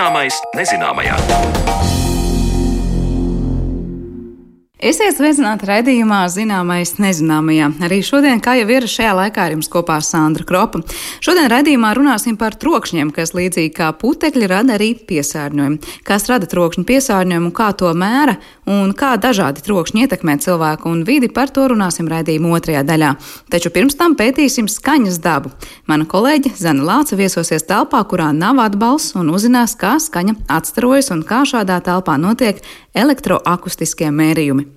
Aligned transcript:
Zināmais 0.00 0.38
nezināmajā. 0.56 1.79
Esiet 4.80 5.12
sveicināti 5.12 5.66
raidījumā 5.68 6.22
Zināmais 6.32 6.94
nezināmajā. 6.96 7.66
Arī 7.84 7.98
šodien, 8.00 8.38
kā 8.40 8.54
jau 8.56 8.68
ir 8.72 8.86
šajā 8.88 9.10
laikā, 9.18 9.42
ar 9.44 9.52
jums 9.52 9.68
kopā 9.68 9.98
Sandra 10.00 10.46
Kropa. 10.48 10.80
Šodien 11.20 11.50
raidījumā 11.52 11.90
runāsim 11.98 12.38
par 12.40 12.56
trokšņiem, 12.56 13.10
kas 13.12 13.34
līdzīgi 13.36 13.74
kā 13.76 13.90
putekļi 14.00 14.48
rada 14.48 14.78
arī 14.78 14.94
piesārņojumu. 15.04 15.92
Kas 16.08 16.24
rada 16.32 16.48
trokšņu 16.48 16.86
piesārņojumu, 16.88 17.52
kā 17.52 17.68
to 17.76 17.92
mēra 17.92 18.38
un 18.72 18.96
kā 18.96 19.12
dažādi 19.20 19.60
trokšņi 19.68 20.06
ietekmē 20.06 20.38
cilvēku 20.40 20.88
un 20.88 21.04
vidi, 21.04 21.28
par 21.28 21.52
to 21.52 21.68
runāsim 21.74 22.08
raidījuma 22.08 22.56
otrajā 22.56 22.80
daļā. 22.88 23.12
Taču 23.52 23.74
pirms 23.76 24.00
tam 24.00 24.16
pētīsim 24.16 24.64
skaņas 24.72 25.20
dabu. 25.20 25.52
Mana 25.92 26.08
kolēģe 26.08 26.56
Zana 26.56 26.88
Lāca 26.88 27.20
viesosies 27.20 27.68
telpā, 27.68 28.00
kurā 28.08 28.32
nav 28.32 28.64
atbalsts 28.64 29.12
un 29.20 29.28
uzzinās, 29.28 29.76
kā 29.76 29.98
skaņa 30.00 30.40
atstarojas 30.48 31.12
un 31.12 31.26
kā 31.28 31.44
šādā 31.44 31.82
telpā 31.84 32.16
notiek 32.16 32.64
elektroakustiskie 32.96 34.08
mērījumi. 34.08 34.69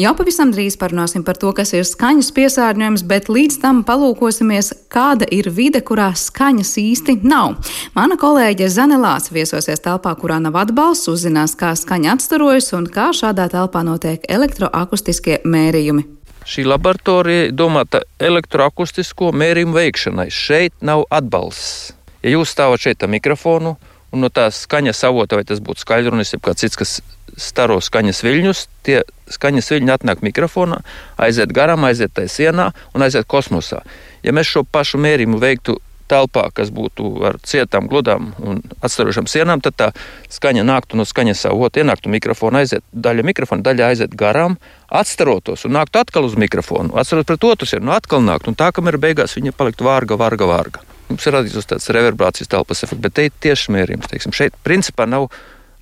Jau 0.00 0.14
pavisam 0.16 0.48
drīz 0.48 0.78
parunāsim 0.80 1.20
par 1.26 1.36
to, 1.36 1.50
kas 1.52 1.74
ir 1.76 1.82
skaņas 1.84 2.30
piesārņojums, 2.32 3.02
bet 3.10 3.26
līdz 3.28 3.58
tam 3.60 3.82
palūkosimies, 3.84 4.70
kāda 4.88 5.26
ir 5.28 5.50
vide, 5.52 5.82
kurā 5.84 6.06
skaņas 6.16 6.70
īsti 6.80 7.18
nav. 7.28 7.58
Mana 7.92 8.16
kolēģe 8.20 8.70
Zanelās 8.72 9.28
viesosies 9.34 9.82
telpā, 9.84 10.14
kurā 10.16 10.38
nav 10.40 10.56
atbalsts, 10.62 11.10
uzzinās, 11.12 11.52
kā 11.52 11.74
skaņa 11.76 12.14
atstarojas 12.14 12.70
un 12.78 12.88
kā 12.88 13.10
šādā 13.12 13.50
telpā 13.52 13.82
notiek 13.84 14.24
elektroakustiskie 14.24 15.42
mērījumi. 15.44 16.06
Šī 16.48 16.64
laboratorija 16.70 17.50
domāta 17.52 18.00
elektroakustisko 18.16 19.34
mērījumu 19.36 19.76
veikšanai. 19.76 20.30
Šeit 20.32 20.78
nav 20.80 21.04
atbalsts. 21.12 21.90
Ja 22.24 22.38
jūs 22.38 22.54
stāvat 22.56 22.80
šeit 22.86 23.04
ar 23.04 23.12
mikrofonu, 23.12 23.76
un 24.12 24.24
no 24.24 24.30
tās 24.32 24.64
skaņas 24.66 25.04
avota, 25.08 25.38
vai 25.38 25.46
tas 25.48 25.62
būtu 25.64 25.84
skaļrunis, 25.84 26.34
vai 26.36 26.42
kāds 26.50 26.64
cits, 26.64 26.78
kas 26.78 26.96
staro 27.40 27.78
skaņas 27.82 28.22
viļņus, 28.26 28.64
tie 28.86 29.02
skaņas 29.30 29.70
viļņi 29.74 29.94
atnāk 29.94 30.24
mikrofonā, 30.26 30.80
aiziet 31.20 31.54
garām, 31.56 31.86
aiziet 31.86 32.14
tai 32.16 32.26
sienā 32.28 32.70
un 32.94 33.06
aiziet 33.06 33.28
kosmosā. 33.30 33.84
Ja 34.26 34.34
mēs 34.36 34.50
šo 34.50 34.64
pašu 34.66 35.00
mērījumu 35.00 35.40
veiktu 35.40 35.78
telpā, 36.10 36.48
kas 36.54 36.72
būtu 36.74 37.12
ar 37.28 37.38
cietām, 37.46 37.86
gludām 37.90 38.32
un 38.42 38.60
atstarošām 38.82 39.28
sienām, 39.30 39.62
tad 39.62 39.78
tā 39.78 39.88
skaņa 40.32 40.66
nāktu 40.66 40.98
no 40.98 41.06
skaņas 41.06 41.46
avota, 41.52 41.82
ienāktu 41.84 42.10
mikrofonu, 42.10 42.60
aiziet 42.60 42.84
daļa 42.90 43.26
mikrofona, 43.30 43.64
daļa 43.68 43.92
aiziet 43.92 44.16
garām, 44.18 44.58
atstarotos 44.90 45.68
un 45.68 45.76
nāktu 45.78 46.02
atkal 46.02 46.26
uz 46.26 46.34
mikrofonu, 46.40 46.96
atcerot 46.98 47.30
pret 47.30 47.46
otru 47.46 47.70
sienu, 47.70 47.86
nu 47.90 47.94
atkal 47.96 48.24
nākt, 48.26 48.50
un 48.50 48.58
tā, 48.58 48.72
kamēr 48.74 48.98
beigās 49.02 49.38
viņa 49.38 49.54
paliktu 49.56 49.86
vārga, 49.86 50.18
vārga, 50.18 50.50
vārga. 50.50 50.89
Mums 51.10 51.26
ir 51.26 51.34
radīts 51.34 51.66
tāds 51.66 51.90
reverberācijas 51.90 52.50
telpas 52.50 52.84
efekts, 52.86 53.02
bet 53.02 53.16
te 53.16 53.26
ir 53.26 53.34
tieši 53.42 53.74
mērījums. 53.74 54.10
Teiksim. 54.10 54.34
Šeit 54.36 54.54
principā 54.66 55.08
nav 55.10 55.26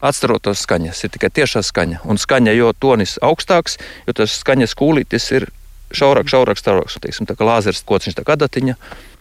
atstarotos 0.00 0.62
skaņas, 0.64 1.02
ir 1.04 1.12
tikai 1.14 1.30
tiešā 1.40 1.62
skaņa. 1.66 2.00
Un 2.08 2.20
skaņa, 2.20 2.54
jo 2.56 2.72
tonis 2.72 3.18
augstāks, 3.24 3.76
jo 4.08 4.16
tas 4.16 4.38
skaņas 4.40 4.76
kūlītis 4.78 5.28
ir 5.36 5.48
šaurāk, 5.92 6.30
šaurāk, 6.32 6.62
šaurāks. 6.62 6.98
Teiksim, 7.02 7.28
tā 7.28 7.36
kā 7.36 7.48
lāzers 7.48 7.84
kociņš, 7.88 8.18
tā 8.18 8.24
kā 8.24 8.38
adatiņa. 8.38 8.78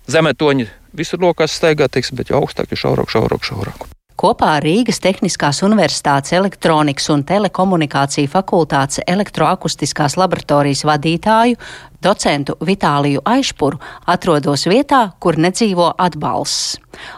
Zemē 0.08 0.33
toņi 0.39 0.69
visur 0.95 1.19
lokās 1.19 1.58
staigā, 1.59 1.89
teiksim, 1.91 2.16
bet 2.19 2.31
jo 2.31 2.39
augstāk, 2.39 2.72
jo 2.72 2.80
šaurāk, 2.80 3.11
šaurāk, 3.11 3.44
šaurāk. 3.44 3.88
Kopā 4.17 4.55
ar 4.58 4.63
Rīgas 4.66 4.97
Tehniskās 4.97 5.59
Universitātes 5.61 6.33
elektronikas 6.33 7.05
un 7.13 7.22
telekomunikāciju 7.28 8.31
fakultātes 8.33 9.03
elektroakustiskās 9.05 10.16
laboratorijas 10.17 10.81
vadītāju 10.89 11.59
docentu 12.03 12.56
Vitāliju 12.62 13.22
Aišpuru 13.25 13.80
atrodos 14.06 14.68
vietā, 14.69 15.12
kur 15.19 15.38
nedzīvo 15.40 15.94
atbalsts. 15.97 16.78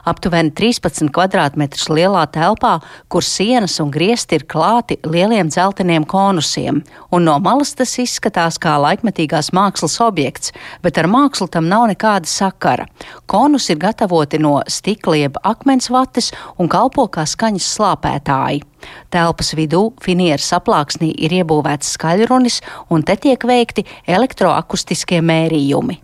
Aptuveni 0.10 0.52
13 0.52 1.08
km2 1.16 1.96
lielā 1.96 2.26
telpā, 2.34 2.80
kur 3.08 3.24
sienas 3.24 3.78
un 3.80 3.92
griezti 3.94 4.36
ir 4.36 4.46
klāti 4.50 5.00
lieliem 5.08 5.48
dzelteniem 5.52 6.04
konusiem, 6.10 6.82
un 7.16 7.28
no 7.28 7.38
malas 7.44 7.72
tas 7.80 7.96
izskatās 8.02 8.60
kā 8.62 8.76
laikmetīgās 8.84 9.54
mākslas 9.56 10.00
objekts, 10.04 10.54
bet 10.84 11.00
ar 11.00 11.08
mākslu 11.12 11.48
tam 11.52 11.70
nav 11.72 11.88
nekāda 11.94 12.28
sakara. 12.30 12.90
Konus 13.26 13.70
ir 13.72 13.80
gatavoti 13.80 14.42
no 14.42 14.60
stikla 14.68 15.22
jeb 15.24 15.40
akmens 15.44 15.90
vates 15.94 16.34
un 16.58 16.68
kalpo 16.72 17.08
kā 17.08 17.24
skaņas 17.28 17.72
slāpētāji. 17.78 18.69
Telpas 19.14 19.54
vidū 19.58 19.90
finieras 20.04 20.52
aplāksnī 20.58 21.12
ir 21.18 21.40
iebūvēts 21.42 21.96
skaļrunis, 21.96 22.62
un 22.90 23.04
te 23.08 23.18
tiek 23.18 23.44
veikti 23.44 23.86
elektroakustiskie 24.08 25.22
mērījumi. 25.26 26.00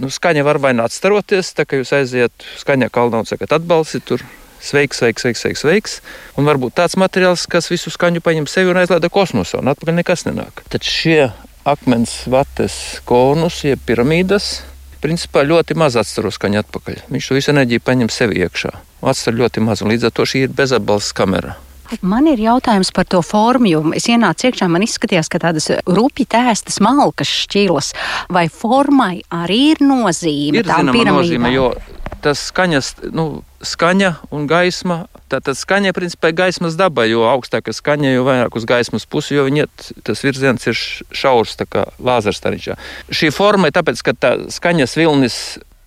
Nu, 0.00 0.08
skaņa 0.08 0.44
var 0.46 0.56
vai 0.62 0.72
nu 0.72 0.86
atstaroties, 0.86 1.52
tā 1.52 1.66
kā 1.68 1.76
jūs 1.76 1.92
aiziet 1.92 2.46
skaņā 2.62 2.88
kalnā 2.92 3.20
un 3.20 3.28
sakat 3.28 3.52
atbalsti 3.58 4.00
tur. 4.00 4.24
Sveiks, 4.60 4.98
sveiks, 5.00 5.24
sveiks, 5.24 5.40
sveiks, 5.40 5.60
sveiks. 5.64 5.94
Un 6.40 6.48
varbūt 6.48 6.74
tāds 6.76 6.96
materiāls, 7.00 7.46
kas 7.48 7.70
visu 7.72 7.92
skaņu 7.92 8.20
paņem 8.24 8.48
sevi 8.48 8.72
un 8.72 8.80
aizlaiž 8.80 9.08
kosmosā, 9.12 9.60
un 9.60 9.72
atpakaļ 9.72 9.96
nekas 10.00 10.26
nenāk. 10.28 10.64
Tad 10.72 10.84
šie 10.84 11.30
akmens 11.68 12.22
vates 12.28 13.00
konus, 13.08 13.62
jeb 13.64 13.80
piramīdas, 13.88 14.60
principā 15.00 15.44
ļoti 15.48 15.76
maz 15.80 15.96
atstaro 16.00 16.32
skaņu 16.32 16.60
atpakaļ. 16.60 17.02
Viņš 17.12 17.28
to 17.28 17.36
visu 17.36 17.52
enerģiju 17.54 17.84
paņem 17.84 18.12
sevi 18.12 18.40
iekšā. 18.44 18.72
Atstāj 19.00 19.36
ļoti 19.40 19.64
maz, 19.64 19.84
un 19.84 19.92
līdz 19.92 20.08
ar 20.08 20.16
to 20.16 20.28
šī 20.28 20.46
ir 20.46 20.56
bezatbalsta 20.56 21.16
kamera. 21.22 21.56
Man 22.02 22.28
ir 22.30 22.40
jautājums 22.40 22.92
par 22.94 23.08
to 23.10 23.20
formu, 23.26 23.68
jo 23.70 23.80
es 23.96 24.06
ienācu 24.10 24.48
iekšā, 24.48 24.68
man 24.70 24.84
izskatījās, 24.86 25.30
ka 25.32 25.40
tādas 25.42 25.70
rupji 25.88 26.28
tēstas 26.30 26.78
malkas 26.84 27.30
šķilas. 27.44 27.92
Vai 28.32 28.46
formai 28.52 29.22
arī 29.34 29.62
ir 29.74 29.82
nozīme? 29.84 30.62
Ir 30.62 30.68
zināma 30.70 31.06
nozīme, 31.10 31.50
jo 31.54 31.72
tas 32.20 32.42
skaņas, 32.50 32.92
nu, 33.16 33.42
skaņa 33.64 34.12
un 34.34 34.46
gaisma. 34.50 35.04
Tātad 35.30 35.58
skaņa 35.58 35.94
principā 35.94 36.32
ir 36.32 36.38
gaismas 36.40 36.76
daba, 36.78 37.04
jo 37.06 37.24
augstāka 37.30 37.72
skaņa, 37.74 38.12
jo 38.16 38.26
vairāk 38.26 38.56
uz 38.58 38.66
gaismas 38.68 39.06
pusi, 39.06 39.36
jo 39.36 39.46
viņiet, 39.46 39.90
tas 40.06 40.22
virziens 40.26 40.66
ir 40.66 40.78
šaurs, 41.14 41.56
tā 41.60 41.68
kā 41.70 41.86
lāzerstariņšā. 42.02 42.78
Šī 43.14 43.30
forma 43.34 43.70
ir 43.70 43.76
tāpēc, 43.78 44.02
ka 44.06 44.16
tā 44.18 44.32
skaņas 44.52 44.96
vilnis 44.98 45.40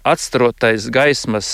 atstarotais 0.03 0.89
gaismas 0.91 1.47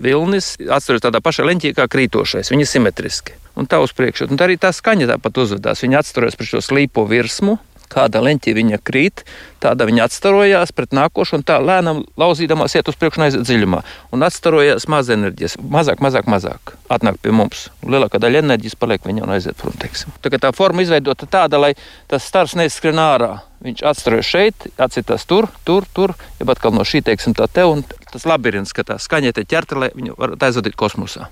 vilnis 0.00 0.54
atstarojas 0.64 1.04
tādā 1.04 1.20
pašā 1.24 1.44
leņķī 1.48 1.74
kā 1.76 1.88
krītošais. 1.92 2.52
Viņi 2.52 2.64
ir 2.64 2.70
simetriski 2.70 3.39
un 3.58 3.68
tā 3.70 3.80
uz 3.82 3.94
priekšu. 3.96 4.30
Un 4.30 4.40
arī 4.42 4.58
tā 4.60 4.72
skaņa 4.74 5.10
tāpat 5.14 5.42
uzvedās. 5.44 5.82
Viņa 5.84 6.00
atstarojas 6.02 6.38
pret 6.38 6.52
šo 6.52 6.62
slīpo 6.64 7.06
virsmu. 7.10 7.58
Kāda 7.90 8.20
leņķī 8.22 8.52
viņa 8.54 8.78
krīt, 8.86 9.24
tāda 9.58 9.82
viņa 9.88 10.04
atstarojās 10.06 10.70
pret 10.78 10.92
nākošo, 10.94 11.40
un 11.40 11.42
tā 11.42 11.56
lēnām 11.58 12.04
lauzīdamās 12.22 12.76
iet 12.78 12.86
uz 12.86 12.94
priekšu 13.00 13.18
un 13.18 13.24
aiziet 13.26 13.42
dziļumā. 13.48 13.80
Un 14.14 14.22
atstarojās 14.22 14.86
maz 14.86 15.10
enerģijas, 15.10 15.56
mazāk, 15.58 15.98
mazāk, 15.98 16.28
mazāk. 16.30 16.76
Atnāk 16.86 17.18
pie 17.18 17.34
mums. 17.34 17.64
Lielākā 17.82 18.22
daļa 18.22 18.44
enerģijas 18.44 18.78
paliek 18.78 19.10
viņa 19.10 19.26
un 19.26 19.34
aiziet 19.34 19.58
prom. 19.58 19.74
Teiksim. 19.82 20.14
Tā, 20.22 20.30
tā 20.38 20.52
forma 20.54 20.86
izveidota 20.86 21.26
tāda, 21.26 21.58
lai 21.58 21.72
tas 22.06 22.30
stars 22.30 22.54
neizskrien 22.62 23.02
ārā. 23.02 23.40
Viņš 23.66 23.82
atstarojas 23.90 24.30
šeit, 24.30 24.70
atsitās 24.78 25.26
tur, 25.26 25.50
tur, 25.66 25.82
tur, 25.90 26.14
ja 26.38 26.46
atkal 26.54 26.78
no 26.78 26.86
šī, 26.86 27.02
teiksim, 27.10 27.34
tā 27.34 27.50
te, 27.50 27.66
un 27.66 27.82
tas 28.14 28.22
labirints, 28.22 28.70
ka 28.70 28.86
tā 28.86 29.02
skaņa 29.02 29.34
te 29.34 29.44
ķerta, 29.50 29.82
lai 29.82 29.90
viņu 29.98 30.14
varētu 30.14 30.46
aizvadīt 30.46 30.78
kosmosā. 30.78 31.26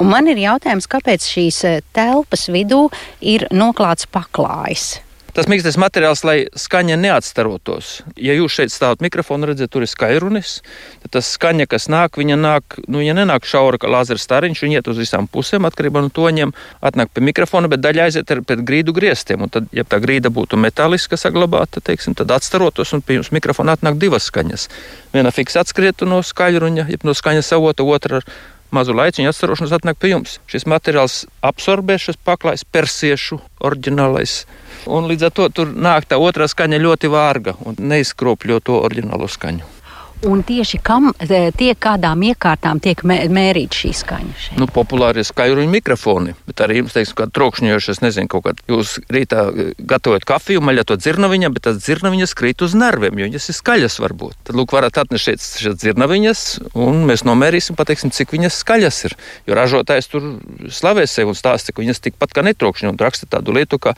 Un 0.00 0.08
man 0.08 0.30
ir 0.32 0.40
jautājums, 0.40 0.88
kāpēc 0.88 1.28
šīs 1.28 1.60
eh, 1.68 1.78
telpas 1.92 2.48
vidū 2.48 2.86
ir 3.20 3.44
noklāts 3.52 4.08
paklājs? 4.08 4.94
Tas 5.36 5.46
mīkstais 5.46 5.76
materiāls, 5.78 6.24
lai 6.26 6.48
skaņa 6.58 6.96
neatstarotos. 6.98 8.00
Ja 8.18 8.34
jūs 8.34 8.56
šeit 8.56 8.72
stāvat 8.74 9.02
mikrofonu, 9.04 9.46
redzat, 9.46 9.70
tur 9.70 9.84
ir 9.86 9.90
skaļrunis, 9.90 10.56
tad 11.04 11.12
tas 11.14 11.28
skaņa, 11.36 11.68
kas 11.70 11.86
nāk, 11.92 12.18
viņa 12.18 12.38
nāk, 12.40 12.78
nu, 12.90 13.02
ja 13.04 13.14
nenāk 13.14 13.46
šaura 13.46 13.78
lāzera 13.92 14.18
stariņš, 14.18 14.64
viņa 14.64 14.80
iet 14.80 14.90
uz 14.90 14.98
visām 14.98 15.28
pusēm, 15.30 15.68
atkarībā 15.68 16.02
no 16.02 16.10
toņiem, 16.10 16.54
atnāk 16.82 17.12
pie 17.14 17.24
mikrofona, 17.28 17.70
bet 17.70 17.84
daļa 17.84 18.08
aiziet 18.08 18.34
ar 18.34 18.42
pēc 18.42 18.64
grīdu 18.66 18.96
griestiem. 18.96 19.46
Un 19.46 19.54
tad, 19.54 19.70
ja 19.76 19.86
tā 19.86 20.02
grīda 20.02 20.32
būtu 20.34 20.58
metāliska 20.58 21.20
saglabāta, 21.20 21.84
teiksim, 21.84 22.18
tad 22.18 22.32
atstarotos 22.34 22.96
un 22.96 23.04
pie 23.04 23.20
jums 23.20 23.30
mikrofona 23.36 23.78
atnāk 23.78 24.00
divas 24.02 24.26
skaņas. 24.32 24.66
Viena 25.14 25.30
fiks 25.34 25.60
atskrietu 25.62 26.10
no 26.10 26.24
skaļruņa, 26.26 26.88
jeb 26.90 27.06
no 27.06 27.14
skaņas 27.14 27.54
avota, 27.54 27.86
otra 27.86 28.18
ar 28.24 28.32
mazu 28.74 28.94
laiciņu 28.96 29.30
atstarošanos 29.30 29.74
atnāk 29.76 29.98
pie 30.00 30.12
jums. 30.14 30.38
Šis 30.50 30.66
materiāls 30.70 31.24
absorbē 31.46 31.98
šis 32.00 32.20
paklājs 32.26 32.64
persiešu 32.64 33.40
oriģinālais. 33.66 34.44
Un 34.90 35.10
līdz 35.10 35.28
ar 35.28 35.34
to 35.36 35.48
tur 35.54 35.74
nāk 35.74 36.08
tā 36.10 36.20
otrā 36.20 36.48
skaņa 36.50 36.80
ļoti 36.80 37.10
vārga 37.12 37.56
un 37.66 37.78
neizkropļo 37.92 38.62
to 38.64 38.80
oriģinālo 38.86 39.28
skaņu. 39.30 39.79
Un 40.28 40.42
tieši 40.44 40.76
kam 40.84 41.12
tiek 41.56 41.78
kādām 41.80 42.20
iekārtām 42.28 42.80
tiek 42.84 43.00
mērīta 43.08 43.78
šī 43.78 43.90
skaņa? 43.96 44.32
Šeit? 44.36 44.58
Nu, 44.60 44.66
populāri 44.68 45.22
ir 45.22 45.26
skaļruņa 45.28 45.72
mikrofoni, 45.72 46.34
bet 46.48 46.60
arī 46.60 46.82
jums, 46.82 46.92
teiksim, 46.92 47.16
kāda 47.16 47.32
trokšņojoša, 47.38 47.94
es 47.94 48.02
nezinu, 48.04 48.28
kaut 48.28 48.44
kāda. 48.44 48.64
Jūs 48.68 48.98
rītā 49.08 49.46
eh, 49.48 49.70
gatavojat 49.80 50.26
kafiju, 50.28 50.60
maļat 50.66 50.90
to 50.90 50.98
dzirnaviņā, 51.00 51.50
bet 51.54 51.64
tās 51.64 51.78
dzirnaviņas 51.80 52.34
krīt 52.36 52.64
uz 52.66 52.76
nerviem, 52.76 53.16
jo 53.16 53.30
viņas 53.30 53.48
ir 53.48 53.56
skaļas 53.56 53.96
varbūt. 54.04 54.36
Tad, 54.50 54.58
lūk, 54.60 54.74
varat 54.76 55.00
atnest 55.00 55.24
šeit 55.24 55.46
šīs 55.46 55.78
dzirnaviņas, 55.80 56.42
un 56.84 57.00
mēs 57.08 57.24
nomērīsim, 57.24 57.78
pateiksim, 57.78 58.12
cik 58.12 58.36
viņas 58.36 58.60
skaļas 58.60 59.00
ir. 59.08 59.16
Jo 59.48 59.56
ražotājs 59.56 60.12
tur 60.12 60.34
slavē 60.68 61.06
sevi 61.08 61.32
un 61.32 61.38
stāsta, 61.38 61.72
ka 61.72 61.80
viņas 61.80 62.04
tikpat 62.10 62.36
kā 62.36 62.44
netrokšņo 62.44 62.92
un 62.92 63.00
raksta 63.00 63.30
tādu 63.38 63.56
lietu, 63.56 63.80
ka 63.80 63.96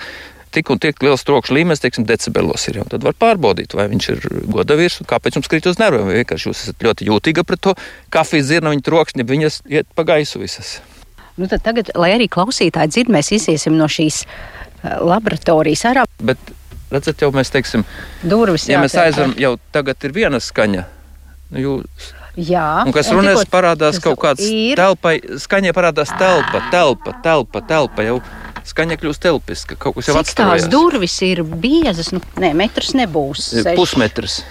tik 0.54 0.70
un 0.72 0.80
tik 0.82 1.02
liels 1.04 1.24
trokšņa 1.28 1.56
līmenis, 1.56 1.82
teiksim, 1.82 2.06
decibelos 2.08 2.66
ir. 2.70 2.80
Tad 2.92 3.04
var 3.06 3.16
pārbaudīt, 3.18 3.76
vai 3.78 3.88
viņš 3.92 4.08
ir 4.12 4.24
godavīrs 4.52 5.00
un 5.02 5.10
kāpēc 5.10 5.38
jums 5.38 5.50
krīt 5.50 5.68
uz 5.70 5.80
nerviem. 5.80 6.08
Vai 6.08 6.20
vienkārši 6.20 6.48
jūs 6.48 6.64
esat 6.66 6.86
ļoti 6.86 7.08
jūtīga 7.08 7.44
pret 7.48 7.62
to 7.64 7.74
kafijas 8.12 8.48
zirnaņu 8.50 8.84
trokšņi, 8.86 9.28
viņas 9.28 9.60
iet 9.72 9.90
pa 9.96 10.06
gaisu 10.08 10.42
visas. 10.42 10.78
Nu, 11.40 11.48
tagad, 11.48 11.94
lai 11.96 12.12
arī 12.18 12.28
klausītāji 12.32 12.92
dzird, 12.92 13.12
mēs 13.12 13.32
iziesim 13.32 13.78
no 13.78 13.88
šīs 13.90 14.24
eh, 14.26 14.96
laboratorijas 15.00 15.86
ārā. 15.88 16.06
Bet, 16.20 16.40
redzat, 16.92 17.24
jau 17.24 17.32
mēs 17.34 17.52
teiksim, 17.54 17.86
durvis. 18.22 18.68
Ja 18.68 18.82
mēs 18.84 18.96
aizveram, 19.00 19.32
jau 19.40 19.54
tagad 19.72 20.04
ir 20.04 20.16
viena 20.16 20.42
skaņa. 20.42 20.84
Nu, 21.52 21.62
jūs, 21.62 22.12
Jā, 22.32 22.80
un 22.86 22.94
kas 22.96 23.10
runās, 23.12 23.42
parādās 23.52 23.98
kaut 24.00 24.16
kāds 24.22 24.44
ir... 24.46 24.72
telpai, 24.80 25.18
skaņai 25.20 25.74
parādās 25.76 26.12
telpa, 26.16 26.62
telpa, 26.72 27.12
telpa, 27.24 27.60
telpa. 27.68 28.06
Jau 28.06 28.14
skaņa 28.68 28.98
kļūst 29.00 29.22
telpiska. 29.22 29.76
Kaut 29.80 29.98
kas 29.98 30.10
jau 30.10 30.16
atstājas. 30.20 30.66
Tās 30.66 30.72
durvis 30.72 31.18
ir 31.26 31.42
biezas, 31.44 32.12
nu, 32.14 32.22
ne, 32.42 32.52
metrs 32.58 32.94
nebūs. 32.98 33.50
Pusmetrs. 33.76 34.42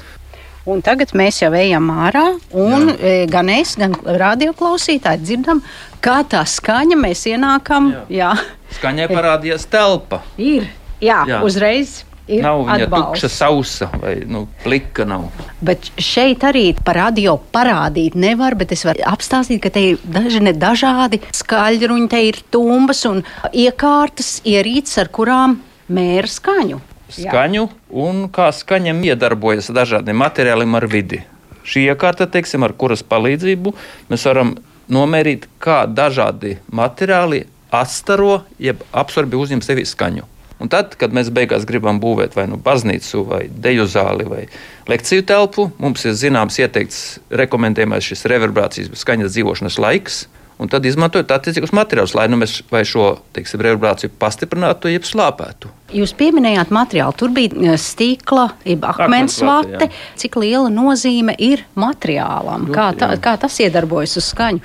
Un 0.69 0.83
tagad 0.85 1.15
mēs 1.17 1.39
jau 1.41 1.49
ejam 1.57 1.87
ārā, 1.89 2.27
un 2.53 2.91
Jā. 2.91 2.97
E, 3.01 3.13
gan 3.31 3.49
es, 3.49 3.73
gan 3.81 3.95
radioklausītāji 4.05 5.23
dzirdam, 5.23 5.63
kā 6.05 6.19
tā 6.29 6.43
skaņa 6.45 6.99
mēs 7.01 7.25
ienākam. 7.31 7.89
Jā. 8.13 8.29
Jā. 8.37 8.59
Skaņai 8.77 9.07
parādījās 9.09 9.65
telpa. 9.71 10.21
Ir, 10.37 10.69
jā, 11.01 11.23
jā. 11.27 11.41
uzreiz 11.47 12.03
ir 12.37 12.45
nav 12.45 12.63
viņa 12.67 12.87
atbalsts. 12.87 13.21
tukša, 13.21 13.29
sausa 13.35 13.89
vai 14.01 14.15
nu, 14.27 14.45
plika. 14.63 15.05
Nav. 15.07 15.27
Bet 15.61 15.91
šeit 16.01 16.45
arī 16.47 16.71
par 16.77 16.99
radio 16.99 17.37
parādīt 17.53 18.15
nevar, 18.19 18.55
bet 18.59 18.73
es 18.75 18.85
varu 18.87 19.03
apstāstīt, 19.11 19.61
ka 19.63 19.73
te 19.73 19.83
ir 19.91 20.05
daži 20.05 20.41
dažādi 20.61 21.21
skaļruņi, 21.35 22.07
te 22.11 22.21
ir 22.29 22.39
tumbas 22.53 23.03
un 23.09 23.23
iekārtas, 23.51 24.39
ierīces, 24.47 24.97
ar 25.03 25.11
kurām 25.13 25.59
mēra 25.91 26.29
skaņu. 26.29 26.81
Skaņu 27.11 27.63
Jā. 27.63 27.69
un 28.05 28.27
kā 28.31 28.47
skaņam 28.55 29.01
iedarbojas 29.03 29.67
dažādiem 29.75 30.15
materiāliem 30.21 30.79
ar 30.79 30.87
vidi. 30.87 31.23
Šī 31.67 31.85
iekārta, 31.91 32.25
teiksim, 32.31 32.63
ar 32.63 32.73
kuras 32.73 33.03
palīdzību 33.03 33.73
mēs 34.09 34.25
varam 34.29 34.55
nomērīt, 34.91 35.47
kā 35.61 35.83
dažādi 35.87 36.57
materiāli 36.71 37.45
atstaro, 37.71 38.41
jeb 38.59 38.83
absorbē 38.91 39.39
uzņem 39.39 39.63
sevi 39.65 39.85
skaņu. 39.87 40.27
Un 40.61 40.69
tad, 40.69 40.93
kad 40.99 41.13
mēs 41.15 41.31
beigās 41.33 41.65
gribam 41.65 41.97
būvēt 42.01 42.35
vai 42.37 42.45
nu 42.51 42.59
baznīcu, 42.61 43.23
vai 43.25 43.41
deju 43.49 43.87
zāli, 43.89 44.27
vai 44.29 44.43
lekciju 44.91 45.25
telpu, 45.25 45.71
mums 45.81 46.05
ir 46.05 46.13
zināms 46.17 46.59
ieteikts 46.61 47.01
rekomendējamais 47.41 48.11
šis 48.11 48.27
reverberācijas 48.29 48.93
skaņas 49.01 49.33
dzīvošanas 49.33 49.79
laiks. 49.81 50.21
Un 50.61 50.69
tad 50.69 50.85
izmantojot 50.85 51.31
attiecīgus 51.33 51.71
materiālus, 51.73 52.13
lai 52.13 52.27
nu 52.29 52.37
mēs 52.37 52.59
šo 52.85 53.05
teiksim, 53.33 53.63
reverberāciju 53.65 54.11
pastiprinātu, 54.21 54.91
jeb 54.93 55.07
slāpētu. 55.09 55.71
Jūs 55.97 56.13
pieminējāt 56.19 56.69
materiālu. 56.69 57.15
Tur 57.17 57.33
bija 57.33 57.73
eh, 57.73 57.79
stikla, 57.81 58.51
jeb 58.67 58.85
akmens 58.85 59.39
vate. 59.41 59.89
Cik 60.21 60.37
liela 60.43 60.69
nozīme 60.69 61.33
ir 61.41 61.65
materiālam? 61.73 62.69
Kā, 62.75 62.91
tā, 62.93 63.15
kā 63.23 63.39
tas 63.41 63.57
iedarbojas 63.65 64.19
uz 64.21 64.29
skaņu? 64.35 64.61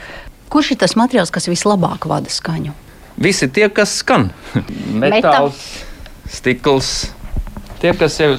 Kurš 0.53 0.75
ir 0.75 0.83
tas 0.85 0.99
materiāls, 1.01 1.33
kas 1.33 1.49
vislabāk 1.49 2.05
vada 2.11 2.29
skaņu? 2.29 2.77
Visi 3.17 3.49
tie, 3.49 3.71
kas 3.73 3.97
skan. 4.03 4.29
Metāls, 5.01 5.65
stikls. 6.29 7.13
Tie, 7.81 7.93
kas 7.93 8.17
sev 8.17 8.39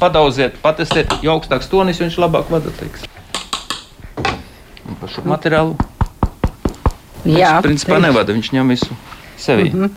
padauziet, 0.00 0.56
patestiet, 0.62 1.10
jo 1.22 1.34
augstāks 1.36 1.68
tonis, 1.70 2.00
viņš 2.00 2.18
labāk 2.22 2.50
vada. 2.52 2.72
Teiks. 2.78 3.06
Un 4.86 4.98
par 5.00 5.10
šo 5.10 5.26
materiālu. 5.26 5.76
Jā, 7.26 7.56
viņš 7.58 7.66
principā 7.66 8.00
nevada, 8.02 8.34
viņš 8.36 8.52
ņem 8.54 8.74
visu 8.76 8.98
sevī. 9.36 9.70
Mm 9.72 9.84
-hmm. 9.84 9.94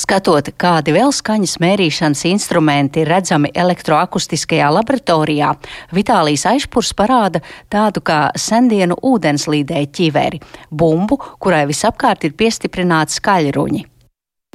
Skatot, 0.00 0.46
kādi 0.56 0.92
vēl 0.94 1.10
skaņas 1.12 1.58
mērīšanas 1.60 2.22
instrumenti 2.30 3.02
ir 3.02 3.08
redzami 3.10 3.50
elektroakustiskajā 3.54 4.70
laboratorijā, 4.70 5.50
Vitālijas 5.92 6.46
aizpurs 6.46 6.94
parāda 6.94 7.40
tādu 7.68 8.00
kā 8.00 8.30
sendienu 8.38 8.94
ūdenslīdēju 9.02 9.90
ķiveri, 9.92 10.40
bumbu, 10.70 11.18
kurai 11.38 11.66
visapkārt 11.66 12.24
ir 12.24 12.32
piestiprināti 12.32 13.18
skaļruņi. 13.18 13.84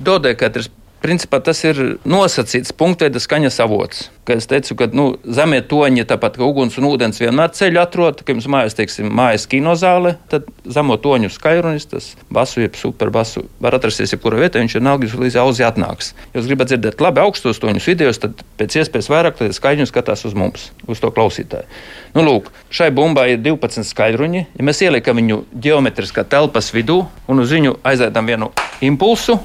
Dodekatrs 0.02 0.70
Principā 1.06 1.38
tas 1.38 1.60
ir 1.62 1.78
nosacīts 2.02 2.74
punktveida 2.74 3.20
skaņas 3.22 3.60
avots. 3.62 4.08
Kā 4.26 4.40
es 4.40 4.48
teicu, 4.50 4.74
ka 4.80 4.88
nu, 4.90 5.04
zemē 5.22 5.60
toņi, 5.70 6.02
tāpat 6.10 6.40
kā 6.40 6.42
uguns 6.48 6.80
un 6.80 6.88
ūdens 6.90 7.20
vienmēr 7.22 7.52
ceļu 7.54 7.78
atrod, 7.78 8.24
ka 8.26 8.34
jums 8.34 8.48
mājās, 8.50 8.74
teiksim, 8.74 9.12
mājas 9.14 9.46
kinozāle, 9.52 10.16
tad 10.32 10.48
zemo 10.66 10.98
toņu 10.98 11.30
skaļrunis, 11.30 11.86
tas 11.92 12.08
basu, 12.34 12.64
jeb 12.64 12.80
superbasu 12.80 13.44
var 13.62 13.78
atrasties 13.78 14.16
jebkurā 14.16 14.40
vietā, 14.42 14.64
viņš 14.64 14.80
vienalga 14.80 15.12
līdz 15.22 15.38
auzi 15.44 15.68
atnāks. 15.68 16.16
Ja 16.32 16.40
jūs 16.40 16.50
gribat 16.50 16.72
dzirdēt 16.72 17.04
labi 17.06 17.22
augstos 17.22 17.62
toņus 17.62 17.90
vidējos, 17.92 18.22
tad 18.26 18.42
pēc 18.58 18.80
iespējas 18.82 19.12
vairāk 19.14 19.46
skaļruņu 19.60 19.92
skatās 19.92 20.26
uz 20.26 20.34
mums, 20.34 20.72
uz 20.90 21.04
to 21.04 21.14
klausītāju. 21.14 21.70
Nu, 22.18 22.26
lūk, 22.26 22.50
šai 22.74 22.90
bumbai 22.96 23.36
ir 23.36 23.44
12 23.46 23.86
skaļruņi. 23.92 24.48
Ja 24.58 24.66
mēs 24.66 24.82
ieliekam 24.82 25.22
viņu 25.22 25.44
geometriskā 25.54 26.26
telpas 26.26 26.74
vidū 26.74 27.04
un 27.30 27.46
uz 27.46 27.54
viņu 27.54 27.78
aiziedam 27.86 28.26
vienu 28.26 28.50
impulsu, 28.82 29.38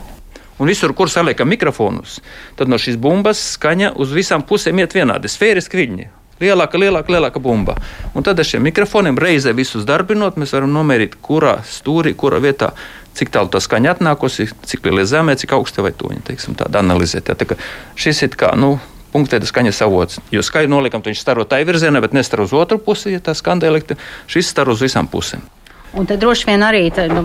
un 0.61 0.71
visur, 0.71 0.95
kur 0.97 1.11
saliekam 1.11 1.49
mikrofonus, 1.51 2.21
tad 2.59 2.71
no 2.71 2.79
šīs 2.81 3.01
bumbas 3.01 3.41
skaņa 3.57 3.95
uz 4.01 4.12
visām 4.15 4.45
pusēm 4.47 4.83
iet 4.85 4.95
vienādi, 4.97 5.33
sfēriski 5.33 5.81
viļņi. 5.81 6.09
Lielāka, 6.41 6.79
lielāka, 6.81 7.12
lielāka 7.12 7.41
bumba. 7.43 7.75
Un 8.17 8.25
tad 8.25 8.39
ar 8.41 8.47
šiem 8.49 8.62
mikrofoniem 8.65 9.19
reizē 9.21 9.53
visus 9.57 9.85
darbinot, 9.89 10.39
mēs 10.41 10.55
varam 10.57 10.73
nomērīt, 10.73 11.19
kurā 11.21 11.59
stūrī, 11.69 12.15
kurā 12.17 12.39
vietā, 12.41 12.71
cik 13.19 13.33
tālu 13.35 13.53
tā 13.53 13.61
skaņa 13.61 13.93
atnākusi, 13.99 14.49
cik 14.71 14.89
liela 14.89 15.05
zemē, 15.05 15.37
cik 15.37 15.53
augsta 15.59 15.85
vai 15.85 15.93
toņa. 15.93 16.25
Teiksim, 16.31 16.57
tāda 16.57 16.81
analizēt. 16.81 17.29
Jā, 17.29 17.37
tā 17.37 17.59
šis 18.01 18.25
ir 18.25 18.41
kā, 18.41 18.55
nu, 18.57 18.79
punktēta 19.12 19.49
skaņas 19.53 19.85
avots. 19.85 20.25
Jo 20.33 20.41
skaļi 20.47 20.73
noliekam, 20.73 21.05
viņš 21.05 21.21
staro 21.21 21.45
tai 21.45 21.61
virzienā, 21.69 22.01
bet 22.01 22.17
nestaro 22.17 22.49
uz 22.49 22.57
otru 22.57 22.81
pusi, 22.81 23.12
ja 23.12 23.21
tā 23.21 23.37
skan 23.37 23.61
elektrība. 23.61 24.01
Šis 24.31 24.49
staro 24.55 24.73
uz 24.73 24.81
visām 24.87 25.12
pusēm. 25.12 25.45
Un 25.90 26.06
tad 26.06 26.20
droši 26.22 26.46
vien 26.46 26.62
arī 26.62 26.84
nu, 27.10 27.22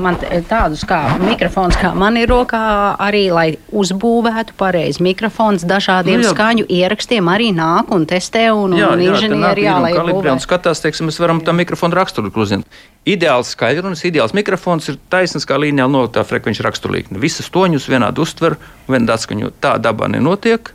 tādus 0.49 0.81
kā 0.89 0.99
mikrofons, 1.21 1.75
kā 1.77 1.91
man 1.93 2.17
ir 2.17 2.31
rokā, 2.31 2.61
arī 3.01 3.27
lai 3.29 3.45
uzbūvētu 3.69 4.55
pareizi 4.57 5.03
mikrofons 5.05 5.67
dažādiem 5.69 6.23
nu, 6.23 6.25
jā. 6.25 6.31
skaņu 6.33 6.65
ierakstiem, 6.73 7.29
arī 7.29 7.51
nāk 7.53 7.93
un 7.93 8.07
testē 8.09 8.47
un, 8.57 8.73
jā, 8.79 8.89
un 8.95 9.03
inženieri 9.05 9.67
jā, 9.67 9.75
lai 9.83 9.91
kalibrē 9.93 10.33
un 10.33 10.41
skatās, 10.41 10.81
teiksim, 10.81 11.11
mēs 11.11 11.21
varam 11.21 11.43
tam 11.45 11.61
mikrofonu 11.61 11.97
raksturu 11.99 12.33
uzzināt. 12.33 12.81
Ideāls 13.05 13.51
skaļrunis, 13.53 14.01
ideāls 14.09 14.33
mikrofons 14.33 14.89
ir 14.89 14.97
taisns 15.13 15.45
kā 15.45 15.59
līnijā 15.61 15.85
noliktā 15.85 16.25
frekvenču 16.25 16.65
raksturlīkne. 16.65 17.21
Visas 17.21 17.51
toņus 17.53 17.85
vienādi 17.91 18.23
uztver, 18.23 18.57
vienādi 18.89 19.13
atskaņo. 19.13 19.53
Tā 19.61 19.75
dabā 19.77 20.09
nenotiek. 20.09 20.73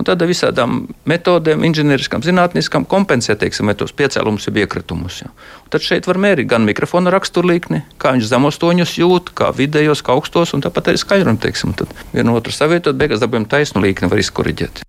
Un 0.00 0.06
tad 0.08 0.22
visādām 0.24 0.86
metodēm, 1.10 1.60
inženieriskām, 1.68 2.22
zinātniskām, 2.24 2.86
kompensē 2.88 3.36
teiksim, 3.36 3.68
tos 3.76 3.92
piecēlumus, 3.92 4.48
jeb 4.48 4.62
iekritumus. 4.62 5.20
Ja. 5.26 5.28
Tad 5.68 5.84
šeit 5.84 6.08
var 6.08 6.16
mērīt 6.16 6.48
gan 6.48 6.64
mikrofona 6.64 7.12
raksturlīkni, 7.12 7.82
kā 8.00 8.14
viņš 8.16 8.30
zemos 8.32 8.56
toņus 8.62 8.96
jūt, 9.02 9.34
kā 9.36 9.52
vidējos, 9.52 10.00
kā 10.06 10.16
augstos, 10.16 10.56
un 10.56 10.64
tāpat 10.64 10.94
arī 10.94 11.04
skaļrumu. 11.04 11.90
Vienu 12.16 12.40
otru 12.40 12.56
savietot, 12.56 12.96
beigās 12.96 13.20
dabūjam 13.20 13.50
taisnu 13.52 13.84
līkni, 13.84 14.08
var 14.08 14.24
izkoriģēt. 14.24 14.86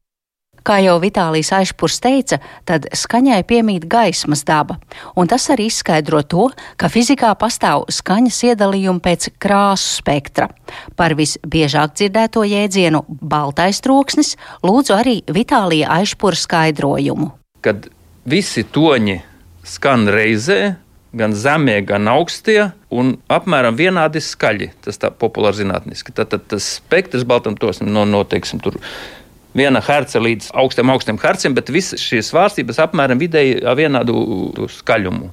Kā 0.61 0.77
jau 0.83 0.99
Vitālijas 1.01 1.49
aizpurs 1.57 1.97
teica, 2.03 2.37
tad 2.69 2.85
skaņai 2.93 3.39
piemīt 3.49 3.87
gaismas 3.89 4.43
daba, 4.45 4.77
un 5.17 5.29
tas 5.29 5.47
arī 5.53 5.65
izskaidro 5.71 6.21
to, 6.21 6.49
ka 6.77 6.89
fizikā 6.91 7.31
pastāv 7.39 7.87
skaņas 7.89 8.37
iedalījumi 8.51 9.01
pēc 9.01 9.31
krāsu 9.41 9.97
spektra. 10.01 10.51
Par 10.95 11.15
visbiežāk 11.17 11.95
dzirdēto 11.97 12.45
jēdzienu 12.45 13.01
baltais 13.09 13.81
troksnis 13.81 14.35
lūdzu 14.61 14.97
arī 14.99 15.17
Vitālija 15.25 15.89
aizpura 15.97 16.37
skaidrojumu. 16.37 17.31
Kad 17.65 17.89
visi 18.29 18.61
toņi 18.61 19.17
skan 19.65 20.05
reizē, 20.13 20.75
gan 21.17 21.33
zemie, 21.35 21.79
gan 21.85 22.07
augstie, 22.07 22.69
un 22.91 23.15
apmēram 23.31 23.75
vienādi 23.79 24.21
skaļi. 24.23 24.71
Tas 24.85 25.01
tā 25.01 25.11
populāri 25.11 25.61
zinātniski. 25.61 26.13
Tad, 26.15 26.31
tad 26.31 26.45
tas 26.53 26.67
spektrs 26.77 27.25
baltam 27.27 27.57
tos 27.59 27.81
no, 27.83 28.05
noteiksim, 28.07 28.61
tur 28.63 28.77
viena 29.57 29.81
herca 29.83 30.21
līdz 30.21 30.51
augstiem, 30.63 30.91
augstiem 30.93 31.19
herciem, 31.21 31.55
bet 31.57 31.71
visas 31.73 32.01
šīs 32.03 32.31
svārstības 32.31 32.81
apmēram 32.85 33.21
vidēji 33.21 33.61
vienādu 33.77 34.67
skaļumu. 34.79 35.31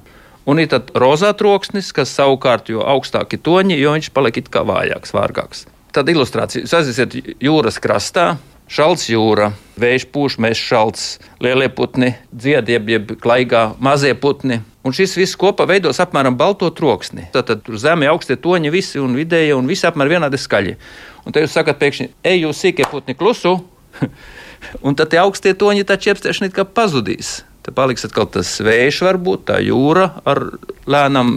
Un 0.49 0.61
ir 0.61 0.69
tad 0.71 0.89
rozā 0.97 1.29
troksnis, 1.37 1.91
kas 1.93 2.13
savukārt 2.15 2.71
jo 2.71 2.81
augstāki 2.81 3.37
toņi, 3.37 3.77
jo 3.77 3.93
viņš 3.93 4.11
paliek 4.15 4.39
it 4.41 4.47
kā 4.53 4.63
vājāks, 4.65 5.13
vārgāks. 5.13 5.67
Tad 5.93 6.09
ilustrācija. 6.09 6.65
Aiziet 6.79 7.15
jūras 7.43 7.77
krastā, 7.81 8.31
šalts 8.69 9.07
jūra, 9.09 9.51
vējš 9.81 10.07
pūš, 10.13 10.37
mēs 10.41 10.61
šalts, 10.61 11.05
lielie 11.43 11.69
putni, 11.73 12.13
dzied, 12.33 12.69
jeb, 12.69 13.15
klaigā, 13.21 13.69
mazie 13.81 14.15
putni. 14.17 14.61
Un 14.85 14.95
šis 14.95 15.17
viss 15.19 15.37
kopā 15.37 15.67
veidos 15.69 15.99
apmēram 16.01 16.37
balto 16.39 16.69
troksni. 16.73 17.27
Tad, 17.33 17.49
tad 17.49 17.65
tur 17.65 17.77
zemē 17.81 18.07
augstie 18.09 18.37
toņi, 18.39 18.71
visi 18.73 19.01
un 19.01 19.17
vidēji, 19.17 19.53
un 19.57 19.67
visi 19.69 19.85
apmēram 19.89 20.17
vienādi 20.17 20.39
skaļi. 20.39 20.77
Un 21.25 21.35
te 21.35 21.43
jūs 21.43 21.53
sakat, 21.53 21.77
pēkšņi, 21.81 22.09
ej, 22.25 22.45
jūs 22.45 22.61
sīkie 22.63 22.87
putni 22.89 23.17
klusu, 23.17 23.57
un 24.85 24.97
tad 24.97 25.11
tie 25.11 25.21
augstie 25.21 25.53
toņi, 25.57 25.87
tā 25.87 25.99
čiepstēšana 26.01 26.49
it 26.49 26.57
kā 26.57 26.65
pazudīs. 26.67 27.39
Tad 27.65 27.75
paliks 27.75 28.05
atkal 28.07 28.27
tas 28.31 28.53
vējš, 28.63 29.01
varbūt 29.03 29.43
tā 29.49 29.57
jūra 29.61 30.07
ar 30.29 30.45
lēnām 30.89 31.33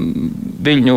viļņu 0.63 0.97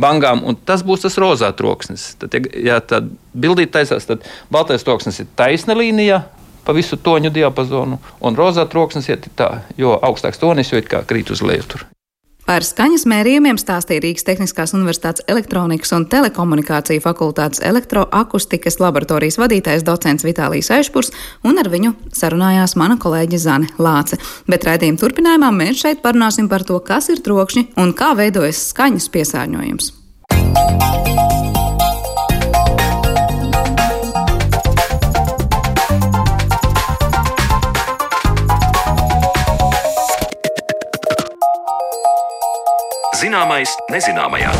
bangām, 0.00 0.44
un 0.46 0.56
tas 0.56 0.84
būs 0.86 1.02
tas 1.04 1.18
rozā 1.20 1.50
troksnis. 1.58 2.12
Tad, 2.20 2.36
ja 2.54 2.78
tā 2.80 3.02
bildīt 3.34 3.74
taisās, 3.74 4.06
tad 4.06 4.22
baltais 4.54 4.86
troksnis 4.86 5.20
ir 5.24 5.28
taisna 5.36 5.74
līnija, 5.76 6.22
pa 6.64 6.72
visu 6.72 6.96
toņu 6.96 7.32
diapazonu, 7.34 7.98
un 8.24 8.38
rozā 8.38 8.64
troksnis 8.70 9.10
iet 9.10 9.26
tā, 9.36 9.50
jo 9.76 9.98
augstāks 9.98 10.40
tonis, 10.40 10.70
jo 10.72 10.80
it 10.80 10.88
kā 10.88 11.02
krīt 11.04 11.34
uz 11.34 11.42
leju 11.44 11.66
tur. 11.74 11.84
Par 12.44 12.60
skaņas 12.60 13.06
mērījumiem 13.08 13.56
stāstīja 13.56 14.02
Rīgas 14.04 14.26
Tehniskās 14.26 14.74
Universitātes 14.76 15.24
elektronikas 15.32 15.94
un 15.96 16.04
telekomunikāciju 16.12 17.00
fakultātes 17.00 17.62
elektroakustikas 17.64 18.76
laboratorijas 18.84 19.40
vadītājs 19.40 19.86
docents 19.86 20.26
Vitālijas 20.28 20.68
Aišpurs, 20.76 21.08
un 21.48 21.56
ar 21.62 21.72
viņu 21.72 21.94
sarunājās 22.12 22.76
mana 22.76 22.98
kolēģe 23.00 23.40
Zane 23.40 23.72
Lāce. 23.80 24.20
Bet 24.44 24.68
raidījuma 24.68 25.00
turpinājumā 25.00 25.50
mēs 25.56 25.80
šeit 25.86 26.04
parunāsim 26.04 26.52
par 26.52 26.68
to, 26.68 26.76
kas 26.84 27.08
ir 27.14 27.24
trokšņi 27.24 27.70
un 27.80 27.96
kā 27.96 28.12
veidojas 28.20 28.60
skaņas 28.74 29.08
piesārņojums. 29.16 29.92
Zināmais 43.34 43.72
nezināmajā. 43.90 44.50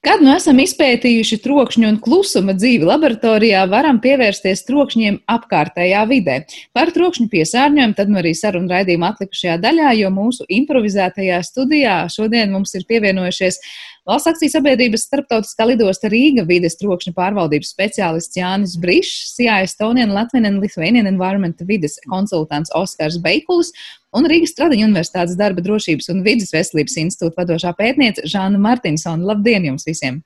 Kad 0.00 0.22
nu 0.24 0.30
esam 0.32 0.56
izpētījuši 0.62 1.36
trokšņu 1.44 1.84
un 1.84 1.98
klusuma 2.00 2.54
dzīvi 2.56 2.88
laboratorijā, 2.88 3.66
varam 3.68 3.98
pievērsties 4.00 4.64
trokšņiem 4.64 5.18
apkārtējā 5.28 6.06
vidē. 6.08 6.38
Par 6.72 6.94
trokšņu 6.96 7.28
piesārņojumu 7.34 7.98
tad 7.98 8.08
nu 8.08 8.22
arī 8.22 8.32
sarunu 8.38 8.72
raidījuma 8.72 9.12
atlikušajā 9.12 9.58
daļā, 9.66 9.92
jo 10.00 10.14
mūsu 10.16 10.48
improvizētajā 10.62 11.42
studijā 11.44 11.98
šodien 12.14 12.56
mums 12.56 12.72
ir 12.80 12.88
pievienojušies 12.88 13.60
Valsts 14.08 14.30
akciju 14.30 14.48
sabiedrības 14.54 15.02
starptautiskā 15.04 15.66
lidosta 15.68 16.08
Rīga 16.08 16.46
vides 16.48 16.78
trokšņa 16.80 17.10
pārvaldības 17.12 17.74
speciālists 17.74 18.38
Jānis 18.38 18.78
Brišs, 18.80 19.34
CIA 19.36 19.58
Estonian, 19.66 20.14
Latvian 20.16 20.48
and 20.48 20.64
Lithuanian 20.64 21.10
Environment 21.10 21.60
vides 21.68 21.98
konsultants 22.08 22.72
Oskars 22.78 23.18
Beikulis 23.20 23.74
un 24.16 24.24
Rīgas 24.32 24.54
Stradiņa 24.56 24.88
Universitātes 24.88 25.36
darba 25.36 25.60
drošības 25.66 26.08
un 26.14 26.24
vidas 26.24 26.54
veselības 26.56 26.96
institūta 27.04 27.42
vadošā 27.42 27.74
pētniece 27.76 28.24
Žāna 28.24 28.56
Martinsona. 28.56 29.28
Labdien 29.28 29.68
jums 29.68 29.84
visiem! 29.84 30.22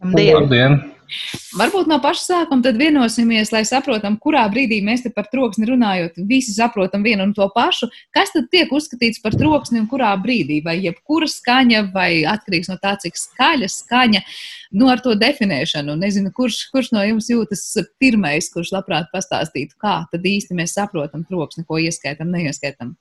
Labdien! 0.00 0.38
Labdien. 0.38 0.80
Varbūt 1.58 1.88
no 1.88 1.98
paša 2.02 2.24
sākuma 2.24 2.64
tad 2.64 2.78
vienosimies, 2.80 3.52
lai 3.54 3.62
saprotam, 3.68 4.18
kurā 4.20 4.44
brīdī 4.52 4.80
mēs 4.84 5.04
te 5.04 5.12
par 5.14 5.28
troksni 5.32 5.68
runājot, 5.70 6.20
visi 6.28 6.52
saprotam 6.56 7.04
vienu 7.06 7.24
un 7.28 7.34
to 7.36 7.48
pašu. 7.54 7.88
Kas 8.14 8.34
tad 8.34 8.50
tiek 8.52 8.72
uzskatīts 8.74 9.22
par 9.24 9.36
troksni 9.38 9.80
un 9.82 9.88
kurā 9.90 10.12
brīdī? 10.20 10.60
Vai 10.64 10.78
jebkura 10.84 11.28
skaņa, 11.30 11.86
vai 11.94 12.10
atkarīgs 12.28 12.70
no 12.72 12.78
tā, 12.82 12.94
cik 13.00 13.16
skaļa 13.16 13.70
skaņa, 13.72 14.22
nu 14.78 14.92
ar 14.92 15.02
to 15.04 15.16
definēšanu. 15.18 15.96
Nezinu, 15.98 16.32
kurš, 16.36 16.66
kurš 16.74 16.92
no 16.96 17.04
jums 17.06 17.32
jūtas 17.32 17.64
pirmais, 18.00 18.52
kurš 18.52 18.74
labprāt 18.76 19.12
pastāstītu, 19.14 19.78
kā 19.80 20.02
tad 20.12 20.32
īsti 20.36 20.56
mēs 20.58 20.76
saprotam 20.76 21.24
troksni, 21.28 21.66
ko 21.68 21.80
ieskaitam, 21.80 22.32
neieskaitam. 22.34 22.96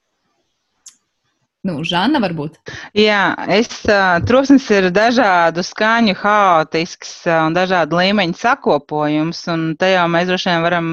Nu, 1.66 1.80
Žana, 1.82 2.20
varbūt? 2.22 2.60
Jā, 2.96 3.34
es, 3.50 3.72
uh, 3.90 4.20
troksnis 4.30 4.68
ir 4.72 4.88
dažādu 4.94 5.64
skaņu, 5.66 6.14
haotisks 6.20 7.16
uh, 7.26 7.48
un 7.48 7.56
dažādu 7.58 7.98
līmeņu 7.98 8.38
sakopojums. 8.38 9.42
Un 9.52 9.64
te 9.80 9.90
jau 9.90 10.06
mēs 10.14 10.30
droši 10.30 10.52
vien 10.52 10.64
varam 10.64 10.90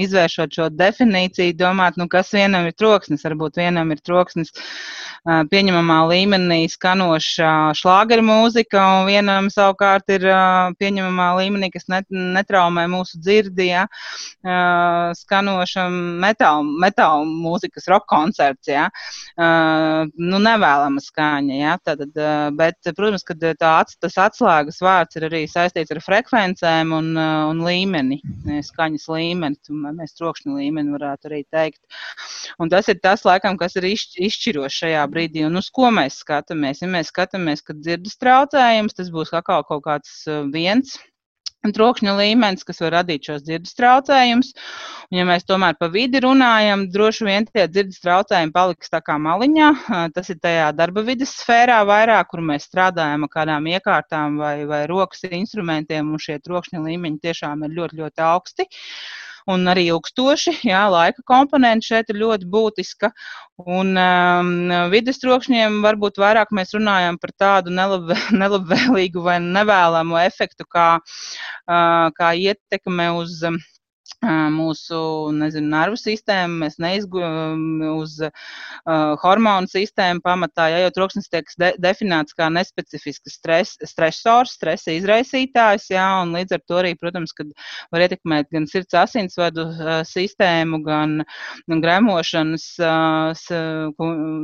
izvēršot 0.00 0.56
šo 0.56 0.70
definīciju, 0.72 1.54
domāt, 1.60 2.00
nu, 2.00 2.08
kas 2.08 2.32
vienam 2.34 2.64
ir 2.66 2.74
troksnis. 2.74 3.26
Varbūt 3.28 3.60
vienam 3.60 3.92
ir 3.92 4.00
troksnis 4.00 4.54
uh, 4.56 5.44
pieņemamā 5.52 6.00
līmenī 6.08 6.62
skanoša 6.72 7.76
šlāgera 7.76 8.24
mūzika, 8.24 8.82
un 8.96 9.12
vienam 9.12 9.52
savukārt 9.52 10.10
ir 10.16 10.26
uh, 10.32 10.72
pieņemamā 10.80 11.28
līmenī, 11.42 11.70
kas 11.76 11.86
net, 11.92 12.08
netraumē 12.10 12.88
mūsu 12.90 13.20
dzirdi, 13.20 13.68
ja, 13.68 13.84
uh, 14.48 15.12
skanoša 15.20 15.86
metāla, 15.92 16.66
metāla 16.88 17.22
mūzikas 17.28 17.92
rock 17.92 18.08
koncerts. 18.10 18.72
Ja. 18.72 18.88
Uh, 19.36 20.05
nu, 20.14 20.40
nevēlama 20.42 21.02
skaņa. 21.02 21.56
Ja? 21.58 21.76
Tad, 21.84 22.04
bet, 22.58 22.90
protams, 22.96 23.24
ka 23.26 23.36
tā, 23.38 23.72
tas 24.02 24.18
atslēgas 24.26 24.80
vārds 24.84 25.18
ir 25.18 25.26
arī 25.28 25.42
saistīts 25.50 25.94
ar 25.94 26.02
frekvencēm 26.04 26.94
un, 26.96 27.10
un 27.16 27.64
līmeni, 27.66 28.20
skaņas 28.66 29.08
līmeni, 29.12 29.80
mēs 29.86 30.16
trokšņa 30.18 30.56
līmeni 30.60 30.94
varētu 30.96 31.30
arī 31.30 31.42
teikt. 31.52 31.82
Un 32.62 32.72
tas 32.72 32.88
ir 32.92 33.00
tas, 33.02 33.24
laikam, 33.28 33.58
kas 33.60 33.76
ir 33.80 33.88
izšķirošs 33.90 34.80
šajā 34.84 35.02
brīdī. 35.12 35.46
Un 35.48 35.60
uz 35.60 35.70
ko 35.74 35.90
mēs 35.94 36.20
skatāmies? 36.22 36.84
Ja 36.84 36.90
mēs 36.92 37.12
skatāmies, 37.12 37.64
ka 37.66 37.76
dzirdes 37.76 38.16
traucējums, 38.22 38.96
tas 38.96 39.12
būs 39.12 39.34
atkal 39.36 39.66
kaut 39.68 39.84
kāds 39.86 40.22
viens 40.54 40.96
trokšņa 41.74 42.14
līmenis, 42.20 42.66
kas 42.66 42.82
var 42.84 42.94
radīt 42.98 43.28
šos 43.30 43.44
dzirdes 43.46 43.74
traucējumus. 43.78 44.52
Un, 45.10 45.18
ja 45.18 45.26
mēs 45.28 45.46
tomēr 45.48 45.76
pa 45.80 45.88
vidi 45.92 46.22
runājam, 46.22 46.86
droši 46.92 47.26
vien 47.28 47.48
tie 47.50 47.66
dzirdes 47.70 48.02
traucējumi 48.04 48.54
paliks 48.54 48.92
tā 48.92 49.02
kā 49.06 49.18
maliņā. 49.22 49.72
Tas 50.16 50.32
ir 50.32 50.40
tajā 50.42 50.70
darba 50.76 51.04
vidas 51.06 51.34
sfērā 51.40 51.82
vairāk, 51.88 52.30
kur 52.32 52.44
mēs 52.46 52.68
strādājam 52.70 53.26
ar 53.26 53.32
kādām 53.32 53.70
iekārtām 53.74 54.40
vai, 54.42 54.56
vai 54.68 54.84
rokas 54.90 55.26
instrumentiem, 55.30 56.10
un 56.12 56.22
šie 56.22 56.40
trokšņa 56.42 56.82
līmeņi 56.86 57.22
tiešām 57.28 57.66
ir 57.66 57.78
ļoti, 57.80 58.02
ļoti 58.02 58.28
augsti. 58.30 58.66
Uh, 58.66 59.25
un 59.50 59.70
arī 59.70 59.86
ilgstoši. 59.90 60.56
Jā, 60.70 60.84
laika 60.92 61.24
komponente 61.26 61.88
šeit 61.88 62.10
ir 62.12 62.20
ļoti 62.22 62.48
būtiska. 62.52 63.12
Un 63.66 63.94
um, 63.96 64.50
vidas 64.92 65.22
trokšņiem 65.22 65.80
varbūt 65.84 66.20
vairāk 66.20 66.52
mēs 66.56 66.74
runājam 66.76 67.20
par 67.22 67.32
tādu 67.38 67.72
nelab, 67.74 68.12
nelabvēlīgu 68.42 69.24
vai 69.24 69.38
nevēlamu 69.44 70.20
efektu, 70.26 70.68
kā, 70.68 70.90
uh, 70.98 72.06
kā 72.18 72.34
ietekme 72.48 73.12
uz. 73.22 73.40
Um, 73.46 73.62
mūsu 74.24 74.98
nezinu, 75.36 75.68
nervu 75.70 75.98
sistēmu, 76.00 76.62
mēs 76.64 76.78
neizgūstam 76.80 77.82
uz 77.92 78.16
uh, 78.24 78.32
hormonu 79.22 79.68
sistēmu 79.70 80.22
pamatā, 80.24 80.70
ja 80.72 80.78
jau 80.86 80.92
troksnis 80.96 81.28
tiek 81.28 81.44
de 81.60 81.72
definēts 81.78 82.34
kā 82.36 82.48
nespecifisks 82.52 83.36
stres, 83.36 83.76
stresors, 83.84 84.56
stresa 84.56 84.94
izraisītājs, 84.96 85.90
jā, 85.92 86.06
un 86.22 86.32
līdz 86.36 86.56
ar 86.56 86.62
to 86.66 86.78
arī, 86.80 86.94
protams, 86.98 87.34
kad 87.36 87.52
var 87.92 88.06
ietekmēt 88.06 88.48
gan 88.54 88.66
sirds 88.70 88.96
asinsvadu 88.96 89.68
uh, 89.68 90.00
sistēmu, 90.08 90.80
gan, 90.86 91.20
gan 91.68 91.84
gremošanas 91.84 92.66
uh, 92.80 93.46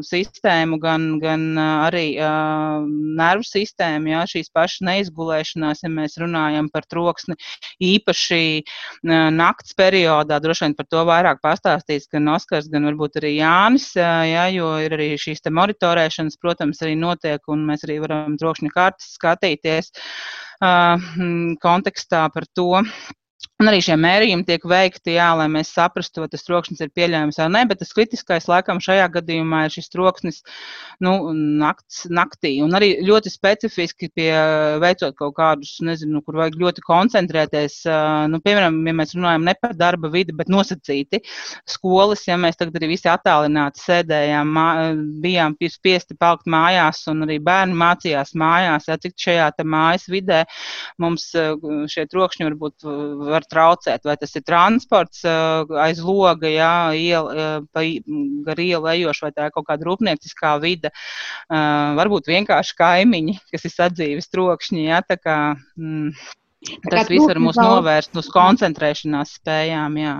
sistēmu, 0.04 0.78
gan, 0.82 1.08
gan 1.22 1.48
arī 1.62 2.06
uh, 2.20 2.84
nervu 3.18 3.48
sistēmu, 3.48 4.12
jā, 4.12 4.22
šīs 4.36 4.52
pašas 4.54 4.84
neizgulēšanās, 4.88 5.82
ja 5.86 5.92
mēs 5.92 6.20
runājam 6.20 6.68
par 6.72 6.86
troksni, 6.92 7.38
īpaši 7.82 8.44
uh, 8.62 9.28
nakts 9.32 9.61
nakts 9.62 9.76
periodā. 9.78 10.40
Droši 10.40 10.66
vien 10.66 10.74
par 10.74 10.86
to 10.90 11.04
vairāk 11.06 11.40
pastāstīs 11.42 12.08
gan 12.10 12.28
Oskars, 12.34 12.68
gan 12.68 12.84
varbūt 12.84 13.20
arī 13.20 13.38
Jānis, 13.38 13.94
jā, 13.94 14.48
jo 14.50 14.78
ir 14.82 14.92
arī 14.92 15.16
šīs 15.16 15.42
monitorēšanas, 15.50 16.38
protams, 16.40 16.82
arī 16.82 16.96
notiek, 16.96 17.40
un 17.48 17.64
mēs 17.66 17.84
arī 17.86 18.00
varam 18.02 18.36
trokšņa 18.36 18.70
kartes 18.74 19.14
skatīties 19.16 19.92
uh, 20.62 20.98
kontekstā 21.62 22.28
par 22.34 22.44
to. 22.54 22.82
Un 23.62 23.70
arī 23.70 23.78
šie 23.86 23.94
mērījumi 23.94 24.42
tiek 24.42 24.64
veikti, 24.66 25.12
jā, 25.14 25.28
lai 25.38 25.44
mēs 25.52 25.68
saprastu, 25.70 26.24
vai 26.24 26.26
tas 26.32 26.42
troksnis 26.42 26.80
ir 26.82 26.88
pieļaujams 26.96 27.36
vai 27.38 27.44
nē, 27.54 27.60
bet 27.70 27.78
tas 27.78 27.92
kritiskais 27.94 28.48
laikam 28.50 28.80
šajā 28.82 29.04
gadījumā 29.14 29.60
ir 29.68 29.74
šis 29.76 29.92
troksnis 29.92 30.40
nu, 31.04 31.12
nakts, 31.62 32.00
naktī. 32.10 32.56
Un 32.64 32.74
arī 32.74 32.88
ļoti 33.06 33.30
specifiski 33.30 34.08
pie 34.10 34.32
veicot 34.82 35.14
kaut 35.20 35.36
kādus, 35.36 35.76
nezinu, 35.86 36.24
kur 36.26 36.40
vajag 36.40 36.58
ļoti 36.58 36.82
koncentrēties. 36.88 37.76
Nu, 38.32 38.40
piemēram, 38.42 38.80
ja 38.88 38.96
mēs 38.98 39.14
runājam 39.14 39.46
ne 39.46 39.54
par 39.62 39.76
darba 39.78 40.10
vidi, 40.10 40.34
bet 40.34 40.50
nosacīti 40.50 41.22
skolas, 41.70 42.26
ja 42.26 42.40
mēs 42.42 42.58
tagad 42.58 42.80
arī 42.80 42.90
visi 42.96 43.06
attālināti 43.12 43.84
sēdējām, 43.84 44.52
mā, 44.58 44.66
bijām 45.22 45.54
spiesti 45.70 46.18
palikt 46.18 46.50
mājās 46.50 47.04
un 47.14 47.28
arī 47.28 47.38
bērni 47.38 47.78
mācījās 47.78 48.34
mājās, 48.42 48.90
ja 48.90 48.98
cik 49.06 49.14
šajā 49.22 49.48
mājas 49.62 50.10
vidē 50.10 50.42
mums 50.98 51.30
šie 51.30 52.08
trokšņi 52.10 52.50
varbūt 52.50 52.90
var 53.30 53.46
traucēt. 53.52 54.04
Vai 54.08 54.16
tas 54.20 54.34
ir 54.38 54.44
transports 54.48 55.22
eh, 55.28 55.76
aiz 55.84 56.02
loga, 56.02 56.50
jā, 56.50 56.74
iela, 56.98 57.36
eh, 57.36 57.54
pa, 57.72 57.84
gar 58.48 58.62
ielu 58.64 58.90
ejoši, 58.96 59.26
vai 59.26 59.32
tā 59.36 59.48
ir 59.48 59.56
kaut 59.56 59.68
kāda 59.70 59.88
rūpnieciskā 59.88 60.56
vide. 60.62 60.92
Eh, 60.92 61.94
varbūt 62.00 62.30
vienkārši 62.32 62.78
kaimiņi, 62.80 63.38
kas 63.54 63.68
ir 63.68 63.76
sadzīves 63.76 64.30
trokšņi. 64.32 64.86
Jā, 64.88 65.02
tā 65.08 65.18
kā, 65.20 65.38
mm, 65.78 66.12
tas 66.90 67.10
viss 67.12 67.28
var 67.30 67.42
mūs 67.42 67.60
novērst 67.60 68.18
uz 68.18 68.30
koncentrēšanās 68.32 69.38
spējām. 69.40 69.98
Jā. 70.02 70.18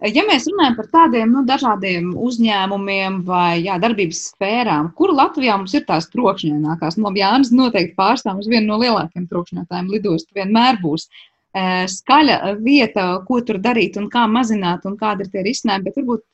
Ja 0.00 0.22
mēs 0.24 0.46
runājam 0.48 0.78
par 0.78 0.86
tādiem 0.94 1.32
nu, 1.34 1.42
dažādiem 1.44 2.14
uzņēmumiem 2.16 3.18
vai 3.26 3.60
jā, 3.60 3.74
darbības 3.82 4.22
sfērām, 4.30 4.88
kur 4.96 5.12
Latvijā 5.12 5.58
mums 5.60 5.74
ir 5.76 5.84
tās 5.84 6.08
trokšņainākās, 6.14 6.96
nu, 6.96 7.04
labi, 7.04 7.20
Jānis 7.20 7.52
noteikti 7.52 7.92
pārstāv 7.98 8.40
uz 8.40 8.48
vienu 8.48 8.70
no 8.70 8.78
lielākajiem 8.80 9.26
trokšņotājiem 9.28 9.90
lidostu 9.92 10.40
vienmēr 10.40 10.80
būs. 10.80 11.10
Skaļa 11.50 12.56
vieta, 12.62 13.06
ko 13.26 13.40
tur 13.42 13.58
darīt 13.58 13.98
un 13.98 14.06
kā 14.12 14.26
mazināt 14.30 14.86
un 14.86 14.96
kāda 15.00 15.26
ir 15.26 15.32
tie 15.32 15.42
risinājumi. 15.46 15.86
Bet 15.88 15.98
varbūt 15.98 16.26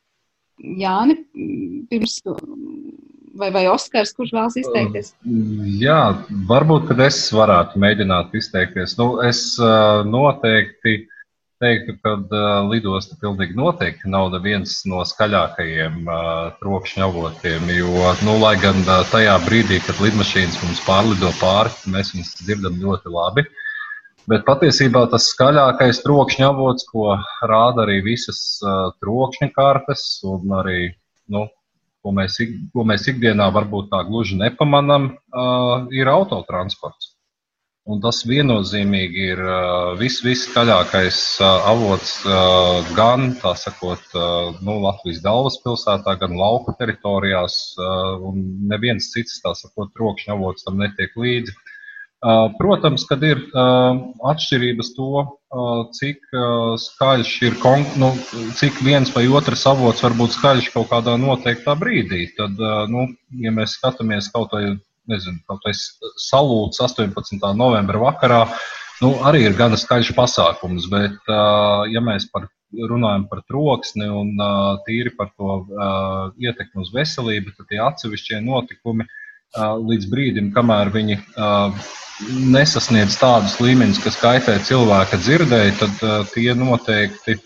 Jāni 0.81 1.19
pirms. 1.91 2.21
Vai, 3.37 3.51
vai 3.53 3.67
Oskars, 3.69 4.15
kurš 4.17 4.31
vēlas 4.33 4.55
izteikties? 4.57 5.11
Jā, 5.77 6.17
varbūt 6.49 6.95
es 7.05 7.19
varētu 7.37 7.81
mēģināt 7.83 8.33
izteikties. 8.39 8.95
Nu, 8.97 9.19
es 9.25 9.43
noteikti 10.09 11.03
teiktu, 11.61 11.97
ka 12.05 12.15
uh, 12.21 12.69
lidosta 12.69 13.17
pilnīgi 13.21 13.57
noteikti 13.57 14.11
nav 14.13 14.35
viens 14.45 14.79
no 14.89 15.03
skaļākajiem 15.09 16.03
uh, 16.05 16.19
trokšņa 16.61 17.05
avotiem. 17.07 17.71
Jo, 17.73 18.13
nu, 18.27 18.37
lai 18.43 18.57
gan 18.61 18.83
uh, 18.85 19.01
tajā 19.13 19.37
brīdī, 19.47 19.81
kad 19.87 20.01
lidmašīnas 20.05 20.59
mums 20.65 20.83
pārlido 20.89 21.33
pāri, 21.41 21.73
mēs 21.93 22.13
viņus 22.15 22.35
dzirdam 22.43 22.77
ļoti 22.83 23.13
labi. 23.15 23.47
Bet 24.31 24.43
patiesībā 24.47 25.05
tas 25.11 25.29
skaļākais 25.31 26.01
trokšņa 26.03 26.47
avots, 26.51 26.87
ko 26.91 27.13
rāda 27.47 27.85
arī 27.85 28.01
visas 28.03 28.41
uh, 28.65 28.89
trokšņa 28.99 29.53
kartes, 29.55 30.07
un 30.27 30.55
arī 30.61 30.81
nu, 31.31 31.45
ko, 32.03 32.15
mēs, 32.17 32.41
ko 32.75 32.87
mēs 32.91 33.07
ikdienā 33.13 33.47
varbūt 33.55 33.93
tā 33.93 34.03
gluži 34.09 34.41
nepamanām, 34.41 35.13
uh, 35.15 35.87
ir 35.95 36.11
autotransports. 36.11 37.13
Un 37.87 38.01
tas 38.03 38.25
viennozīmīgi 38.27 39.27
ir 39.31 39.41
uh, 39.47 39.93
vis, 40.01 40.17
viskaļākais 40.27 41.21
uh, 41.39 41.69
avots 41.71 42.17
uh, 42.27 42.83
gan 42.99 43.29
sakot, 43.39 44.03
nu, 44.59 44.81
Latvijas 44.83 45.23
galvaspilsētā, 45.23 46.17
gan 46.19 46.35
lauku 46.35 46.75
teritorijās. 46.81 47.61
Un 48.27 48.43
neviens 48.75 49.13
cits 49.15 49.39
sakot, 49.39 49.95
trokšņa 49.95 50.35
avots 50.35 50.67
tam 50.67 50.83
netiek 50.83 51.15
līdzi. 51.15 51.55
Protams, 52.57 53.05
kad 53.07 53.23
ir 53.23 53.43
atšķirības 53.55 54.89
to, 54.97 55.25
cik 55.99 56.23
skaļš 56.81 57.33
ir, 57.45 57.59
nu, 58.01 58.09
cik 58.57 58.81
viens 58.87 59.13
vai 59.15 59.27
otrs 59.29 59.67
avots 59.69 60.03
var 60.03 60.17
būt 60.17 60.33
skaļš 60.39 60.71
kaut 60.73 60.89
kādā 60.91 61.19
noteiktā 61.21 61.77
brīdī. 61.77 62.25
Tad, 62.39 62.57
nu, 62.89 63.07
ja 63.37 63.53
mēs 63.53 63.77
skatāmies 63.77 64.31
kaut 64.33 64.57
vai 64.57 64.79
nezinu, 65.07 65.39
kaut 65.47 65.61
kāds 65.67 65.85
salūts 66.25 66.81
18. 66.83 67.37
novembra 67.55 68.01
vakarā, 68.09 68.41
nu, 69.05 69.13
arī 69.29 69.45
ir 69.47 69.59
gana 69.59 69.77
skaļš 69.77 70.15
pasākums. 70.17 70.89
Bet, 70.91 71.21
ja 71.29 72.03
mēs 72.03 72.31
par, 72.33 72.49
runājam 72.73 73.29
par 73.29 73.45
troksni 73.47 74.09
un 74.09 74.33
tīri 74.89 75.13
par 75.21 75.31
to 75.37 75.61
ietekmi 76.41 76.83
uz 76.83 76.91
veselību, 76.97 77.55
tad 77.61 77.71
tie 77.71 77.85
atsevišķie 77.85 78.41
notikumi 78.49 79.07
līdz 79.57 80.09
brīdim, 80.13 80.53
kamēr 80.57 80.93
viņi 80.95 81.21
nesasniedz 82.53 83.19
tādus 83.21 83.59
līmeņus, 83.61 84.01
kas 84.05 84.17
kaitē 84.21 84.57
cilvēka 84.65 85.21
dzirdēji, 85.21 85.77
tad 85.83 86.01
tie 86.33 86.55
noteikti 86.57 87.37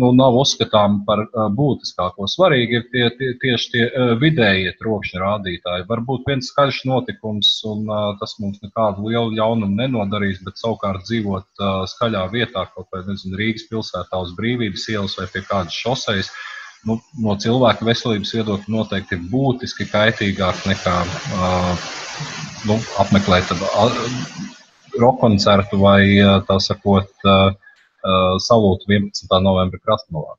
nu, 0.00 0.08
nav 0.16 0.36
uzskatāmi 0.40 1.02
par 1.08 1.24
būtiskāko. 1.56 2.26
Svarīgi 2.30 2.78
ir 2.78 2.86
tie, 2.92 3.08
tie, 3.18 3.32
tieši 3.42 3.70
tie 3.74 3.82
vidējie 4.20 4.72
trokšņa 4.80 5.20
rādītāji. 5.20 5.86
Varbūt 5.90 6.30
viens 6.30 6.48
skaļš 6.52 6.82
notikums, 6.88 7.50
un 7.68 7.84
tas 8.20 8.36
mums 8.40 8.62
nekādu 8.64 9.08
lielu 9.08 9.36
ļaunumu 9.36 9.76
nenodarīs, 9.82 10.40
bet 10.46 10.60
savukārt 10.60 11.04
dzīvot 11.08 11.64
skaļā 11.92 12.24
vietā, 12.32 12.66
kaut 12.72 12.88
vai 12.92 13.04
nezinu, 13.08 13.36
Rīgas 13.40 13.68
pilsētā 13.68 14.22
uz 14.24 14.32
brīvības 14.38 14.88
ielas 14.94 15.18
vai 15.20 15.28
pie 15.32 15.44
kādas 15.48 15.76
šoseis. 15.76 16.32
Nu, 16.88 16.96
no 17.22 17.36
cilvēka 17.38 17.86
veselības 17.86 18.32
viedokļa 18.34 18.72
noteikti 18.74 19.14
ir 19.14 19.26
būtiski 19.30 19.86
kaitīgāk 19.86 20.64
nekā 20.66 20.94
uh, 21.06 21.90
nu, 22.66 22.78
apmeklēt 22.98 23.52
uh, 23.54 23.98
roka 24.98 25.20
koncertu 25.20 25.78
vai 25.78 26.02
tā 26.48 26.58
sakot, 26.58 27.12
uh, 27.22 27.52
uh, 27.54 28.34
salūtu 28.42 28.90
11. 28.90 29.30
novembra 29.44 29.78
krastmalā. 29.78 30.34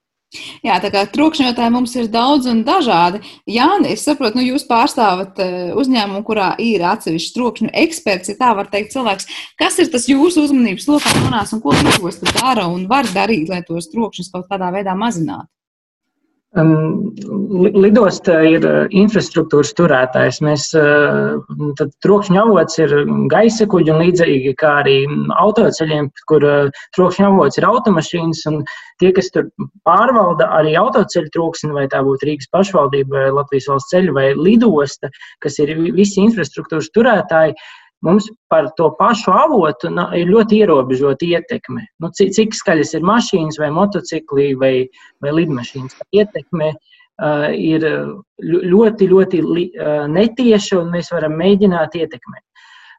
Jā, 0.65 0.79
tā 0.81 0.89
kā 0.89 1.03
trokšņotāji 1.13 1.71
mums 1.75 1.93
ir 1.95 2.07
daudz 2.11 2.47
un 2.49 2.63
dažādi. 2.65 3.21
Jā, 3.47 3.69
es 3.85 4.03
saprotu, 4.03 4.39
nu 4.39 4.47
jūs 4.47 4.65
pārstāvat 4.67 5.39
uh, 5.39 5.71
uzņēmumu, 5.79 6.25
kurā 6.27 6.51
ir 6.59 6.83
atsevišķi 6.89 7.35
trokšņu 7.37 7.73
eksperts, 7.85 8.33
ja 8.33 8.39
tā 8.39 8.51
var 8.57 8.67
teikt 8.73 8.95
cilvēks. 8.97 9.29
Kas 9.61 9.77
ir 9.79 9.93
tas 9.93 10.09
jūsu 10.09 10.47
uzmanības 10.47 10.89
lokā 10.89 11.15
nonāks 11.21 11.53
un 11.55 11.63
ko 11.63 11.75
lidosta 11.77 12.33
dara 12.33 12.67
un 12.67 12.87
var 12.89 13.07
darīt, 13.13 13.47
lai 13.53 13.61
tos 13.67 13.91
trokšņus 13.93 14.33
kaut 14.33 14.49
kādā 14.51 14.73
veidā 14.73 14.97
mazinātu? 14.97 15.47
Um, 16.53 17.15
lidosta 17.81 18.35
ir 18.45 18.61
uh, 18.61 18.83
infrastruktūras 18.93 19.71
turētājs. 19.73 20.37
Mēs, 20.45 20.67
uh, 20.77 21.39
tad 21.79 21.89
trokšņa 22.05 22.43
avots 22.43 22.77
ir 22.77 22.93
gaisa 23.31 23.65
kuģi 23.71 23.89
un 23.89 24.03
līdzīgi 24.03 24.53
kā 24.61 24.75
arī 24.83 24.99
autoceļiem, 25.41 26.11
kur 26.29 26.45
uh, 26.45 26.83
trokšņa 26.93 27.31
avots 27.31 27.57
ir 27.57 27.65
automašīnas 27.71 28.43
un 28.51 28.59
tie, 29.01 29.09
kas 29.17 29.33
tur 29.33 29.49
pārvalda 29.89 30.51
arī 30.59 30.75
autoceļu 30.77 31.33
troksni, 31.33 31.73
vai 31.73 31.87
tā 31.89 32.03
būtu 32.05 32.29
Rīgas 32.29 32.51
pašvaldība 32.53 33.17
vai 33.17 33.33
Latvijas 33.39 33.71
valsts 33.71 33.95
ceļu 33.95 34.13
vai 34.19 34.27
lidosta, 34.37 35.09
kas 35.41 35.57
ir 35.63 35.73
visi 35.97 36.21
infrastruktūras 36.21 36.93
turētāji, 36.93 37.57
mums 38.03 38.27
par 38.51 38.69
to 38.77 38.89
pašu 38.99 39.31
avotu 39.31 39.91
ir 40.17 40.31
ļoti 40.31 40.59
ierobežota 40.63 41.25
ietekme. 41.25 41.85
Nu, 42.03 42.11
cik, 42.15 42.33
cik 42.35 42.57
skaļas 42.57 42.93
ir 42.97 43.05
mašīnas, 43.07 43.59
vai 43.61 43.69
motocikli, 43.73 44.51
vai, 44.59 44.73
vai 45.23 45.35
lidmašīnas. 45.39 45.95
Ietekme 46.15 46.73
uh, 46.73 47.49
ir 47.55 47.85
ļoti, 48.43 49.09
ļoti 49.11 49.43
li, 49.47 49.67
uh, 49.79 50.03
netieša, 50.11 50.81
un 50.81 50.91
mēs 50.95 51.11
varam 51.15 51.37
mēģināt 51.39 51.95
ietekmēt. 51.99 52.45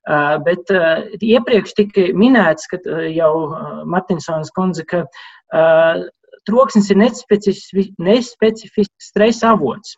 Uh, 0.05 0.35
bet 0.45 0.69
uh, 0.73 1.07
iepriekš 1.25 1.77
tika 1.79 2.11
minēts, 2.17 2.69
ka 2.69 2.81
uh, 2.85 3.07
jau 3.09 3.33
uh, 3.47 3.81
Martinsons 3.89 4.53
kundze, 4.57 4.85
ka 4.89 5.05
uh, 5.05 6.05
troksnis 6.49 6.91
ir 6.93 7.01
nespecifisks 7.01 9.09
stresa 9.09 9.55
avots. 9.55 9.97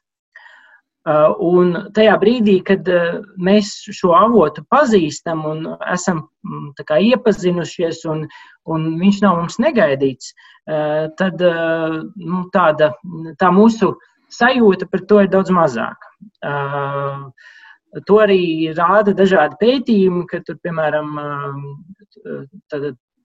Uh, 1.06 1.36
un 1.38 1.68
tajā 1.94 2.16
brīdī, 2.18 2.56
kad 2.66 2.88
uh, 2.90 3.20
mēs 3.38 3.68
šo 3.94 4.10
avotu 4.18 4.64
pazīstam 4.74 5.44
un 5.46 5.60
esam 5.92 6.24
mm, 6.42 6.72
kā, 6.88 6.98
iepazinušies, 7.12 8.00
un, 8.10 8.24
un 8.66 8.88
viņš 8.98 9.20
nav 9.22 9.36
mums 9.38 9.60
negaidīts, 9.62 10.32
uh, 10.66 11.06
tad 11.20 11.44
nu, 11.46 12.40
tāda, 12.50 12.90
tā 13.38 13.52
mūsu 13.54 13.92
sajūta 14.34 14.90
par 14.90 15.04
to 15.06 15.22
ir 15.22 15.30
daudz 15.30 15.54
mazāka. 15.54 16.10
To 18.10 18.16
arī 18.18 18.74
rāda 18.74 19.14
dažādi 19.16 19.56
pētījumi, 19.60 20.24
ka 20.26 20.42
tur, 20.42 20.58
piemēram, 20.66 21.14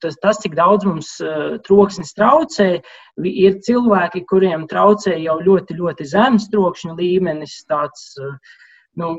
tas, 0.03 0.17
tas, 0.23 0.41
cik 0.43 0.57
daudz 0.59 0.87
mums 0.87 1.13
uh, 1.25 1.59
troksnis 1.67 2.15
traucē, 2.17 2.71
ir 3.27 3.61
cilvēki, 3.67 4.25
kuriem 4.29 4.67
traucē 4.71 5.17
jau 5.21 5.37
ļoti, 5.43 5.77
ļoti 5.79 6.09
zems 6.15 6.49
trokšņa 6.53 6.97
līmenis. 6.97 7.61
Tāds, 7.69 8.11
uh, 8.21 8.35
nu, 9.01 9.13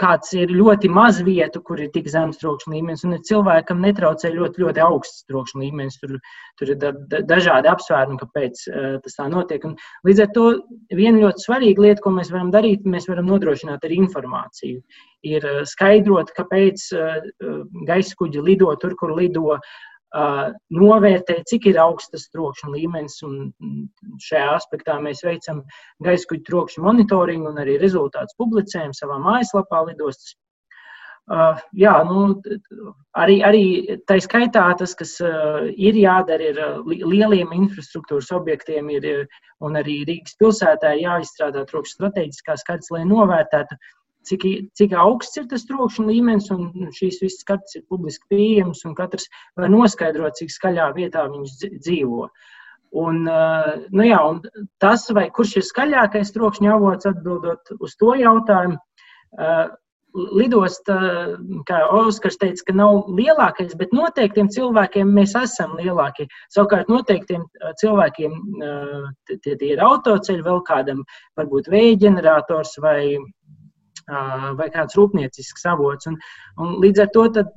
kāds 0.00 0.32
ir 0.36 0.52
ļoti 0.52 0.90
maz 0.92 1.22
vietu, 1.24 1.62
kur 1.64 1.80
ir 1.80 1.88
tik 1.94 2.08
zems 2.12 2.40
trokšņa 2.40 2.72
līmenis, 2.74 3.04
un 3.08 3.16
cilvēkam 3.24 3.80
netraucē 3.84 4.30
ļoti, 4.34 4.62
ļoti 4.64 4.82
augsts 4.84 5.24
trokšņa 5.30 5.62
līmenis. 5.62 5.96
Tur, 6.02 6.16
tur 6.60 6.72
ir 6.74 6.78
da, 6.82 6.92
da, 7.12 7.22
dažādi 7.30 7.70
apsvērumi, 7.72 8.20
kāpēc 8.20 8.62
uh, 8.68 8.86
tas 9.04 9.18
tā 9.18 9.28
notiek. 9.32 9.64
Un 9.68 9.76
līdz 10.08 10.22
ar 10.26 10.30
to 10.36 10.46
viena 10.92 11.24
ļoti 11.24 11.46
svarīga 11.46 11.86
lieta, 11.88 12.04
ko 12.04 12.12
mēs 12.18 12.32
varam 12.34 12.52
darīt, 12.54 12.84
mēs 12.84 13.08
varam 13.10 13.28
nodrošināt 13.32 13.84
ar 13.88 13.96
informāciju. 13.96 14.84
Ir 15.26 15.50
skaidrot, 15.72 16.32
kāpēc 16.36 16.88
uh, 16.96 17.18
gaisa 17.88 18.20
kuģi 18.20 18.44
lido 18.52 18.72
tur, 18.82 18.98
kur 19.00 19.16
lido. 19.16 19.56
Uh, 19.56 19.84
novērtēt, 20.14 21.42
cik 21.50 21.66
ir 21.72 21.80
augsts 21.82 22.30
trokšņa 22.32 22.72
līmenis. 22.72 23.18
Šajā 24.22 24.48
aspektā 24.54 24.96
mēs 25.02 25.24
veicam 25.26 25.64
gaisa 26.04 26.30
kuģu 26.30 26.46
trokšņa 26.46 26.84
monitoringu 26.84 27.50
un 27.50 27.58
arī 27.64 27.76
rezultātus 27.82 28.38
publicējam 28.38 28.94
savā 28.96 29.18
mājaslapā 29.20 29.84
lidostas. 29.90 30.36
Uh, 31.26 31.58
jā, 31.74 31.90
nu, 32.06 32.36
arī, 33.18 33.40
arī 33.42 33.62
tā 34.06 34.14
skaitā 34.22 34.62
tas, 34.78 34.92
kas 34.94 35.16
uh, 35.18 35.64
ir 35.74 35.96
jādara, 35.98 36.52
ir 36.52 36.60
uh, 36.62 36.84
lieliem 36.86 37.50
infrastruktūras 37.56 38.30
objektiem, 38.36 38.92
ir, 38.94 39.24
un 39.58 39.74
arī 39.74 40.04
Rīgas 40.06 40.38
pilsētā 40.38 40.92
jāizstrādā 41.00 41.64
trokšņa 41.66 41.96
strateģiskās 41.96 42.62
kartes, 42.68 42.92
lai 42.94 43.02
novērtētu, 43.10 43.74
cik, 44.28 44.44
cik 44.78 44.92
augsts 44.98 45.40
ir 45.40 45.46
tas 45.50 45.64
trokšņa 45.68 46.06
līmenis, 46.10 46.50
un 46.54 46.90
šīs 46.96 47.22
visas 47.22 47.46
kartes 47.48 47.78
ir 47.78 47.86
publiski 47.90 48.28
pieejamas, 48.34 48.84
un 48.88 48.96
katrs 48.98 49.30
var 49.56 49.72
noskaidrot, 49.72 50.38
cik 50.40 50.52
skaļā 50.54 50.90
vietā 50.98 51.26
viņš 51.30 51.56
dzīvo. 51.78 52.28
Un, 52.96 53.24
nu 53.26 54.04
jā, 54.06 54.20
un 54.30 54.38
tas, 54.80 55.08
vai 55.12 55.26
kurš 55.34 55.56
ir 55.60 55.66
skaļākais 55.66 56.30
trokšņa 56.32 56.76
avots, 56.76 57.08
atbildot 57.10 57.74
uz 57.80 57.96
to 58.00 58.14
jautājumu, 58.16 58.78
lidost, 60.16 60.88
kā 61.68 61.80
Oskars 61.92 62.38
teica, 62.40 62.62
ka 62.68 62.74
nav 62.76 63.10
lielākais, 63.12 63.74
bet 63.76 63.92
noteiktiem 63.92 64.48
cilvēkiem 64.52 65.10
mēs 65.12 65.34
esam 65.36 65.74
lielākie. 65.76 66.28
Savukārt 66.54 66.88
noteiktiem 66.88 67.44
cilvēkiem 67.82 68.38
tie 69.44 69.56
ir 69.68 69.82
autoceļi, 69.84 70.44
vēl 70.46 70.62
kādam 70.68 71.04
varbūt 71.36 71.68
vēja 71.72 71.98
ģenerators 72.06 72.78
vai 72.80 73.00
vai 74.06 74.68
kāds 74.74 74.96
rūpniecisks 74.98 75.66
avots. 75.70 76.06
Un, 76.10 76.18
un 76.62 76.76
līdz 76.82 77.06
ar 77.06 77.10
to 77.14 77.24
tad, 77.38 77.56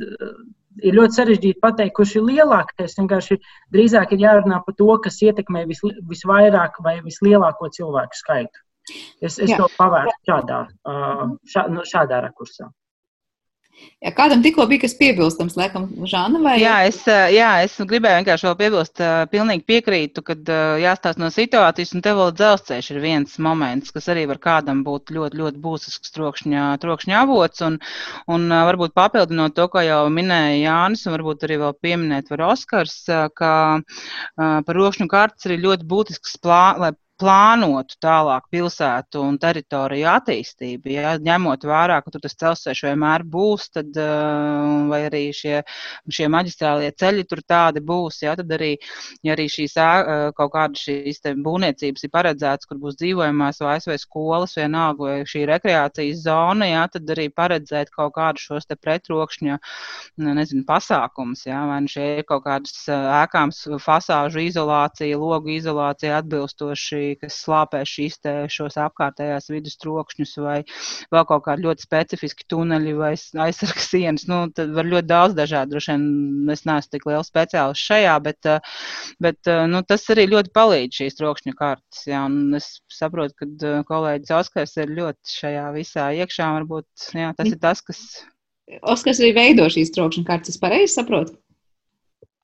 ir 0.84 0.98
ļoti 0.98 1.18
sarežģīti 1.18 1.62
pateikt, 1.64 1.96
kurš 1.98 2.16
ir 2.20 2.26
lielākais. 2.30 2.98
Vienkārši 3.00 3.40
drīzāk 3.76 4.16
ir 4.16 4.26
jārunā 4.26 4.62
par 4.66 4.78
to, 4.80 4.90
kas 5.04 5.22
ietekmē 5.26 5.66
vis, 5.70 5.84
visvairāk 6.10 6.82
vai 6.86 7.00
vislielāko 7.06 7.72
cilvēku 7.76 8.20
skaitu. 8.20 8.66
Es, 9.22 9.38
es 9.38 9.52
Jā. 9.52 9.60
to 9.60 9.68
pavērstu 9.78 10.32
šādā, 10.32 10.60
šā, 11.54 11.66
nu, 11.70 11.86
šādā 11.86 12.24
rakursā. 12.26 12.72
Ja 14.00 14.14
kādam 14.16 14.40
tikko 14.40 14.64
bija 14.70 14.86
kas 14.86 14.94
piebilstams, 14.96 15.58
laikam, 15.60 15.90
Žāna 16.08 16.40
vai? 16.40 16.54
Jā, 16.62 16.78
es, 16.88 17.02
jā, 17.36 17.50
es 17.66 17.74
gribēju 17.84 18.22
vienkārši 18.22 18.48
vēl 18.48 18.54
piebilst, 18.62 19.02
pilnīgi 19.34 19.66
piekrītu, 19.68 20.24
kad 20.24 20.52
jāstāsta 20.80 21.20
no 21.20 21.28
situācijas, 21.36 21.92
un 21.98 22.06
te 22.06 22.14
vēl 22.16 22.32
dzelzceļš 22.38 22.88
ir 22.94 23.02
viens 23.04 23.36
moments, 23.44 23.92
kas 23.92 24.08
arī 24.14 24.24
var 24.30 24.40
kādam 24.46 24.86
būt 24.88 25.12
ļoti, 25.16 25.42
ļoti 25.42 25.60
būtisks 25.66 26.16
trokšņa, 26.16 26.70
trokšņa 26.80 27.20
avots, 27.26 27.66
un, 27.68 27.76
un 28.32 28.48
varbūt 28.70 28.96
papildinot 28.96 29.58
to, 29.60 29.68
ko 29.74 29.84
jau 29.84 30.00
minēja 30.16 30.56
Jānis, 30.62 31.04
un 31.04 31.18
varbūt 31.18 31.44
arī 31.50 31.60
vēl 31.66 31.76
pieminēt 31.84 32.32
var 32.32 32.48
Oskars, 32.54 33.02
ka 33.36 33.54
par 34.40 34.80
rokšņu 34.80 35.12
kartes 35.12 35.52
arī 35.52 35.60
ļoti 35.68 35.92
būtisks 35.92 36.40
plā, 36.40 36.64
lai 36.80 36.96
plānotu 37.20 37.98
tālāk 38.02 38.48
pilsētu 38.54 39.22
un 39.26 39.38
teritoriju 39.42 40.08
attīstību. 40.14 40.92
Ja, 40.94 41.14
ņemot 41.20 41.66
vērā, 41.68 42.00
ka 42.04 42.14
tur 42.14 42.24
tas 42.24 42.38
dzelzceļš 42.40 42.84
vienmēr 42.88 43.26
būs, 43.28 43.68
tad, 43.76 43.92
uh, 44.00 44.88
vai 44.92 45.02
arī 45.10 45.24
šie, 45.36 45.60
šie 46.16 46.30
maģistrālie 46.32 46.92
ceļi 47.00 47.26
tur 47.30 47.44
tādi 47.44 47.84
būs, 47.84 48.22
ja, 48.24 48.36
tad 48.40 48.52
arī, 48.56 48.72
ja 49.26 49.36
arī 49.36 49.50
šīs 49.52 49.76
uh, 49.80 50.30
kaut 50.38 50.54
kādas 50.56 50.86
šīs 50.88 51.20
būvniecības 51.44 52.08
ir 52.08 52.14
paredzētas, 52.14 52.70
kur 52.70 52.80
būs 52.82 52.98
dzīvojamās 53.02 53.60
vai 53.66 53.76
ASV 53.78 53.98
skolas, 54.00 54.56
vienalga, 54.60 55.04
vai 55.04 55.28
šī 55.28 55.44
rekreācijas 55.52 56.24
zona, 56.24 56.70
ja, 56.72 56.86
tad 56.92 57.10
arī 57.12 57.28
paredzēt 57.36 57.92
kaut 57.96 58.16
kādus 58.16 58.48
šos 58.48 58.70
te 58.70 58.80
pretrokšņa, 58.80 59.60
nezinu, 60.30 60.64
pasākums, 60.68 61.44
ja, 61.50 61.66
vai 61.68 61.82
nu 61.84 61.92
šie 61.92 62.08
ir 62.22 62.28
kaut 62.30 62.46
kādas 62.48 62.80
uh, 62.88 63.12
ēkāms 63.26 63.66
fasāžu 63.84 64.48
izolācija, 64.48 65.20
logu 65.20 65.52
izolācija 65.58 66.22
atbilstoši 66.24 67.09
kas 67.20 67.38
slāpē 67.44 67.82
šīs 67.88 68.20
te, 68.24 68.34
šos 68.52 68.78
apkārtējās 68.82 69.50
vidus 69.52 69.78
trokšņus 69.82 70.34
vai 70.44 70.58
vēl 71.14 71.26
kaut 71.30 71.46
kādi 71.48 71.66
ļoti 71.66 71.86
specifiski 71.86 72.48
tuneļi 72.52 72.96
vai 73.00 73.12
aizsargas 73.46 73.90
sienas. 73.92 74.28
Nu, 74.30 74.42
tad 74.56 74.74
var 74.76 74.90
ļoti 74.90 75.10
daudz 75.10 75.38
dažādu. 75.38 75.76
Droši 75.76 75.96
vien 75.96 76.54
es 76.54 76.66
neesmu 76.70 76.96
tik 76.96 77.08
liels 77.10 77.32
speciālists 77.32 77.90
šajā, 77.90 78.16
bet, 78.26 78.50
eh, 78.50 78.80
bet 79.24 79.52
eh, 79.52 79.66
nu, 79.72 79.84
tas 79.88 80.06
arī 80.14 80.30
ļoti 80.34 80.54
palīdz 80.56 81.02
šīs 81.02 81.20
trokšņu 81.20 81.56
kartes. 81.60 82.06
Jā, 82.10 82.24
un 82.30 82.58
es 82.60 82.72
saprotu, 82.94 83.38
ka 83.40 83.50
eh, 83.50 83.82
kolēģis 83.90 84.36
Oskars 84.40 84.78
ir 84.82 84.96
ļoti 85.00 85.38
šajā 85.40 85.68
visā 85.78 86.10
iekšā. 86.22 86.54
Varbūt 86.60 87.12
jā, 87.18 87.34
tas 87.38 87.54
ir 87.54 87.60
tas, 87.62 87.84
kas. 87.86 88.02
Oskars 88.86 89.22
arī 89.24 89.34
veido 89.38 89.66
šīs 89.72 89.94
trokšņu 89.96 90.28
kartes, 90.28 90.56
es 90.56 90.62
pareizi 90.62 90.94
saprotu? 90.94 91.40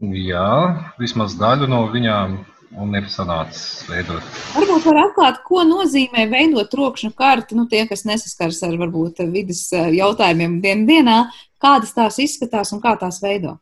Jā, 0.04 0.93
vismaz 0.99 1.38
daļu 1.39 1.69
no 1.71 1.86
viņām 1.93 2.41
un 2.73 2.95
ir 2.97 3.08
sanācis 3.12 3.86
veidot. 3.89 4.23
Varbūt 4.56 4.88
var 4.89 5.01
atklāt, 5.06 5.41
ko 5.47 5.63
nozīmē 5.67 6.25
veidot 6.32 6.69
trokšņu 6.71 7.12
karti, 7.17 7.58
nu 7.58 7.67
tie, 7.71 7.86
kas 7.89 8.06
nesaskars 8.08 8.62
ar 8.67 8.75
varbūt 8.82 9.23
vidas 9.32 9.67
eh, 9.73 9.91
jautājumiem 9.99 10.60
dienu 10.63 10.88
dienā, 10.89 11.17
kādas 11.62 11.95
tās 11.95 12.19
izskatās 12.23 12.73
un 12.75 12.84
kā 12.84 12.95
tās 12.99 13.21
veido? 13.23 13.58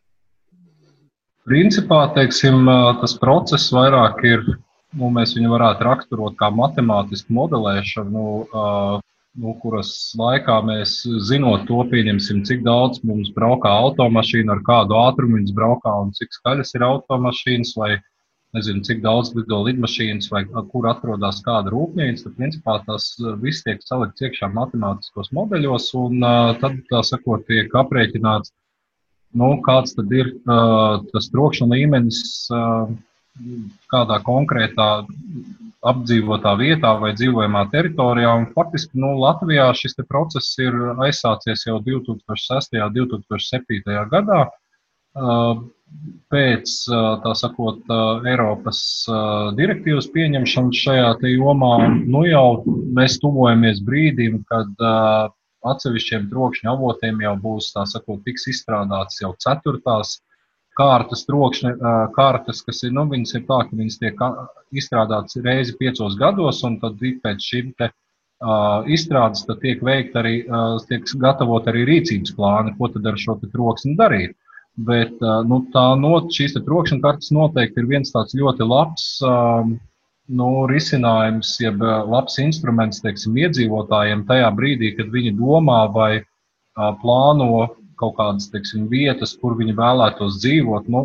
Principā, 1.47 2.05
teiksim, 2.15 2.63
eh, 2.69 2.91
tas 3.01 3.17
process 3.19 3.71
vairāk 3.75 4.23
ir, 4.27 4.45
nu, 4.95 5.09
mēs 5.13 5.35
viņu 5.37 5.51
varētu 5.53 5.89
raksturot 5.89 6.37
kā 6.39 6.51
matemātisku 6.53 7.33
modelēšanu, 7.33 8.13
nu, 8.13 8.27
uh, 8.53 9.01
nu, 9.41 9.55
kuras 9.61 9.89
laikā 10.17 10.59
mēs 10.65 10.99
zinot 11.25 11.65
to, 11.69 11.79
pieņemsim, 11.89 12.43
cik 12.45 12.61
daudz 12.65 13.01
mums 13.07 13.31
braukā 13.33 13.71
automašīna, 13.87 14.53
ar 14.53 14.61
kādu 14.67 14.97
ātrumu 14.99 15.39
viņas 15.39 15.55
braukā 15.57 15.93
un 16.03 16.11
cik 16.13 16.35
skaļas 16.37 16.75
ir 16.77 16.85
automašīnas 16.85 17.73
vai 17.79 17.95
nezinu, 18.53 18.83
cik 18.85 19.01
daudz 19.03 19.33
lido 19.37 19.61
lidmašīnas 19.67 20.29
vai 20.33 20.43
kur 20.71 20.89
atrodas 20.91 21.41
kāda 21.45 21.73
rūpnīca. 21.73 22.27
Tad, 22.27 22.35
principā, 22.39 22.77
tas 22.87 23.07
viss 23.41 23.65
tiek 23.65 23.81
salikts 23.85 24.25
iekšā 24.25 24.51
matemātiskos 24.53 25.31
modeļos, 25.35 25.89
un 25.99 26.19
uh, 26.21 26.51
tad, 26.61 26.77
tā 26.91 27.01
sakot, 27.07 27.47
tiek 27.49 27.73
aprēķināts, 27.83 28.53
nu, 29.41 29.55
kāds 29.65 29.97
tad 29.97 30.13
ir 30.13 30.35
uh, 30.35 31.01
tas 31.13 31.31
trokšņa 31.33 31.71
līmenis 31.73 32.21
kādā 33.91 34.19
konkrētā 34.25 34.87
apdzīvotā 35.83 36.53
vietā 36.59 36.93
vai 37.01 37.11
dzīvojamā 37.17 37.65
teritorijā. 37.73 38.33
Un, 38.39 38.45
faktiski 38.55 38.99
nu, 38.99 39.15
Latvijā 39.19 39.71
šis 39.75 39.97
process 40.07 40.53
ir 40.61 40.75
aizsācies 41.03 41.65
jau 41.67 41.79
2006. 41.83 42.77
un 42.79 42.93
2007. 42.93 44.09
gadā. 44.13 44.45
Pēc 46.34 46.71
sakot, 47.38 47.91
Eiropas 48.26 48.80
direktīvas 49.60 50.08
pieņemšanas 50.15 50.82
šajā 50.88 51.12
jomā, 51.30 51.73
nu 52.10 52.23
jau 52.26 52.63
mēs 52.97 53.19
tuvojamies 53.21 53.84
brīdim, 53.86 54.41
kad 54.49 54.86
atsevišķiem 55.63 56.28
trokšņa 56.32 56.71
avotiem 56.73 57.21
jau 57.23 57.34
būs, 57.39 57.71
sakot, 57.78 58.23
tiks 58.26 58.49
izstrādātas 58.52 59.21
jau 59.21 59.32
ceturtās 59.45 60.17
kārtas, 60.78 61.26
trokšņa 61.30 61.73
kārtas, 62.17 62.63
kas 62.65 62.82
ir, 62.84 62.93
nu, 62.97 63.06
viņas 63.12 63.36
ir 63.38 63.43
tā, 63.49 63.60
ka 63.69 63.78
viņas 63.78 63.99
tiek 64.02 64.23
izstrādātas 64.73 65.38
reizi 65.45 65.78
piecos 65.80 66.17
gados, 66.19 66.63
un 66.65 66.80
tad 66.82 66.97
pēc 66.97 67.49
šīm 67.52 67.73
te 67.78 67.91
izstrādes 68.91 69.45
tiek 69.62 69.84
veikta 69.86 70.23
arī, 70.23 70.36
tiek 70.89 71.06
gatavot 71.21 71.67
arī 71.69 71.86
rīcības 71.88 72.34
plāni, 72.36 72.73
ko 72.80 72.89
tad 72.91 73.06
ar 73.08 73.19
šo 73.19 73.38
troksni 73.45 73.95
darīt. 73.99 74.36
Bet 74.73 75.19
nu, 75.45 75.59
not, 76.01 76.31
šīs 76.33 76.55
trokšņa 76.57 77.01
kartes 77.03 77.29
noteikti 77.36 77.83
ir 77.83 77.89
viens 77.91 78.09
tāds 78.13 78.33
ļoti 78.33 78.65
labs 78.65 79.09
nu, 80.33 80.47
risinājums, 80.71 81.51
jeb 81.62 81.81
labs 81.83 82.39
instruments 82.41 83.03
teiksim, 83.03 83.36
iedzīvotājiem 83.38 84.25
tajā 84.29 84.49
brīdī, 84.57 84.93
kad 84.97 85.12
viņi 85.13 85.36
domā 85.38 85.83
vai 85.93 86.23
plāno 86.73 87.67
kaut 87.99 88.15
kādas 88.17 88.49
teiksim, 88.51 88.88
vietas, 88.89 89.36
kur 89.39 89.57
viņi 89.59 89.75
vēlētos 89.77 90.39
dzīvot. 90.41 90.89
Nu, 90.89 91.03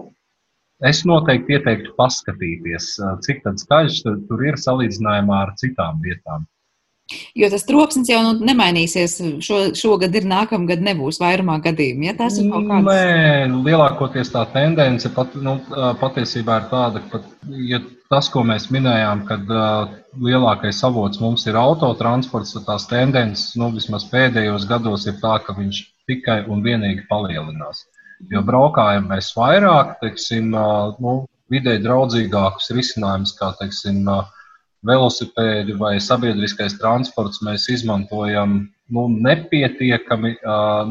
es 0.81 1.05
noteikti 1.05 1.59
ieteiktu 1.59 1.93
paskatīties, 1.99 2.95
cik 3.27 3.45
skaļš 3.65 4.01
tur 4.31 4.47
ir 4.47 4.57
salīdzinājumā 4.57 5.43
ar 5.47 5.55
citām 5.61 6.01
vietām. 6.05 6.47
Jo 7.39 7.49
tas 7.49 7.65
troksnis 7.65 8.11
jau 8.11 8.19
nu, 8.25 8.33
nemainīsies. 8.45 9.15
Šo, 9.45 9.61
šogad 9.77 10.17
ir 10.19 10.27
nākamgad, 10.29 10.83
nebūs 10.85 11.21
vairumā 11.23 11.57
gadījumu. 11.65 12.05
Ja 12.11 12.15
tas 12.19 12.37
ir 12.41 12.51
kaut 12.53 12.67
kāds. 12.69 12.89
Nē, 12.89 13.63
lielākoties 13.65 14.33
tā 14.35 14.45
tendence 14.53 15.09
pat, 15.17 15.33
nu, 15.41 15.57
patiesībā 16.03 16.59
ir 16.61 16.69
tāda, 16.73 17.03
ka 17.07 17.17
pat, 17.17 17.31
ja 17.71 17.81
tas, 18.13 18.29
ko 18.33 18.45
mēs 18.49 18.69
minējām, 18.75 19.25
kad 19.29 19.49
uh, 19.53 19.95
lielākais 20.21 20.83
avots 20.85 21.21
mums 21.23 21.47
ir 21.49 21.57
autotransports, 21.61 22.55
tad 22.57 22.69
tās 22.69 22.89
tendences 22.91 23.57
nu, 23.61 23.71
vismaz 23.75 24.05
pēdējos 24.13 24.69
gados 24.69 25.09
ir 25.09 25.17
tā, 25.23 25.39
ka 25.45 25.57
viņš 25.57 25.83
tikai 26.09 26.43
un 26.49 26.65
vienīgi 26.65 27.09
palielinās. 27.09 27.87
Jo 28.33 28.43
braukājam 28.45 29.09
mēs 29.13 29.31
vairāk, 29.37 29.97
teiksim, 30.03 30.53
uh, 30.57 30.97
nu, 31.01 31.23
vidē 31.53 31.79
draudzīgākus 31.81 32.73
risinājumus, 32.77 33.37
kā 33.39 33.55
teiksim, 33.61 34.05
uh, 34.09 34.27
velosipēdi 34.87 35.75
vai 35.79 35.97
sabiedriskais 36.03 36.79
transports 36.79 37.43
mēs 37.43 37.67
izmantojam 37.73 38.61
nu, 38.95 39.07
nepietiekami, 39.09 40.37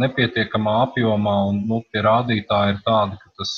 nepietiekamā 0.01 0.75
apjomā, 0.87 1.37
un 1.51 1.63
nu, 1.69 1.81
tie 1.91 2.03
rādītāji 2.05 2.75
ir 2.75 2.83
tādi, 2.85 3.17
ka 3.23 3.33
tas 3.39 3.55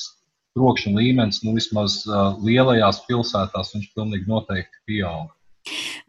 trokšņa 0.58 0.94
līmenis 0.98 1.42
nu, 1.46 1.56
vismaz 1.58 2.04
lielajās 2.44 3.04
pilsētās 3.10 3.76
viņš 3.76 3.92
pilnīgi 3.96 4.30
noteikti 4.30 4.86
pieaug. 4.90 5.30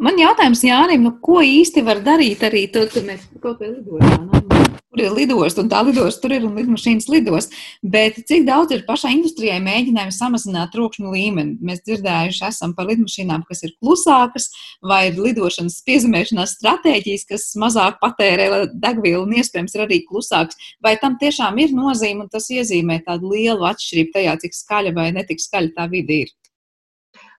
Man 0.00 0.20
jautājums 0.20 0.62
Jānim, 0.64 1.04
nu, 1.04 1.16
ko 1.20 1.42
īsti 1.44 1.84
var 1.84 2.00
darīt 2.04 2.46
arī 2.46 2.66
tad, 2.72 2.92
kad 2.94 3.04
mēs 3.08 3.26
kaut 3.42 3.60
kā 3.60 3.68
lidojam? 3.68 4.49
Tur 4.90 5.04
ir 5.04 5.12
lidost, 5.14 5.58
un 5.62 5.68
tā 5.70 5.84
lidost 5.86 6.18
tur 6.18 6.32
ir, 6.34 6.42
un 6.42 6.56
lidmašīnas 6.58 7.04
lidos. 7.12 7.46
Bet 7.94 8.16
cik 8.26 8.42
daudz 8.48 8.74
ir 8.74 8.80
pašai 8.88 9.12
industrijai 9.14 9.60
mēģinājumi 9.62 10.14
samazināt 10.16 10.72
trokšņu 10.74 11.12
līmeni? 11.14 11.54
Mēs 11.62 11.84
dzirdējuši 11.86 12.42
esam 12.48 12.74
par 12.74 12.88
lidmašīnām, 12.90 13.44
kas 13.46 13.62
ir 13.68 13.76
klusākas, 13.78 14.48
vai 14.82 15.04
ir 15.12 15.22
lidošanas 15.22 15.78
piezemēšanās 15.86 16.56
stratēģijas, 16.58 17.26
kas 17.30 17.46
mazāk 17.62 18.02
patērē 18.02 18.50
degvielu, 18.74 19.22
un 19.28 19.38
iespējams 19.38 19.78
ir 19.78 19.86
arī 19.86 20.02
klusāks. 20.10 20.58
Vai 20.82 20.96
tam 20.98 21.20
tiešām 21.22 21.62
ir 21.62 21.70
nozīme, 21.76 22.26
un 22.26 22.34
tas 22.34 22.50
iezīmē 22.50 22.98
tādu 23.06 23.30
lielu 23.36 23.70
atšķirību 23.70 24.16
tajā, 24.18 24.36
cik 24.42 24.58
skaļa 24.58 24.98
vai 24.98 25.10
netik 25.14 25.38
skaļa 25.38 25.76
tā 25.78 25.86
vide 25.94 26.24
ir? 26.26 26.34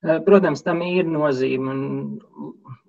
Eh, 0.02 0.18
protams, 0.26 0.64
tam 0.66 0.80
ir 0.82 1.06
nozīme. 1.06 2.18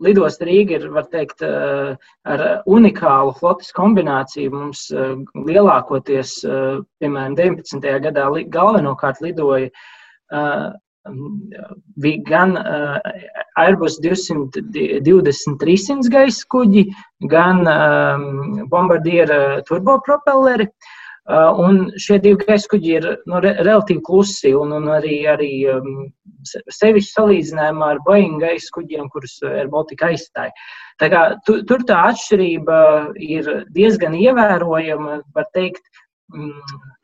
Lidosta 0.03 0.47
Rīga 0.49 0.79
ir, 0.79 0.87
var 0.95 1.05
teikt, 1.13 1.43
eh, 1.45 1.93
ar 2.25 2.63
unikālu 2.65 3.35
flotes 3.37 3.69
kombināciju. 3.77 4.51
Mums 4.55 4.91
eh, 4.91 5.21
lielākoties, 5.37 6.41
piemēram, 7.03 7.37
19. 7.37 8.01
gadā 8.07 8.25
galvenokārt 8.49 9.21
lidoja 9.21 9.69
gan 12.31 12.57
Airbus 13.61 14.01
220-300 14.01 16.09
gaisa 16.15 16.43
kuģi, 16.55 16.85
gan 17.29 17.57
Bombardiera 18.73 19.61
turbopropelleri. 19.69 20.67
Un 21.31 21.77
šie 22.03 22.17
divi 22.19 22.41
gaisa 22.41 22.67
kuģi 22.73 22.95
ir 22.99 23.05
nu, 23.31 23.39
re, 23.45 23.53
relatīvi 23.63 24.03
klusi 24.03 24.51
un, 24.59 24.73
un 24.75 24.89
arī, 24.91 25.21
arī 25.31 25.51
um, 25.71 26.09
sevišķi 26.43 27.13
salīdzinājumā 27.15 27.93
ar 27.95 28.01
Boeing 28.07 28.41
gaisa 28.43 28.75
kuģiem, 28.75 29.07
kurus 29.13 29.37
Air 29.47 29.71
Baltica 29.71 30.11
aizstāja. 30.11 30.51
Tā 30.99 31.09
kā, 31.13 31.23
tu, 31.47 31.61
tur 31.69 31.87
tā 31.87 32.01
atšķirība 32.09 32.81
ir 33.23 33.53
diezgan 33.77 34.19
ievērojama, 34.19 35.21
var 35.37 35.47
teikt, 35.55 35.87
mm, 36.35 36.59
Eh, 36.59 37.02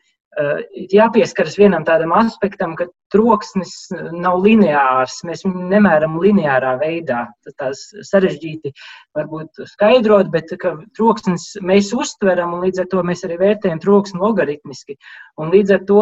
jāpieskaras 0.93 1.57
vienam 1.59 1.85
tādam 1.87 2.13
aspektam, 2.17 2.75
ka 2.79 2.87
troksnis 3.13 3.73
nav 4.13 4.39
lineārs. 4.45 5.19
Mēs 5.27 5.43
viņu 5.47 5.67
nemēram 5.71 6.19
lineārā 6.23 6.77
veidā. 6.81 7.25
Tas 7.59 7.83
sarežģīti 8.11 8.73
varbūt 9.19 9.63
skaidrot, 9.73 10.31
bet 10.35 10.53
troksnis 10.97 11.51
mēs 11.65 11.91
uztveram 11.97 12.55
un 12.57 12.67
līdz 12.67 12.85
ar 12.85 12.91
to 12.93 13.05
mēs 13.07 13.25
arī 13.27 13.41
vērtējam 13.43 13.83
troksni 13.83 14.23
logaritmiski. 14.23 14.99
Un 15.43 15.53
līdz 15.55 15.77
ar 15.79 15.85
to, 15.89 16.01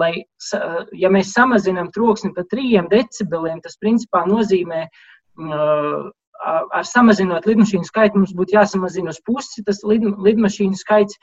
lai, 0.00 0.12
ja 0.96 1.12
mēs 1.12 1.34
samazinām 1.36 1.92
troksni 1.94 2.32
par 2.36 2.48
3 2.52 2.86
decibeliem, 2.90 3.62
tas 3.64 3.78
principā 3.82 4.24
nozīmē 4.28 4.86
uh, 4.86 6.10
ar 6.44 6.84
samazinot 6.86 7.46
lidmašīnu 7.48 7.88
skaitu, 7.88 8.20
mums 8.20 8.34
būtu 8.36 8.56
jāsamazina 8.56 9.12
uz 9.14 9.20
pusi 9.26 9.64
tas 9.66 9.82
lid, 9.84 10.04
lidmašīnu 10.04 10.78
skaits, 10.78 11.18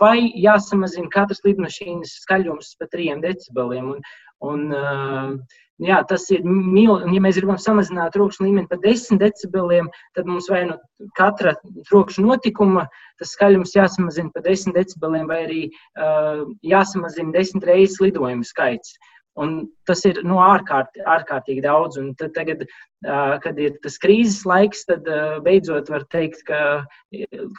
vai 0.00 0.16
jāsamazina 0.40 1.10
katras 1.12 1.42
lidmašīnas 1.46 2.16
skaļums 2.24 2.76
par 2.80 2.90
3 2.94 3.20
decibeliem. 3.24 3.92
Un, 3.92 4.00
un, 4.42 4.64
jā, 5.82 6.00
tas 6.08 6.24
ir 6.34 6.42
milzīgi. 6.46 7.14
Ja 7.16 7.22
mēs 7.22 7.38
gribam 7.38 7.60
samazināt 7.60 8.16
trokšņa 8.16 8.48
līmeni 8.48 8.70
par 8.70 8.80
10 8.82 9.20
decibeliem, 9.22 9.90
tad 10.16 10.26
mums 10.30 10.48
vai 10.50 10.64
nu 10.70 10.78
katra 11.18 11.54
trokšņa 11.90 12.26
notikuma 12.26 12.88
tas 13.20 13.36
skaļums 13.36 13.76
jāsamazina 13.76 14.32
par 14.34 14.46
10 14.48 14.74
decibeliem, 14.78 15.28
vai 15.30 15.40
arī 15.46 15.62
jāsamazina 16.66 17.36
10 17.36 17.68
reizes 17.68 18.00
lidojuma 18.02 18.48
skaits. 18.48 18.96
Uh, 18.96 19.11
Un 19.40 19.52
tas 19.88 20.02
ir 20.04 20.18
nu, 20.28 20.36
ārkārt, 20.44 20.98
ārkārtīgi 21.08 21.62
daudz. 21.64 21.96
Un 22.00 22.10
tagad, 22.20 22.66
kad 23.44 23.60
ir 23.64 23.78
tas 23.84 23.96
krīzes 24.02 24.42
laiks, 24.48 24.84
tad 24.90 25.08
beidzot 25.46 25.88
var 25.92 26.04
teikt, 26.12 26.42
ka, 26.48 26.58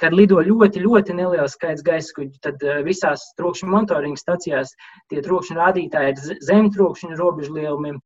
kad 0.02 0.14
lido 0.14 0.38
ļoti, 0.46 0.84
ļoti 0.86 1.18
neliels 1.18 1.58
skaits 1.58 1.86
gaisa 1.86 2.14
kuģu, 2.20 2.38
tad 2.46 2.62
visās 2.86 3.26
trokšņa 3.42 3.72
monitoringa 3.74 4.22
stacijās 4.22 4.76
tie 5.10 5.26
trokšņa 5.26 5.58
rādītāji 5.64 6.14
ir 6.14 6.46
zem 6.46 6.70
trokšņa 6.78 7.18
robežlielumiem. 7.18 7.98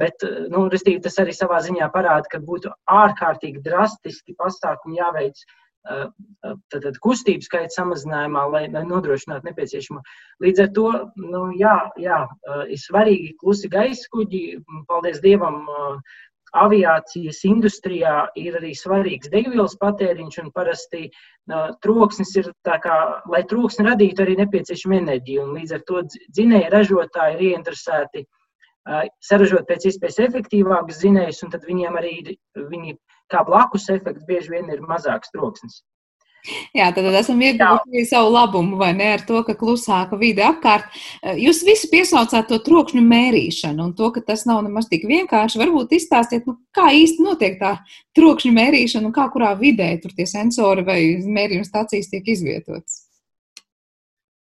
Bet 0.00 0.24
nu, 0.48 0.64
tas 0.72 1.18
arī 1.20 1.36
savā 1.36 1.60
ziņā 1.60 1.90
parāda, 1.92 2.32
ka 2.32 2.40
būtu 2.40 2.72
ārkārtīgi 2.88 3.60
drastiski 3.66 4.32
pasākumi 4.40 5.02
jāveic 5.02 5.44
tātad, 5.84 6.96
kustības 7.02 7.48
skaita 7.48 7.74
samazinājumā, 7.74 8.46
lai, 8.52 8.64
lai 8.72 8.82
nodrošinātu 8.88 9.48
nepieciešamo. 9.48 10.02
Līdz 10.44 10.64
ar 10.64 10.72
to 10.76 10.88
nu, 11.16 11.44
jā, 11.58 11.76
jā, 12.00 12.24
ir 12.68 12.80
svarīgi 12.80 13.36
klusi 13.40 13.70
gaisa 13.72 14.10
kuģi. 14.12 14.42
Paldies 14.90 15.22
Dievam! 15.24 15.64
Aviācijas 16.50 17.44
industrijā 17.46 18.24
ir 18.34 18.56
arī 18.58 18.72
svarīgs 18.74 19.30
degvielas 19.30 19.76
patēriņš, 19.78 20.38
un 20.42 20.48
parasti 20.50 21.04
uh, 21.06 21.68
troksnis 21.78 22.32
ir 22.40 22.48
tā 22.66 22.80
kā, 22.82 22.96
lai 23.30 23.44
troksni 23.46 23.86
radītu 23.86 24.24
arī 24.24 24.34
nepieciešama 24.40 24.98
enerģija. 24.98 25.44
Līdz 25.46 25.76
ar 25.76 25.84
to 25.86 26.02
dzinēja 26.10 26.72
ražotāji 26.74 27.36
ir 27.36 27.44
ieinteresēti 27.52 28.24
uh, 28.24 28.39
saražot 29.24 29.68
pēc 29.68 29.86
iespējas 29.90 30.20
efektīvākus 30.26 31.02
dzinējus, 31.02 31.44
un 31.44 31.54
tad 31.54 31.66
viņiem 31.68 32.00
arī 32.00 32.14
viņi 32.56 32.96
kā 33.30 33.44
blakus 33.46 33.88
efekts 33.92 34.26
bieži 34.26 34.56
vien 34.56 34.70
ir 34.72 34.84
mazāks 34.86 35.32
troksnis. 35.34 35.82
Jā, 36.72 36.86
tad 36.96 37.04
esam 37.12 37.40
ieguvuši 37.44 38.06
savu 38.08 38.30
labumu, 38.32 38.78
vai 38.80 38.94
ne, 38.96 39.10
ar 39.18 39.24
to, 39.28 39.42
ka 39.44 39.52
klusāka 39.58 40.16
vide 40.20 40.40
apkārt. 40.46 40.88
Jūs 41.36 41.60
visi 41.66 41.90
piesaucāt 41.92 42.48
to 42.48 42.56
trokšņu 42.64 43.02
mērīšanu 43.04 43.90
un 43.90 43.92
to, 43.98 44.08
ka 44.14 44.22
tas 44.24 44.46
nav 44.48 44.62
nemaz 44.64 44.88
tik 44.88 45.04
vienkārši. 45.10 45.60
Varbūt 45.60 45.92
izstāstiet, 45.98 46.48
nu, 46.48 46.56
kā 46.76 46.88
īsti 46.96 47.26
notiek 47.26 47.60
tā 47.60 47.74
trokšņu 48.16 48.54
mērīšana 48.56 49.10
un 49.10 49.16
kā 49.16 49.28
kurā 49.34 49.52
vidē 49.60 49.92
tur 50.00 50.16
tie 50.16 50.24
sensori 50.30 50.86
vai 50.86 51.00
mērījuma 51.20 51.68
stācijas 51.68 52.08
tiek 52.14 52.32
izvietotas. 52.32 52.99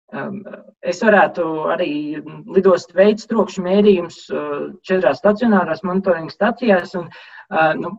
Es 0.07 1.01
varētu 1.03 1.45
arī 1.73 2.21
lidost 2.55 2.93
veids 2.95 3.27
trokšņu 3.27 3.63
mērījumus 3.65 4.19
uh, 4.31 4.69
četrās 4.87 5.19
stacionārās 5.19 5.83
monitoringa 5.83 6.31
stacijās. 6.31 6.93
Un, 6.95 7.09
uh, 7.51 7.73
nu, 7.75 7.91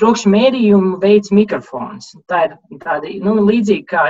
trokšņu 0.00 0.32
mērījumu 0.34 0.98
veids 1.04 1.30
mikrofons. 1.30 2.16
Tā 2.26 2.48
ir 2.48 2.56
tāda 2.82 3.14
nu, 3.22 3.36
līdzīga 3.46 3.86
kā 3.92 4.04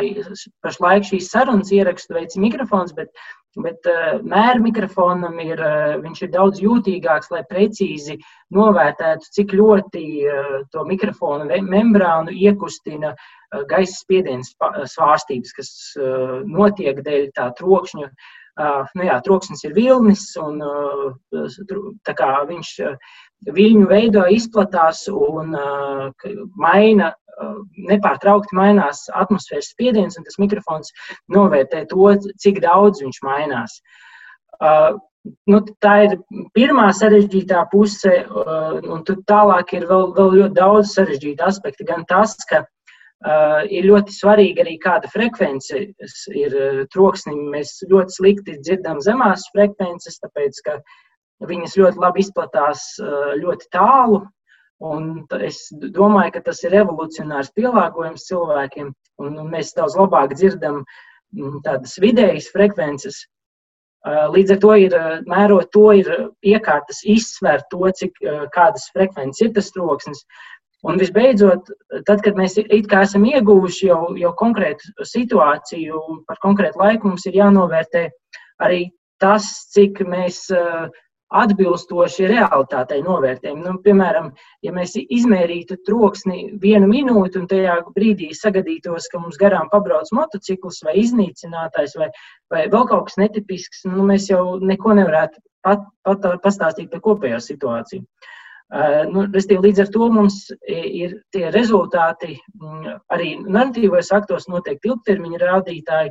pašlaik 0.64 1.04
šīs 1.10 1.28
sarunas 1.28 1.74
ierakstu 1.76 2.16
veids 2.16 2.40
mikrofons, 2.40 2.96
bet, 2.96 3.12
bet 3.60 3.84
uh, 3.92 4.24
mēra 4.24 4.56
mikrofonam 4.64 5.36
ir, 5.44 5.60
ir 6.00 6.32
daudz 6.32 6.64
jūtīgāks, 6.64 7.28
lai 7.36 7.44
precīzi 7.52 8.16
novērtētu, 8.56 9.28
cik 9.36 9.52
ļoti 9.60 10.08
to 10.72 10.88
mikrofonu 10.88 11.52
membrānu 11.68 12.32
iekustina 12.32 13.12
uh, 13.12 13.30
gaisa 13.70 13.96
spiediens 13.96 14.54
svārstības, 14.94 15.52
kas 15.56 15.70
notiek 16.46 17.02
dēļ 17.04 17.28
tā 17.36 17.50
trokšņa. 17.58 18.08
Nu 18.94 19.02
jā, 19.02 19.18
troksnis 19.26 19.64
ir 19.66 19.74
vilnis, 19.74 20.28
un 20.38 20.62
viņš 21.34 22.70
viļņu 23.56 23.86
veido 23.90 24.26
izplatās 24.30 25.08
un 25.10 25.56
maina, 26.62 27.12
nepārtraukti 27.90 28.54
mainās 28.54 29.08
atmosfēras 29.10 29.72
spiediens, 29.74 30.14
un 30.18 30.26
tas 30.26 30.38
mikrofons 30.38 30.94
novērtē 31.34 31.82
to, 31.90 32.12
cik 32.38 32.62
daudz 32.62 33.02
viņš 33.02 33.18
mainās. 33.26 33.80
Nu, 35.48 35.58
tā 35.80 35.94
ir 36.04 36.18
pirmā 36.54 36.90
sarežģītā 36.94 37.62
puse, 37.72 38.12
un 38.84 39.02
tālāk 39.02 39.72
ir 39.74 39.86
vēl, 39.88 40.10
vēl 40.14 40.34
ļoti 40.38 40.54
daudz 40.58 40.92
sarežģītu 40.94 41.46
aspektu. 41.46 41.86
Gan 41.88 42.04
tas, 42.06 42.36
ka 42.46 42.62
Uh, 43.24 43.62
ir 43.72 43.86
ļoti 43.88 44.12
svarīgi 44.12 44.60
arī 44.60 44.74
kāda 44.82 45.08
frekvence 45.08 45.78
ir 46.36 46.56
uh, 46.58 46.80
troksnim. 46.92 47.38
Mēs 47.54 47.78
ļoti 47.88 48.12
slikti 48.18 48.56
dzirdam 48.58 48.98
zemās 49.00 49.46
frekvences, 49.54 50.18
tāpēc 50.20 50.60
ka 50.66 50.74
viņas 51.48 51.78
ļoti 51.80 52.02
labi 52.02 52.20
izplatās 52.20 52.82
uh, 53.00 53.32
ļoti 53.40 53.70
tālu. 53.72 54.20
Un 54.84 55.24
es 55.40 55.62
domāju, 55.72 56.34
ka 56.34 56.44
tas 56.50 56.60
ir 56.66 56.76
revolucionārs 56.76 57.48
pielāgojums 57.56 58.28
cilvēkiem, 58.28 58.92
un 59.24 59.40
mēs 59.48 59.72
daudz 59.72 59.96
labāk 59.96 60.34
dzirdam 60.36 60.82
mm, 60.82 61.62
tādas 61.64 61.96
vidējas 62.04 62.50
frekvences. 62.52 63.22
Līdz 64.04 64.50
ar 64.52 64.58
to 64.60 64.74
ir 64.76 64.94
mērot 65.24 65.70
to, 65.72 65.86
ir 65.96 66.10
iekārtas 66.44 66.98
izsvērt 67.08 67.70
to, 67.72 67.86
cik 67.96 68.18
kādas 68.52 68.90
frekvences 68.92 69.46
ir 69.46 69.54
tas 69.56 69.70
troksnis. 69.72 70.20
Un 70.84 70.98
visbeidzot, 71.00 71.70
tad, 72.04 72.20
kad 72.24 72.36
mēs 72.36 72.58
esam 72.60 73.24
ieguvuši 73.24 73.86
jau, 73.88 74.00
jau 74.20 74.34
konkrētu 74.36 75.06
situāciju, 75.08 76.02
par 76.28 76.40
konkrētu 76.42 76.82
laiku 76.82 77.08
mums 77.08 77.24
ir 77.30 77.38
jānovērtē 77.40 78.04
arī 78.64 78.82
tas, 79.22 79.46
cik 79.72 80.02
mēs 80.04 80.42
atbilstoši 81.34 82.28
realitātei 82.30 83.00
novērtējam. 83.02 83.62
Nu, 83.64 83.72
piemēram, 83.86 84.28
ja 84.62 84.74
mēs 84.76 84.92
izmērītu 85.00 85.80
troksni 85.88 86.52
vienu 86.62 86.90
minūti 86.92 87.40
un 87.40 87.48
tajā 87.50 87.80
brīdī 87.96 88.28
sagadītos, 88.36 89.08
ka 89.10 89.22
mums 89.22 89.40
garām 89.40 89.72
pabrauc 89.72 90.12
motocikls 90.14 90.84
vai 90.84 90.98
iznīcinātājs 91.00 91.96
vai, 91.98 92.12
vai 92.52 92.68
vēl 92.68 92.86
kaut 92.92 93.08
kas 93.08 93.18
netipisks, 93.24 93.86
nu, 93.88 94.04
mēs 94.12 94.28
jau 94.30 94.60
neko 94.60 95.00
nevarētu 95.00 95.40
pat, 95.64 95.88
pat, 96.06 96.28
pastāstīt 96.44 96.92
par 96.92 97.02
kopējo 97.08 97.40
situāciju. 97.42 98.04
Uh, 98.04 98.32
Nu, 98.74 99.22
līdz 99.30 99.80
ar 99.84 99.90
to 99.94 100.06
mums 100.10 100.38
ir 100.66 101.18
tie 101.34 101.50
rezultāti 101.54 102.32
mm, 102.58 102.96
arī 103.14 103.28
normatīvos 103.38 104.10
aktos 104.16 104.48
noteikti 104.50 104.90
ilgtermiņa 104.90 105.38
rādītāji, 105.42 106.10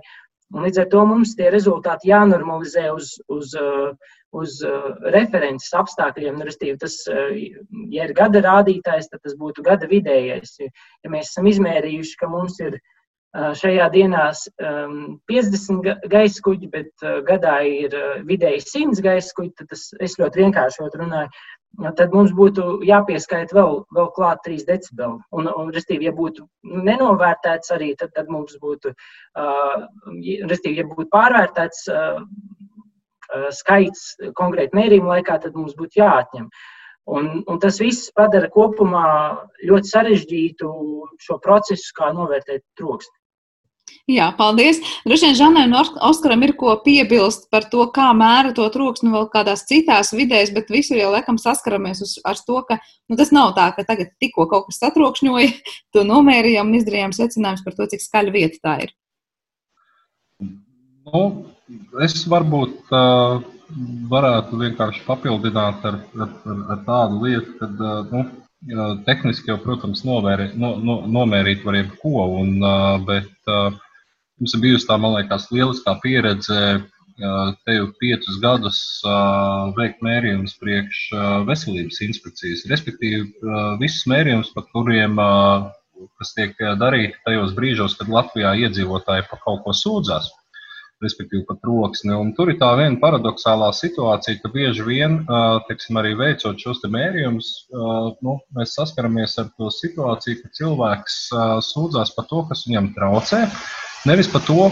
un 0.53 0.63
līdz 0.67 0.83
ar 0.85 0.87
to 0.93 1.01
mums 1.09 1.33
tie 1.35 1.49
rezultāti 1.51 2.11
jānormalizē 2.13 2.85
uz, 2.93 3.17
uz, 3.27 3.51
uz 4.31 4.55
references 5.15 5.75
apstākļiem. 5.75 6.39
Nu, 6.39 6.55
tas, 6.79 6.95
ja 7.09 8.07
ir 8.07 8.15
gada 8.15 8.43
rādītājs, 8.45 9.11
tad 9.11 9.25
tas 9.25 9.35
būtu 9.39 9.65
gada 9.65 9.89
vidējais. 9.91 10.55
Ja 10.63 11.11
mēs 11.11 11.33
esam 11.33 11.49
izmērījuši, 11.51 12.15
ka 12.21 12.31
mums 12.31 12.61
ir 12.63 12.79
šajā 13.33 13.89
dienā 13.91 14.29
50 15.27 16.07
gaisa 16.07 16.45
kuģi, 16.45 16.69
bet 16.69 17.05
gadā 17.27 17.57
ir 17.65 17.97
vidēji 18.29 18.63
100 18.69 19.03
gaisa 19.03 19.35
kuģi, 19.35 19.51
tad 19.57 19.73
tas, 19.73 19.89
es 19.99 20.15
ļoti 20.21 20.45
vienkāršot 20.45 20.99
runāju, 21.01 21.33
tad 21.97 22.13
mums 22.13 22.33
būtu 22.37 22.83
jāpieskaita 22.85 23.55
vēl, 23.57 23.79
vēl 23.95 24.09
klāt 24.15 24.43
3 24.45 24.65
decibeli. 24.67 25.17
Un, 25.33 25.49
un 25.49 25.71
restīvi, 25.73 26.07
ja 26.07 26.13
būtu 26.15 26.45
nenovērtēts 26.63 27.73
arī, 27.73 27.93
tad, 27.99 28.13
tad 28.17 28.29
mums 28.29 28.57
būtu, 28.61 28.93
uh, 28.93 29.87
restīvi, 30.51 30.81
ja 30.81 30.87
būtu 30.89 31.09
pārvērtēts 31.13 31.87
uh, 31.89 32.21
skaits 33.55 34.13
konkrēti 34.37 34.77
mērījuma 34.77 35.17
laikā, 35.17 35.39
tad 35.41 35.57
mums 35.57 35.73
būtu 35.79 36.01
jāatņem. 36.03 36.47
Un, 37.13 37.41
un 37.51 37.59
tas 37.59 37.81
viss 37.81 38.11
padara 38.15 38.47
kopumā 38.53 39.07
ļoti 39.67 39.89
sarežģītu 39.89 40.69
šo 41.25 41.39
procesu, 41.43 41.89
kā 41.97 42.13
novērtēt 42.15 42.63
troksni. 42.79 43.17
Jā, 44.11 44.25
paldies. 44.35 44.81
Droši 45.07 45.29
vien 45.29 45.37
Žanai 45.39 45.61
un 45.69 45.75
Oskaram 46.03 46.41
ir 46.43 46.51
ko 46.59 46.73
piebilst 46.83 47.45
par 47.53 47.69
to, 47.71 47.85
kā 47.95 48.09
mēra 48.11 48.51
to 48.55 48.65
troksni 48.73 49.13
vēl 49.13 49.29
kādās 49.31 49.63
citās 49.69 50.11
vidēs, 50.11 50.51
bet 50.51 50.67
visur 50.73 50.99
jau 50.99 51.13
laikam 51.13 51.37
saskaramies 51.39 52.01
uz, 52.03 52.17
ar 52.27 52.35
to, 52.35 52.57
ka 52.67 52.81
nu, 52.83 53.15
tas 53.15 53.31
nav 53.31 53.53
tā, 53.55 53.69
ka 53.77 53.85
tagad 53.87 54.11
tikko 54.19 54.49
kaut 54.51 54.67
kas 54.67 54.81
satrokšņoja, 54.83 55.53
to 55.95 56.03
nomērījām 56.09 56.67
un 56.67 56.81
izdarījām 56.81 57.15
secinājumus 57.15 57.63
par 57.63 57.77
to, 57.77 57.87
cik 57.93 58.03
skaļa 58.03 58.35
vieta 58.35 58.59
tā 58.67 58.75
ir. 58.83 58.91
Nu, 61.07 61.23
es 62.03 62.17
varbūt 62.27 62.91
uh, 62.91 63.39
varētu 64.11 64.59
vienkārši 64.65 65.05
papildināt 65.07 65.87
ar, 65.87 66.01
ar, 66.19 66.35
ar, 66.43 66.59
ar 66.75 66.83
tādu 66.89 67.23
lietu, 67.23 67.55
ka 67.61 67.71
uh, 67.71 68.03
nu, 68.11 68.27
tehniski 69.07 69.51
jau, 69.51 69.57
protams, 69.63 70.03
novēri, 70.07 70.51
no, 70.59 70.75
no, 70.75 70.99
nomērīt 71.07 71.63
var 71.63 71.79
jebko, 71.79 72.27
un, 72.43 72.53
uh, 72.59 72.99
bet 73.07 73.31
uh, 73.47 73.79
Mums 74.41 74.55
ir 74.57 74.63
bijusi 74.63 74.89
tā, 74.89 74.97
man 74.99 75.13
liekas, 75.17 75.51
lieliskā 75.53 75.95
pieredze 76.03 76.59
te 77.63 77.75
jau 77.75 77.87
piecus 78.01 78.39
gadus 78.41 78.77
veikt 79.77 80.01
mērījumus 80.01 80.55
priekš 80.57 81.01
veselības 81.45 82.01
inspekcijas. 82.07 82.65
Respektīvi, 82.71 83.27
visus 83.81 84.07
mērījumus, 84.09 84.53
par 84.55 84.65
kuriem 84.73 85.19
kas 86.19 86.33
tiek 86.35 86.55
darīti 86.79 87.19
tajos 87.27 87.53
brīžos, 87.57 87.97
kad 87.99 88.09
Latvijā 88.11 88.55
iedzīvotāji 88.65 89.27
par 89.29 89.43
kaut 89.43 89.61
ko 89.63 89.75
sūdzās, 89.77 90.31
respektīvi 91.03 91.45
par 91.47 91.59
troksni. 91.61 92.15
Un 92.17 92.33
tur 92.35 92.51
ir 92.51 92.57
tā 92.59 92.71
viena 92.79 92.99
paradoxālā 92.99 93.69
situācija, 93.77 94.41
ka 94.41 94.51
bieži 94.51 94.87
vien, 94.87 95.21
teiksim, 95.69 96.01
arī 96.01 96.15
veicot 96.19 96.59
šos 96.59 96.81
te 96.81 96.91
mērījumus, 96.91 97.53
nu, 98.25 98.37
mēs 98.57 98.75
saskaramies 98.79 99.37
ar 99.43 99.53
to 99.53 99.69
situāciju, 99.77 100.41
ka 100.41 100.53
cilvēks 100.59 101.21
sūdzās 101.69 102.15
par 102.17 102.29
to, 102.31 102.43
kas 102.49 102.65
viņam 102.67 102.93
traucē. 102.97 103.45
Nevis 104.03 104.27
par 104.27 104.41
to, 104.43 104.67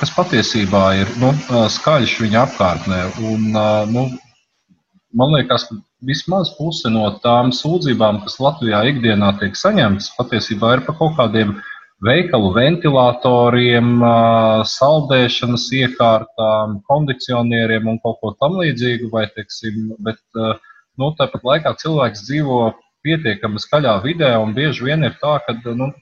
kas 0.00 0.10
patiesībā 0.10 0.82
ir 0.98 1.10
nu, 1.22 1.28
skaļš 1.70 2.16
viņa 2.24 2.38
apkārtnē. 2.48 2.96
Un, 3.30 3.44
nu, 3.94 4.02
man 5.14 5.34
liekas, 5.36 5.68
ka 5.68 5.76
vismaz 6.08 6.50
puse 6.56 6.90
no 6.90 7.04
tām 7.22 7.52
sūdzībām, 7.54 8.18
kas 8.24 8.40
Latvijā 8.42 8.80
ikdienā 8.90 9.36
tiek 9.38 9.54
saņemtas, 9.58 10.10
patiesībā 10.16 10.72
ir 10.74 10.82
par 10.88 10.98
kaut 10.98 11.14
kādiem 11.20 11.54
veikalu 12.02 12.50
ventilatoriem, 12.56 14.02
saldēšanas 14.72 15.68
iekārtām, 15.78 16.80
kondicionieriem 16.90 17.86
un 17.86 18.02
kaut 18.02 18.18
ko 18.18 18.34
tamlīdzīgu. 18.42 19.12
Bet, 20.02 20.26
nu, 20.98 21.12
tāpat 21.22 21.46
laikā 21.52 21.76
cilvēks 21.84 22.26
dzīvo 22.26 22.64
pietiekami 23.06 23.62
skaļā 23.62 23.94
vidē, 24.02 24.34
un 24.42 24.58
bieži 24.58 24.90
vien 24.90 25.06
ir 25.06 25.14
tā, 25.22 25.38
ka 25.46 25.54
nu, 25.70 25.92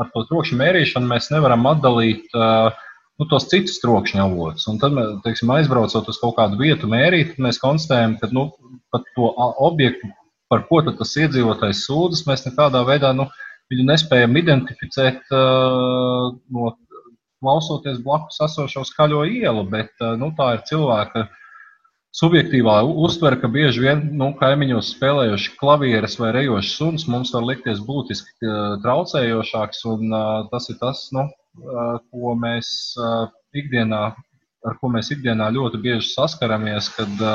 ar 0.00 0.10
to 0.14 0.24
trokšņa 0.28 0.58
mērīšanu 0.60 1.10
mēs 1.10 1.30
nevaram 1.34 1.66
atdalīt 1.70 2.32
nu, 2.34 3.26
tos 3.28 3.48
citus 3.52 3.80
trokšņa 3.82 4.24
avotus. 4.24 4.66
Un 4.70 4.80
tad, 4.82 4.96
teiksim, 5.26 5.52
aizbraucot 5.54 6.08
uz 6.08 6.18
kaut 6.22 6.38
kādu 6.38 6.60
vietu 6.60 6.88
mērīt, 6.90 7.36
mēs 7.42 7.60
konstatējam, 7.62 8.16
ka 8.20 8.30
nu, 8.34 8.48
pat 8.94 9.06
to 9.16 9.30
objektu, 9.68 10.08
par 10.50 10.64
ko 10.68 10.80
tas 10.88 11.16
iedzīvotājs 11.20 11.84
sūdzas, 11.86 12.26
mēs 12.28 12.46
nekādā 12.48 12.82
veidā 12.88 13.12
nu, 13.16 13.28
viņu 13.70 13.86
nespējam 13.86 14.38
identificēt 14.40 15.28
no 15.30 16.72
klausoties 17.40 18.00
blakus 18.04 18.40
esošo 18.44 18.82
skaļo 18.88 19.22
ielu, 19.28 19.62
bet 19.70 19.92
nu, 20.20 20.32
tā 20.38 20.54
ir 20.56 20.64
cilvēka 20.68 21.28
subjektīvā 22.16 22.80
uztvere, 22.88 23.38
ka 23.40 23.50
bieži 23.52 23.84
vien 23.84 24.02
nu, 24.18 24.32
kaimiņos 24.38 24.94
spēlējoši 24.96 25.54
klavieres 25.60 26.18
vai 26.20 26.32
rejošs 26.36 26.72
suns 26.78 27.06
mums 27.10 27.32
var 27.34 27.46
likties 27.46 27.82
būtiski 27.86 28.56
traucējošāks. 28.84 29.84
Un, 29.92 30.16
tas 30.50 30.68
ir 30.72 30.80
tas, 30.82 31.06
nu, 31.16 31.28
ko 32.10 32.34
mēs 32.38 32.74
ikdienā, 33.56 34.04
ar 34.66 34.78
ko 34.82 34.92
mēs 34.92 35.10
ikdienā 35.14 35.50
ļoti 35.54 35.80
bieži 35.82 36.12
saskaramies, 36.12 36.90
kad 36.98 37.26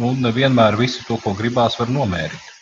nu, 0.00 0.12
nevienmēr 0.26 0.78
visu 0.80 1.04
to, 1.08 1.20
ko 1.22 1.36
gribās, 1.36 1.78
var 1.80 1.92
nomērīt. 1.92 2.52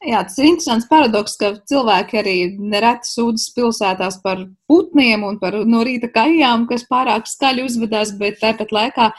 Jā, 0.00 0.22
tas 0.24 0.38
ir 0.40 0.46
interesants 0.48 0.86
paradoks, 0.88 1.34
ka 1.36 1.50
cilvēki 1.68 2.16
arī 2.22 2.34
nereti 2.56 3.04
sūdzas 3.04 3.50
pilsētās 3.52 4.16
par 4.24 4.46
putniem 4.64 5.26
un 5.28 5.36
par 5.42 5.58
no 5.68 5.82
rīta 5.84 6.08
kājām, 6.14 6.64
kas 6.70 6.86
pārāk 6.88 7.28
skaļi 7.28 7.66
uzvedās, 7.66 8.14
bet 8.16 8.40
tāpat 8.40 8.72
laikā 8.72 9.10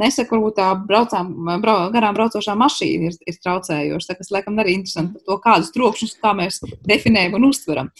Nesaku, 0.00 0.36
varbūt 0.36 0.56
tā 0.56 0.70
braucām, 0.88 1.30
brau, 1.60 1.76
garām 1.92 2.16
braucošā 2.16 2.56
mašīna 2.58 3.10
ir, 3.10 3.20
ir 3.28 3.38
traucējoša. 3.44 4.16
Tas, 4.20 4.32
laikam, 4.32 4.58
arī 4.62 4.78
interesanti 4.78 5.18
par 5.18 5.26
to, 5.26 5.38
kādus 5.44 5.72
trokšņus 5.76 6.18
kā 6.22 6.34
mēs 6.38 6.60
definējam 6.88 7.36
un 7.38 7.48
uztveram. 7.50 7.90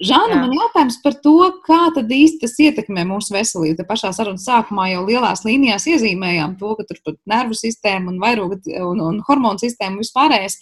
Žāna, 0.00 0.38
man 0.40 0.54
jautājums 0.56 0.96
par 1.02 1.18
to, 1.20 1.34
kā 1.66 1.80
tad 1.92 2.12
īsti 2.16 2.40
tas 2.46 2.54
ietekmē 2.64 3.02
mūsu 3.08 3.34
veselību. 3.34 3.76
Te 3.76 3.84
pašā 3.88 4.14
sarunas 4.16 4.46
sākumā 4.48 4.86
jau 4.94 5.02
lielās 5.04 5.42
līnijās 5.44 5.84
iezīmējām 5.92 6.54
to, 6.60 6.70
ka 6.78 6.86
tur 6.88 7.02
pat 7.04 7.18
nervu 7.28 7.58
sistēma 7.58 8.08
un 8.14 8.22
vairoga 8.22 8.56
un, 8.86 9.02
un 9.10 9.18
hormonu 9.26 9.60
sistēma 9.60 10.00
vispārējais. 10.00 10.56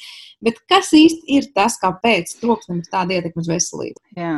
Bet 0.45 0.61
kas 0.71 0.93
īsti 0.95 1.35
ir 1.35 1.49
tas, 1.51 1.75
kāpēc 1.83 2.37
troksnim 2.39 2.79
ir 2.79 2.91
tāda 2.93 3.17
ietekme 3.17 3.43
uz 3.43 3.49
veselību? 3.51 3.99
Jā. 4.15 4.35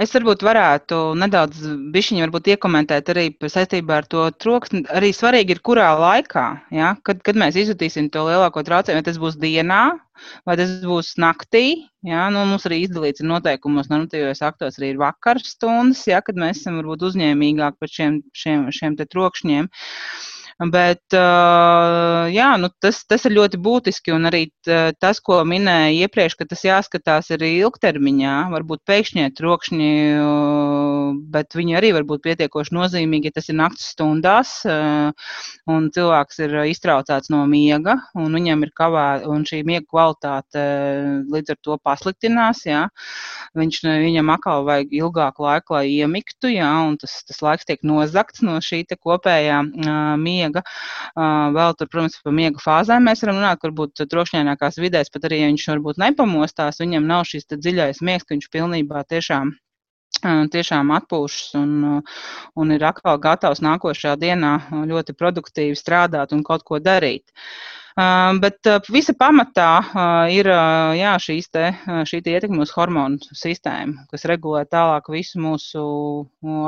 Es 0.00 0.10
varbūt 0.16 0.42
varētu 0.42 0.98
nedaudz 1.20 1.60
bišķiņu 1.94 2.24
varbūt 2.24 2.50
iekomentēt 2.56 3.12
arī 3.12 3.26
saistībā 3.38 4.00
ar 4.00 4.08
to 4.10 4.24
troksni. 4.42 4.82
Arī 4.90 5.12
svarīgi 5.14 5.54
ir, 5.54 5.60
kurā 5.62 5.92
laikā, 6.00 6.46
ja? 6.74 6.96
kad, 7.06 7.22
kad 7.26 7.38
mēs 7.38 7.60
izjutīsim 7.62 8.10
to 8.10 8.24
lielāko 8.26 8.64
traucējumu, 8.66 8.98
vai 8.98 9.06
tas 9.06 9.22
būs 9.22 9.38
dienā, 9.38 9.84
vai 10.50 10.58
tas 10.58 10.74
būs 10.82 11.12
naktī. 11.22 11.64
Ja? 12.06 12.26
Nu, 12.34 12.42
mums 12.50 12.66
arī 12.66 12.82
izdalīts 12.88 13.22
noteikumos, 13.22 13.92
normatīvos 13.92 14.42
aktos 14.50 14.80
arī 14.80 14.96
ir 14.96 15.00
vakar 15.04 15.38
stundas, 15.46 16.02
ja? 16.10 16.24
kad 16.26 16.42
mēs 16.42 16.64
esam 16.64 16.82
varbūt 16.82 17.06
uzņēmīgāki 17.12 17.78
par 17.78 17.94
šiem, 18.00 18.20
šiem, 18.34 18.66
šiem 18.74 18.98
trokšņiem. 19.04 19.70
Uh, 19.70 20.29
Bet 20.60 21.14
jā, 21.14 22.48
nu 22.60 22.68
tas, 22.84 22.98
tas 23.08 23.22
ir 23.24 23.32
ļoti 23.32 23.56
būtiski. 23.64 24.12
Un 24.12 24.28
arī 24.28 24.42
tas, 25.00 25.16
ko 25.24 25.38
minēja 25.48 26.04
iepriekš, 26.04 26.34
ka 26.36 26.44
tas 26.50 26.64
jāskatās 26.66 27.30
arī 27.32 27.54
ilgtermiņā. 27.62 28.34
Varbūt 28.52 28.82
pēkšņie 28.84 29.30
trokšņi, 29.38 29.88
bet 31.32 31.56
viņi 31.56 31.78
arī 31.80 31.94
var 31.96 32.04
būt 32.10 32.24
pietiekoši 32.26 32.76
nozīmīgi, 32.76 33.30
ja 33.30 33.36
tas 33.38 33.48
ir 33.48 33.56
naktas 33.56 33.86
stundās 33.94 34.52
un 34.68 35.88
cilvēks 35.96 36.42
ir 36.44 36.58
iztraucēts 36.74 37.32
no 37.32 37.40
miega 37.48 37.96
un 38.20 38.36
viņam 38.36 38.66
ir 38.66 38.74
kavā, 38.76 39.06
un 39.32 39.48
šī 39.48 39.62
miega 39.64 39.86
kvalitāte 39.88 40.66
līdz 41.32 41.54
ar 41.56 41.60
to 41.64 41.78
pasliktinās. 41.80 42.66
Jā. 42.68 42.84
Viņš, 43.56 43.80
viņam 44.04 44.34
atkal 44.36 44.68
vajag 44.68 44.92
ilgāku 45.00 45.48
laiku, 45.48 45.78
lai 45.78 45.86
iemiktu, 45.96 46.52
jā, 46.52 46.68
un 46.84 47.00
tas, 47.00 47.16
tas 47.24 47.40
laiks 47.44 47.64
tiek 47.64 47.80
nozagts 47.80 48.44
no 48.44 48.60
šī 48.60 48.84
kopējā 49.00 49.62
miega 50.20 50.49
miega. 50.50 50.62
Vēl 51.54 51.74
tur, 51.78 51.88
protams, 51.88 52.20
par 52.24 52.32
miega 52.32 52.60
fāzēm 52.60 53.06
mēs 53.08 53.22
varam 53.24 53.40
runāt, 53.40 53.62
varbūt 53.62 54.04
trokšņainākās 54.10 54.78
vidēs, 54.78 55.10
pat 55.10 55.24
arī 55.24 55.42
ja 55.42 55.50
viņš 55.50 55.66
varbūt 55.74 55.98
nepamostās, 55.98 56.80
viņam 56.80 57.06
nav 57.06 57.24
šis 57.24 57.46
dziļais 57.52 58.02
miegs, 58.02 58.24
ka 58.24 58.34
viņš 58.34 58.50
pilnībā 58.50 59.04
tiešām 59.08 59.56
tiešām 60.20 60.90
atpūšas 60.92 61.54
un, 61.56 62.02
un 62.58 62.72
ir 62.74 62.82
atkal 62.84 63.16
gatavs 63.22 63.62
nākošajā 63.62 64.16
dienā 64.20 64.50
ļoti 64.90 65.14
produktīvi 65.16 65.78
strādāt 65.78 66.34
un 66.34 66.42
kaut 66.44 66.66
ko 66.66 66.80
darīt. 66.82 67.30
Uh, 67.30 67.70
Bet 68.40 68.68
visa 68.92 69.12
pamatā 69.18 69.68
ir 70.32 70.48
jā, 70.96 71.12
šīs 71.20 71.48
te, 71.52 71.64
šī 72.08 72.20
te 72.24 72.32
ietekme 72.32 72.62
uz 72.62 72.70
hormonu 72.72 73.18
sistēmu, 73.36 74.06
kas 74.12 74.24
regulē 74.30 74.62
tālāk 74.70 75.10
visu 75.12 75.40
mūsu 75.42 75.82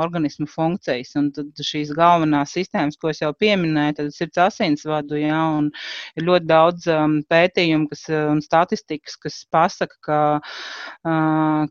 organismu 0.03 0.45
funkcijas. 0.51 1.13
Un 1.17 1.31
tad 1.33 1.63
šīs 1.63 1.93
galvenās 1.95 2.53
sistēmas, 2.53 2.99
ko 3.01 3.09
es 3.13 3.23
jau 3.23 3.31
pieminēju, 3.39 3.95
tad 3.97 4.11
sirds 4.13 4.41
asinsvadu, 4.45 5.17
jā, 5.21 5.39
un 5.57 5.71
ir 6.19 6.27
ļoti 6.27 6.49
daudz 6.49 6.89
pētījumu 7.31 7.89
kas, 7.89 8.05
un 8.11 8.43
statistikas, 8.43 9.17
kas 9.23 9.39
pasaka, 9.53 9.97
ka, 10.03 10.19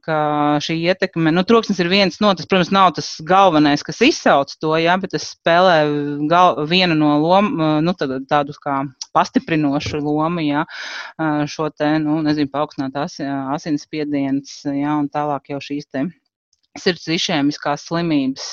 ka 0.02 0.18
šī 0.64 0.78
ietekme, 0.88 1.34
nu, 1.34 1.46
troksnis 1.46 1.82
ir 1.84 1.92
viens 1.92 2.18
no, 2.24 2.32
tas, 2.34 2.48
protams, 2.50 2.72
nav 2.74 2.96
tas 2.98 3.12
galvenais, 3.28 3.84
kas 3.86 4.02
izsauc 4.08 4.56
to, 4.58 4.74
jā, 4.80 4.96
bet 5.02 5.14
tas 5.14 5.28
spēlē 5.36 5.78
gal, 6.32 6.64
vienu 6.66 6.98
no 6.98 7.14
lom, 7.22 7.54
nu, 7.84 7.94
tad, 7.98 8.16
tādus 8.32 8.58
kā 8.62 8.82
pastiprinošu 9.16 10.00
lomu, 10.02 10.42
ja, 10.44 10.64
šo 11.48 11.68
te, 11.70 11.94
nu, 12.02 12.20
nezinu, 12.26 12.50
paaugstināt 12.52 12.98
as, 13.04 13.18
asinsspiediens, 13.56 14.58
ja, 14.72 14.96
un 14.98 15.10
tālāk 15.12 15.54
jau 15.54 15.62
šīs 15.70 15.90
te 15.92 16.08
sirds 16.80 17.04
išēmiskās 17.12 17.84
slimības 17.88 18.46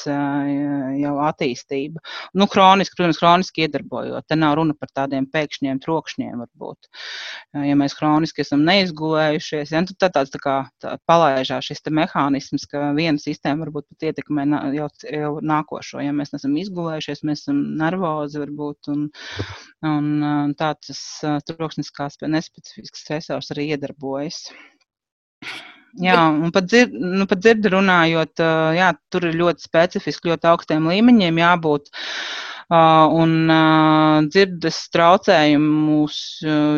jau 0.99 1.13
attīstība. 1.23 2.01
Nu, 2.37 2.47
kroniski, 2.51 2.97
protams, 2.99 3.19
kroniski 3.21 3.63
iedarbojot. 3.65 4.25
Te 4.27 4.35
nav 4.35 4.57
runa 4.59 4.75
par 4.75 4.91
tādiem 4.95 5.27
pēkšņiem 5.31 5.79
trokšņiem 5.83 6.41
varbūt. 6.43 6.89
Ja 7.63 7.77
mēs 7.79 7.95
kroniski 7.97 8.43
esam 8.43 8.65
neizgulējušies, 8.67 9.71
ja, 9.71 9.83
tad 10.01 10.15
tāds 10.17 10.33
tā 10.33 10.41
kā 10.43 10.55
tā 10.83 10.97
palaižās 11.09 11.69
šis 11.69 11.85
mehānisms, 11.95 12.67
ka 12.69 12.89
viena 12.97 13.21
sistēma 13.21 13.65
varbūt 13.65 13.87
pat 13.93 14.09
ietekmē 14.11 14.45
jau, 14.75 14.89
jau 15.07 15.31
nākošo. 15.39 16.01
Ja 16.03 16.11
mēs 16.15 16.33
neesam 16.35 16.57
izgulējušies, 16.59 17.23
mēs 17.27 17.45
esam 17.45 17.61
nervozi 17.79 18.43
varbūt, 18.43 18.91
un, 18.91 19.07
un 19.87 20.57
tāds 20.59 21.05
troksniskās 21.47 22.19
nespecifisks 22.27 23.07
stresors 23.07 23.53
arī 23.55 23.71
iedarbojas. 23.77 24.49
Jā, 25.97 26.19
un 26.29 26.51
pat 26.53 26.67
dzirdi, 26.69 26.99
nu, 27.01 27.25
pat 27.29 27.41
dzirdi 27.41 27.71
runājot, 27.73 28.43
jā, 28.77 28.91
tur 29.09 29.25
ir 29.25 29.39
ļoti 29.39 29.65
specifiski, 29.65 30.29
ļoti 30.29 30.49
augstiem 30.51 30.85
līmeņiem 30.91 31.41
jābūt. 31.41 31.89
Uh, 31.89 32.48
un 32.69 33.49
dzirdes 34.29 34.77
traucējumus 34.93 36.17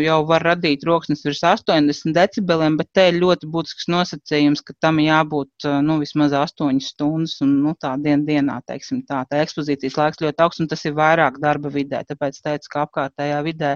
jau 0.05 0.19
var 0.29 0.45
radīt 0.47 0.79
troksnis 0.85 1.25
virs 1.25 1.41
80 1.43 2.13
decibeliem, 2.15 2.77
bet 2.79 2.87
te 2.95 3.09
ir 3.09 3.19
ļoti 3.19 3.49
būtisks 3.51 3.89
nosacījums, 3.91 4.63
ka 4.63 4.73
tam 4.79 5.01
jābūt 5.03 5.67
nu, 5.83 5.97
vismaz 5.99 6.31
8 6.37 6.79
stundas 6.79 7.41
un 7.43 7.57
nu, 7.65 7.73
tā 7.75 7.97
dien, 7.99 8.23
dienā, 8.23 8.61
teiksim 8.67 9.01
tā. 9.03 9.25
Tā 9.27 9.41
ekspozīcijas 9.43 9.97
laiks 9.99 10.23
ļoti 10.23 10.45
augsts 10.45 10.63
un 10.63 10.69
tas 10.71 10.85
ir 10.87 10.95
vairāk 10.95 11.41
darba 11.43 11.73
vidē, 11.73 12.05
tāpēc 12.07 12.39
teicu, 12.39 12.71
ka 12.71 12.85
apkārtējā 12.87 13.41
vidē 13.43 13.73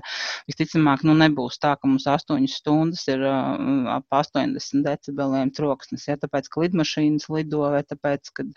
visticamāk 0.48 1.04
nu, 1.04 1.18
nebūs 1.20 1.60
tā, 1.60 1.76
ka 1.76 1.90
mums 1.90 2.08
8 2.08 2.48
stundas 2.48 3.04
ir 3.12 3.28
ap 3.28 4.08
80 4.22 4.88
decibeliem 4.88 5.52
troksnis, 5.52 6.08
ja, 6.08 6.16
tāpēc, 6.22 6.48
ka 6.48 6.64
lidmašīnas 6.64 7.28
lido 7.34 7.68
vai 7.76 7.84
tāpēc, 7.84 8.32
ka 8.32 8.48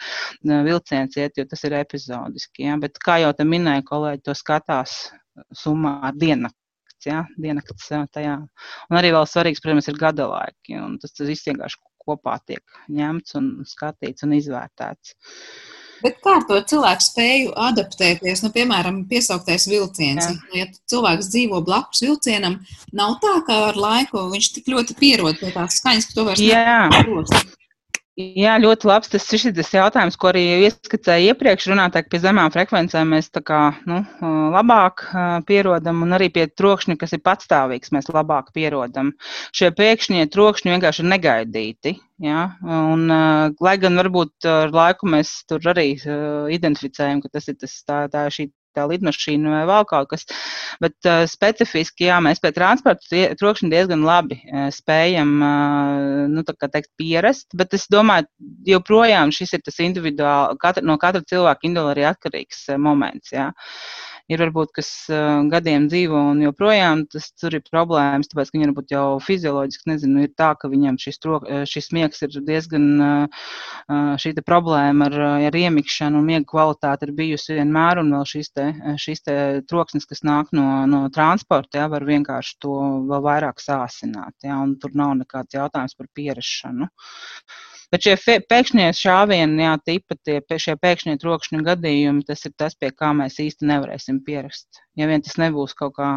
vilciens 0.46 1.18
iet, 1.18 1.34
jo 1.38 1.46
tas 1.48 1.66
ir 1.66 1.74
epizodiski. 1.80 2.68
Ja, 2.68 2.78
bet 2.78 3.02
kā 3.02 3.18
jau 3.24 3.34
te 3.34 3.47
minēja 3.50 3.84
kolēģi, 3.88 4.24
to 4.28 4.36
skatās 4.36 4.96
summā 5.56 6.12
diennakts. 6.16 6.56
Ja, 7.06 7.22
diennakts 7.38 7.92
tajā. 8.12 8.34
Un 8.90 8.98
arī 8.98 9.12
vēl 9.14 9.26
svarīgs, 9.30 9.62
protams, 9.62 9.86
ir 9.88 10.00
gada 10.00 10.26
laiki. 10.26 10.80
Tas, 11.02 11.14
tas 11.14 11.28
viss 11.30 11.46
vienkārši 11.46 11.78
kopā 12.02 12.38
tiek 12.48 12.78
ņemts 12.90 13.36
un 13.38 13.50
skatīts 13.68 14.26
un 14.26 14.34
izvērtēts. 14.38 15.14
Bet 16.02 16.20
kā 16.22 16.36
ar 16.38 16.44
to 16.46 16.58
cilvēku 16.70 17.02
spēju 17.02 17.54
adaptēties? 17.58 18.42
Nu, 18.44 18.52
piemēram, 18.54 19.00
piesauktais 19.10 19.66
vilciens. 19.70 20.28
Jā. 20.28 20.60
Ja 20.60 20.66
cilvēks 20.90 21.30
dzīvo 21.32 21.62
blakus 21.66 22.04
vilcienam, 22.06 22.60
nav 22.94 23.16
tā, 23.22 23.34
ka 23.46 23.58
ar 23.72 23.78
laiku 23.78 24.28
viņš 24.30 24.50
tik 24.58 24.70
ļoti 24.74 24.98
pierod 24.98 25.40
pie 25.40 25.50
tās 25.54 25.80
skaņas, 25.80 26.10
ka 26.10 26.18
to 26.18 26.26
vairs 26.30 26.44
nevar. 26.44 27.56
Jā, 28.18 28.56
ļoti 28.58 28.88
labs. 28.88 29.10
Tas 29.12 29.26
ir 29.30 29.38
šis 29.38 29.68
jautājums, 29.76 30.16
ko 30.18 30.32
arī 30.32 30.40
ieskicēju 30.66 31.30
iepriekš. 31.30 31.68
Runātāji, 31.70 32.08
pie 32.10 32.18
zemām 32.24 32.50
frekvencēm 32.50 33.12
mēs 33.14 33.30
tā 33.30 33.44
kā 33.46 33.60
nu, 33.86 34.00
labāk 34.54 35.04
pierodam, 35.46 36.02
un 36.02 36.16
arī 36.16 36.26
pie 36.34 36.48
trokšņa, 36.50 36.96
kas 36.98 37.14
ir 37.14 37.22
patstāvīgs, 37.22 37.92
mēs 37.94 38.10
labāk 38.10 38.50
pierodam. 38.56 39.12
Šie 39.54 39.70
pēkšņie 39.70 40.26
trokšņi 40.34 40.74
vienkārši 40.74 41.04
ir 41.04 41.10
negaidīti. 41.14 41.94
Ja? 42.26 42.48
Un, 42.66 43.06
lai 43.62 43.76
gan 43.78 44.02
varbūt 44.02 44.50
ar 44.50 44.74
laiku 44.74 45.06
mēs 45.14 45.36
tur 45.46 45.70
arī 45.70 45.92
identificējam, 46.58 47.22
ka 47.22 47.30
tas 47.38 47.46
ir 47.46 47.60
tas, 47.62 47.78
tā, 47.86 48.02
tā 48.10 48.26
šī 48.34 48.50
tā 48.76 48.86
lidmašīna 48.90 49.52
vai 49.52 49.62
vēl 49.68 49.86
kaut 49.90 50.10
kas. 50.12 50.26
Bet 50.82 51.08
uh, 51.08 51.24
specifiski, 51.30 52.08
jā, 52.08 52.18
mēs 52.24 52.42
pie 52.42 52.52
transporta 52.56 53.22
trokšņa 53.38 53.70
diezgan 53.72 54.04
labi 54.06 54.40
uh, 54.42 54.68
spējam, 54.74 55.32
uh, 55.42 56.26
nu, 56.32 56.44
tā 56.46 56.56
kā 56.58 56.70
teikt, 56.72 56.92
pierast, 57.00 57.48
bet 57.58 57.74
es 57.78 57.88
domāju, 57.92 58.28
joprojām 58.68 59.32
šis 59.34 59.56
ir 59.58 59.64
tas 59.66 59.80
individuāli, 59.84 60.58
katra, 60.62 60.84
no 60.84 60.98
katra 61.00 61.24
cilvēka 61.28 61.68
individuāli 61.68 62.08
atkarīgs 62.12 62.68
uh, 62.72 62.80
moments, 62.82 63.34
jā. 63.34 63.50
Ir 64.28 64.42
varbūt, 64.44 64.72
kas 64.76 64.88
uh, 65.08 65.40
gadiem 65.48 65.86
dzīvo 65.88 66.18
un 66.32 66.42
joprojām 66.44 67.06
tas 67.12 67.30
tur 67.32 67.56
ir 67.56 67.64
problēmas, 67.64 68.28
tāpēc, 68.28 68.50
ka 68.50 68.58
viņi 68.58 68.68
varbūt 68.68 68.92
jau 68.92 69.04
fizioloģiski, 69.24 69.88
nezinu, 69.88 70.24
ir 70.26 70.34
tā, 70.36 70.50
ka 70.60 70.68
viņam 70.68 70.98
šis, 71.00 71.20
trok, 71.22 71.46
šis 71.68 71.88
miegs 71.96 72.20
ir 72.26 72.36
diezgan 72.44 72.88
uh, 73.04 73.46
šī 74.20 74.34
problēma 74.44 75.08
ar, 75.08 75.16
ar 75.48 75.58
iemikšanu 75.62 76.20
un 76.20 76.28
miega 76.28 76.44
kvalitāte 76.50 77.08
ir 77.08 77.14
bijusi 77.16 77.56
vienmēr, 77.56 78.02
un 78.02 78.12
vēl 78.16 78.28
šīs 78.28 78.52
te, 78.52 78.66
šīs 79.00 79.24
te 79.24 79.36
troksnis, 79.70 80.06
kas 80.08 80.24
nāk 80.26 80.52
no, 80.56 80.66
no 80.90 81.06
transporta, 81.14 81.82
jā, 81.82 81.88
var 81.92 82.04
vienkārši 82.08 82.58
to 82.62 82.76
vēl 83.08 83.24
vairāk 83.24 83.64
sāsināt, 83.64 84.36
jā, 84.44 84.60
un 84.60 84.76
tur 84.82 84.94
nav 84.98 85.16
nekāds 85.22 85.56
jautājums 85.56 85.96
par 85.98 86.12
pierašanu. 86.14 86.88
Bet 87.92 88.04
šie 88.04 88.40
pēkšņie 88.50 88.88
šāvieni, 88.96 89.62
jā, 89.64 89.76
tipa 89.80 90.16
tie 90.20 90.40
šie 90.60 90.74
pēkšņie 90.80 91.16
trokšņu 91.22 91.62
gadījumi, 91.64 92.26
tas 92.28 92.44
ir 92.44 92.52
tas, 92.60 92.76
pie 92.76 92.90
kā 92.92 93.14
mēs 93.16 93.38
īsti 93.40 93.68
nevarēsim 93.70 94.20
pierast. 94.26 94.82
Ja 94.98 95.08
vien 95.08 95.24
tas 95.24 95.38
nebūs 95.40 95.72
kaut 95.78 95.96
kā 95.96 96.10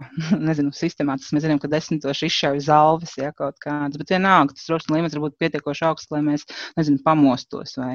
nezinu, 0.48 0.72
sistemātiski. 0.76 1.36
Mēs 1.36 1.46
zinām, 1.46 1.60
ka 1.62 1.70
desmitoši 1.72 2.28
izšauj 2.30 2.62
zāles, 2.68 3.14
ja 3.18 3.32
kaut 3.36 3.58
kādas, 3.62 3.98
bet 4.00 4.12
vienalga 4.12 4.56
tas 4.56 4.68
trokšņa 4.68 4.94
līmenis 4.94 5.16
var 5.16 5.24
būt 5.26 5.38
pietiekoši 5.42 5.86
augsts, 5.88 6.12
lai 6.14 6.22
mēs, 6.26 6.44
nezinu, 6.78 7.00
pamostos 7.06 7.76
vai, 7.80 7.94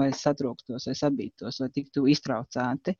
vai 0.00 0.10
satrūktos 0.16 0.88
vai 0.90 0.96
sabītos 0.98 1.62
vai 1.62 1.70
tiktu 1.74 2.08
iztraucēti. 2.12 2.96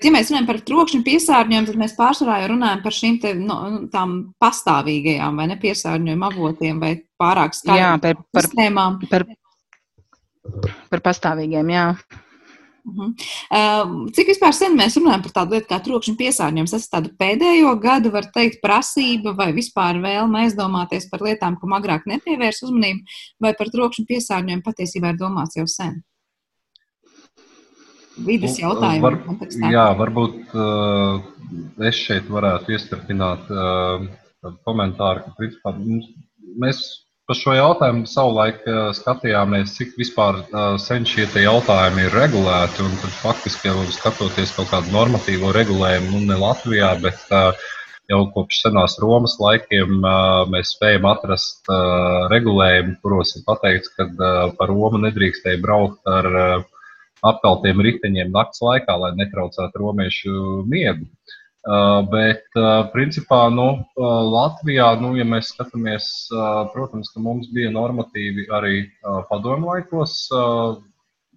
Ja 0.00 0.10
mēs 0.14 0.30
runājam 0.30 0.46
par 0.46 0.60
trokšņa 0.66 1.00
piesārņojumu, 1.06 1.66
tad 1.66 1.78
mēs 1.80 1.96
pārsvarā 1.98 2.42
runājam 2.50 2.82
par 2.84 2.94
šīm 2.94 3.16
te, 3.22 3.34
no, 3.38 3.56
tām 3.90 4.18
pastāvīgajām 4.42 5.40
vai 5.40 5.48
nepiesārņojuma 5.50 6.28
avotiem 6.30 6.78
vai 6.82 6.92
pārāk 7.20 7.54
skaļām 7.58 8.02
par, 8.02 8.24
par, 8.32 8.48
sistēmām. 8.48 8.98
Par, 9.12 9.26
par 10.90 11.06
pastāvīgiem, 11.10 11.72
jā. 11.76 11.86
Uh 12.80 12.96
-huh. 12.96 13.10
uh, 13.52 14.10
cik 14.16 14.30
vispār 14.32 14.54
sen 14.56 14.76
mēs 14.76 14.96
runājam 14.96 15.22
par 15.22 15.32
tādu 15.38 15.54
lietu 15.54 15.68
kā 15.68 15.78
trokšņa 15.84 16.14
piesārņojums? 16.16 16.70
Tas 16.74 16.86
ir 16.86 16.92
tāda 16.94 17.10
pēdējo 17.22 17.74
gadu, 17.80 18.10
var 18.10 18.24
teikt, 18.34 18.62
prasība 18.64 19.36
vai 19.36 19.52
vispār 19.52 20.00
vēlme 20.00 20.44
aizdomāties 20.44 21.10
par 21.10 21.20
lietām, 21.20 21.60
kam 21.60 21.76
agrāk 21.76 22.06
nepievērs 22.06 22.62
uzmanību, 22.62 23.00
vai 23.40 23.52
par 23.54 23.68
trokšņa 23.68 24.06
piesārņojumu 24.08 24.64
patiesībā 24.64 25.12
ir 25.12 25.20
domāts 25.20 25.56
jau 25.60 25.66
sen? 25.66 26.00
vidas 28.26 28.56
nu, 28.58 28.64
jautājumu 28.66 29.04
var, 29.04 29.18
kontekstā. 29.26 29.70
Jā, 29.72 29.86
varbūt 29.98 30.54
uh, 30.56 31.22
es 31.88 32.00
šeit 32.00 32.28
varētu 32.32 32.74
iestarpināt 32.76 33.52
uh, 33.54 34.04
komentāru, 34.66 35.24
ka 35.24 35.34
principā, 35.38 35.74
mēs 36.60 36.82
par 37.30 37.38
šo 37.38 37.52
jautājumu 37.54 38.08
savulaik 38.10 38.64
uh, 38.66 38.88
skatījāmies, 38.96 39.76
cik 39.76 39.92
vispār 40.00 40.40
uh, 40.42 40.72
sen 40.82 41.04
šie 41.06 41.28
jautājumi 41.38 42.08
ir 42.08 42.16
regulēti. 42.18 42.86
Faktiski 43.20 43.70
jau 43.70 43.84
skatoties 43.94 44.50
kaut 44.56 44.72
kādu 44.72 44.90
normatīvo 44.90 45.52
regulējumu, 45.54 46.10
nu 46.10 46.32
ne 46.32 46.38
Latvijā, 46.40 46.88
bet 47.04 47.22
uh, 47.30 47.52
jau 48.10 48.24
kopš 48.34 48.64
senās 48.64 48.98
Romas 48.98 49.36
laikiem 49.38 50.00
mēs 50.50 50.72
spējam 50.74 51.04
atrast 51.06 51.68
regulējumu, 52.32 52.96
kuros 53.04 53.36
ir 53.38 53.44
pateikts, 53.46 53.92
ka 53.94 54.08
par 54.58 54.72
Romu 54.72 54.98
nedrīkstēja 55.04 55.60
braukt 55.62 56.10
ar 56.10 56.26
apkaltiem 57.22 57.84
riteņiem 57.86 58.34
naktas 58.34 58.64
laikā, 58.66 58.96
lai 58.98 59.12
netraucētu 59.20 59.84
romiešu 59.84 60.34
miegu. 60.66 61.06
Uh, 61.60 62.00
bet, 62.08 62.46
uh, 62.56 62.86
principā, 62.88 63.42
nu, 63.52 63.66
uh, 63.84 64.04
Latvijā, 64.32 64.94
nu, 64.96 65.10
ja 65.18 65.26
mēs 65.28 65.50
skatāmies, 65.52 66.06
protams, 66.72 67.10
ka 67.12 67.20
mums 67.20 67.50
bija 67.52 67.72
normatīvi 67.74 68.46
arī 68.48 68.86
padomu 69.28 69.68
laikos. 69.68 70.30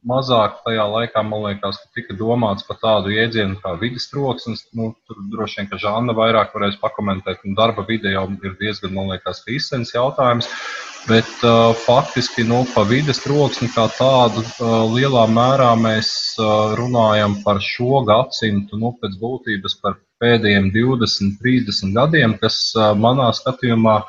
Mazāk 0.08 0.58
tajā 0.66 0.84
laikā, 0.92 1.22
man 1.24 1.46
liekas, 1.46 1.78
tika 1.96 2.16
domāts 2.20 2.66
par 2.68 2.80
tādu 2.82 3.12
jēdzienu 3.12 3.56
kā 3.64 3.76
vidas 3.80 4.10
troksnis. 4.12 4.66
Nu, 4.76 4.90
tur 5.08 5.20
droši 5.32 5.62
vien, 5.62 5.70
ka 5.72 5.80
Žanna 5.80 6.16
vairāk 6.16 6.56
varēs 6.56 6.76
pakomentēt, 6.82 7.44
un 7.48 7.56
darba 7.60 7.86
vide 7.88 8.12
jau 8.12 8.26
ir 8.44 8.58
diezgan, 8.60 8.96
man 8.96 9.14
liekas, 9.14 9.44
izsens 9.48 9.96
jautājums. 9.96 10.50
Bet 11.08 11.28
uh, 11.44 11.76
faktiski 11.76 12.46
nu, 12.48 12.62
par 12.72 12.88
vidas 12.88 13.20
troksni 13.24 13.68
kā 13.74 13.90
tādu 13.98 14.40
uh, 14.44 14.86
lielā 14.88 15.26
mērā 15.28 15.74
mēs 15.76 16.12
uh, 16.40 16.76
runājam 16.80 17.42
par 17.44 17.60
šo 17.64 18.06
gadsimtu, 18.08 18.80
nu, 18.80 18.94
pēc 19.02 19.18
būtības 19.20 19.76
par 19.84 19.98
pēdējiem 20.24 20.72
20, 20.74 21.36
30 21.44 21.98
gadiem, 21.98 22.38
kas 22.40 22.60
uh, 22.78 22.94
manā 22.96 23.30
skatījumā 23.36 24.00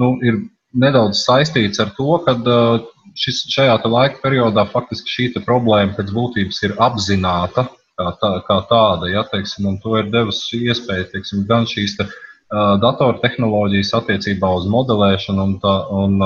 nu, 0.00 0.14
ir 0.24 0.40
nedaudz 0.72 1.24
saistīts 1.26 1.82
ar 1.82 1.92
to, 1.98 2.16
ka 2.24 2.36
uh, 2.40 2.88
šis, 3.18 3.44
šajā 3.52 3.76
laika 3.90 4.22
periodā 4.22 4.64
faktiski 4.72 5.14
šī 5.16 5.28
problēma 5.44 5.96
pēc 5.98 6.10
būtības 6.16 6.62
ir 6.68 6.76
apzināta 6.80 7.66
kā, 7.68 8.10
tā, 8.22 8.32
kā 8.48 8.58
tāda. 8.70 9.12
Ja, 9.12 9.24
teiksim, 9.28 9.70
to 9.84 9.98
ir 10.00 10.10
devusi 10.12 10.64
iespēja 10.66 11.10
teiksim, 11.12 11.44
gan 11.48 11.68
šīs 11.70 11.98
te, 11.98 12.06
uh, 12.06 12.76
datortehnoloģijas 12.82 13.92
attiecībā 14.00 14.52
uz 14.58 14.68
modelēšanu 14.70 15.46
un, 15.48 15.56
tā, 15.62 15.74
un 16.02 16.20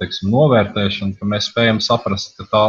teiksim, 0.00 0.32
novērtēšanu, 0.34 1.18
ka 1.20 1.28
mēs 1.34 1.52
spējam 1.52 1.80
saprast, 1.84 2.34
ka 2.40 2.48
tā 2.52 2.64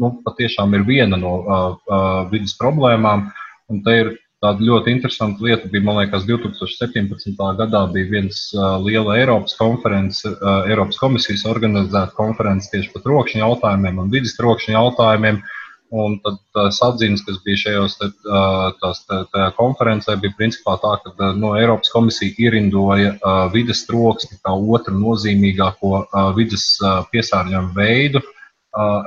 nu, 0.00 0.14
patiešām 0.24 0.74
ir 0.78 0.86
viena 0.88 1.18
no 1.20 1.36
uh, 1.40 1.62
uh, 1.86 2.24
vidas 2.32 2.56
problēmām. 2.60 3.28
Un 3.70 3.80
te 3.84 3.98
ir 4.02 4.12
tāda 4.42 4.66
ļoti 4.66 4.92
interesanta 4.92 5.44
lieta, 5.46 5.70
bija, 5.70 5.86
man 5.86 6.00
liekas, 6.00 6.26
2017. 6.28 7.32
gadā 7.60 7.82
bija 7.94 8.10
viens 8.10 8.44
uh, 8.56 8.76
liela 8.82 9.16
Eiropas 9.20 9.56
konference, 9.58 10.26
uh, 10.28 10.66
Eiropas 10.70 10.98
komisijas 11.00 11.46
organizēta 11.48 12.10
konference 12.18 12.70
tieši 12.72 12.90
par 12.94 13.06
trokšņa 13.06 13.44
jautājumiem 13.44 14.02
un 14.02 14.14
vidas 14.14 14.34
trokšņa 14.38 14.78
jautājumiem. 14.78 15.42
Uh, 15.42 15.58
Un 15.92 16.14
tad 16.24 16.38
tās 16.56 16.78
atziņas, 16.80 17.22
kas 17.26 17.38
bija 17.44 17.58
šajos 17.60 17.98
te, 18.00 18.06
tās, 18.80 19.02
te, 19.04 19.18
tajā 19.34 19.50
konferencē, 19.58 20.14
bija 20.22 20.32
principā 20.38 20.78
tā, 20.80 20.94
ka 21.04 21.32
no 21.36 21.50
Eiropas 21.58 21.92
komisija 21.92 22.32
ierindoja 22.40 23.10
vidas 23.52 23.82
troksni 23.84 24.38
kā 24.40 24.54
otru 24.76 24.96
nozīmīgāko 24.96 26.06
vidas 26.38 26.64
piesārņojumu 27.12 27.76
veidu 27.76 28.22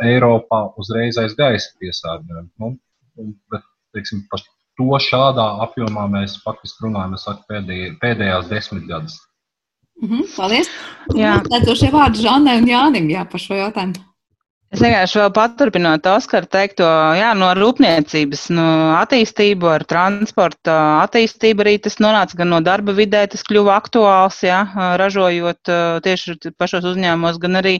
Eiropā 0.05 0.61
uzreiz 0.77 1.17
aiz 1.17 1.33
gaisa 1.39 1.73
piesārņojumu. 1.81 2.51
Nu, 2.61 3.31
bet, 3.49 3.65
teiksim, 3.97 4.21
par 4.29 4.45
to 4.79 4.99
šādā 5.07 5.45
apjomā 5.65 6.07
mēs 6.11 6.39
faktiski 6.43 6.87
runājam, 6.87 7.15
saku, 7.21 7.45
pēdējā, 7.51 7.93
pēdējās 8.01 8.49
desmitgades. 8.51 9.19
Mm 10.01 10.09
-hmm, 10.09 10.27
paldies! 10.35 10.69
Jā, 11.15 11.37
tā 11.47 11.61
ir 11.63 11.77
šie 11.79 11.91
vārdi 11.93 12.23
Žanai 12.25 12.57
un 12.59 12.67
Jānim 12.67 13.09
jā, 13.09 13.23
par 13.31 13.39
šo 13.39 13.55
jautājumu. 13.55 14.01
Es 14.75 14.81
vienkārši 14.83 15.21
vēl 15.21 15.29
paturpinot 15.31 16.07
Oskaru 16.11 16.49
teikto, 16.51 16.83
jā, 17.15 17.29
no 17.39 17.53
rūpniecības 17.55 18.41
no 18.51 18.65
attīstību 18.97 19.69
ar 19.71 19.85
transporta 19.87 20.73
attīstību 21.05 21.63
arī 21.63 21.75
tas 21.85 21.95
nonāca 22.03 22.35
gan 22.41 22.51
no 22.51 22.59
darba 22.59 22.91
vidē, 22.97 23.21
tas 23.31 23.45
kļuva 23.47 23.77
aktuāls, 23.79 24.41
jā, 24.43 24.57
ražojot 24.99 25.71
tieši 26.03 26.51
pašos 26.59 26.89
uzņēmumos, 26.91 27.39
gan 27.39 27.61
arī 27.61 27.77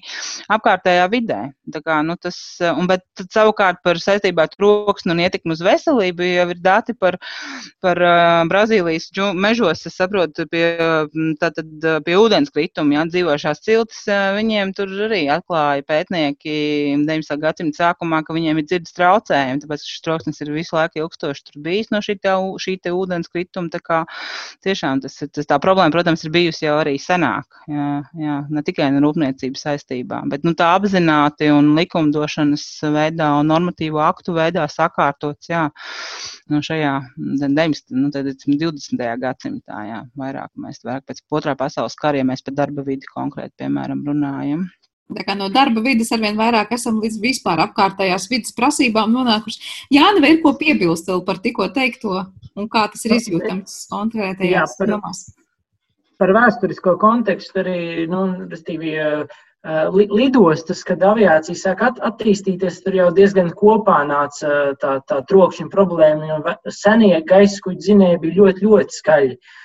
apkārtējā 0.56 1.10
vidē. 1.12 1.42
Tā 1.76 1.82
kā, 1.84 1.98
nu, 2.08 2.16
tas, 2.16 2.38
un, 2.70 2.88
bet 2.88 3.04
savukārt 3.26 3.84
par 3.84 4.00
saistībā 4.00 4.46
ar 4.48 4.56
troksni 4.56 5.12
un 5.18 5.26
ietekmi 5.26 5.52
uz 5.58 5.66
veselību 5.68 6.30
jau 6.30 6.48
ir 6.56 6.64
dati 6.64 6.96
par, 6.96 7.20
par 7.84 8.00
Brazīlijas 8.48 9.10
mežos, 9.36 9.84
es 9.84 10.00
saprotu, 10.00 10.48
pie, 10.48 10.64
tātad, 11.44 11.76
pie 12.08 12.18
ūdenskrituma, 12.24 13.02
jā, 13.02 13.06
dzīvošās 13.12 13.64
ciltis, 13.68 14.08
viņiem 14.40 14.72
tur 14.80 14.96
arī 15.10 15.26
atklāja 15.36 15.84
pētnieki 15.92 16.56
19. 16.94 17.40
gadsimta 17.42 17.82
sākumā, 17.82 18.22
ka 18.26 18.36
viņiem 18.36 18.62
ir 18.62 18.68
dzirdes 18.68 18.96
traucējumi, 18.98 19.62
tāpēc 19.64 19.86
šis 19.86 20.04
troksnis 20.06 20.42
ir 20.44 20.52
visu 20.56 20.78
laiku 20.78 21.02
ilgstoši 21.04 21.62
bijis 21.66 21.92
no 21.94 22.02
šī, 22.06 22.18
te, 22.22 22.34
šī 22.64 22.78
te 22.84 22.94
ūdens 22.96 23.32
krituma. 23.32 23.72
Tā 23.74 23.82
kā 23.84 24.02
tiešām 24.66 25.02
tas, 25.04 25.18
tas 25.36 25.50
tā 25.50 25.60
problēma, 25.62 25.94
protams, 25.96 26.26
ir 26.26 26.34
bijusi 26.36 26.68
jau 26.68 26.78
arī 26.82 26.96
senāk, 27.02 27.60
jā, 27.72 27.90
jā, 28.22 28.38
ne 28.50 28.64
tikai 28.66 28.90
no 28.96 29.04
rūpniecības 29.06 29.66
saistībā, 29.68 30.22
bet 30.32 30.46
nu, 30.48 30.56
tā 30.58 30.72
apzināti 30.78 31.50
un 31.54 31.74
likumdošanas 31.80 32.66
veidā 32.96 33.32
un 33.40 33.52
normatīvo 33.52 34.02
aktu 34.06 34.36
veidā 34.38 34.68
sakārtots, 34.72 35.50
jā, 35.52 35.68
no 36.52 36.62
šajā 36.66 36.96
19, 37.18 37.96
nu, 37.98 38.12
20. 38.14 39.06
gadsimtā, 39.22 39.84
jā, 39.90 40.02
vairāk 40.20 40.52
mēs 40.62 40.84
vairāk 40.86 41.06
pēc 41.10 41.24
otrā 41.40 41.56
pasaules 41.60 41.98
kara, 42.00 42.22
ja 42.22 42.28
mēs 42.28 42.46
par 42.46 42.58
darba 42.58 42.86
vidi 42.88 43.10
konkrēti, 43.12 43.58
piemēram, 43.64 44.06
runājam. 44.08 44.68
No 45.08 45.50
darba 45.54 45.84
vidas 45.86 46.10
arvien 46.16 46.38
vairāk 46.38 46.72
esam 46.74 46.98
līdz 47.04 47.20
vispār 47.22 47.62
apkārtējās 47.68 48.26
vidas 48.32 48.56
prasībām 48.58 49.12
nonākuši. 49.14 49.60
Jāni, 49.94 50.22
vai 50.24 50.32
ir 50.34 50.40
ko 50.42 50.56
piebilst 50.58 51.12
vēl 51.12 51.22
par 51.28 51.38
tikko 51.44 51.68
teikto 51.76 52.24
un 52.58 52.70
kā 52.72 52.88
tas 52.90 53.06
ir 53.06 53.14
izjūtams 53.20 53.76
konkrētajās 53.92 54.74
jomās? 54.82 55.28
Par 56.18 56.32
vēsturisko 56.34 56.96
kontekstu 56.98 57.62
arī, 57.62 57.80
nu, 58.10 58.48
restīvi, 58.50 58.96
lidostas, 59.94 60.82
kad 60.88 61.04
aviācija 61.06 61.60
sāk 61.60 61.84
attīstīties, 61.92 62.80
tur 62.86 62.98
jau 62.98 63.12
diezgan 63.14 63.52
kopā 63.60 64.00
nāca 64.10 64.74
tā, 64.82 64.98
tā 65.06 65.20
trokšņa 65.30 65.70
problēma, 65.74 66.32
jo 66.32 66.74
senie 66.74 67.20
gaisa 67.30 67.62
kuģi 67.68 67.92
zinēji 67.92 68.22
bija 68.26 68.40
ļoti, 68.40 68.66
ļoti 68.66 69.00
skaļi. 69.02 69.38
Uh, 69.38 69.62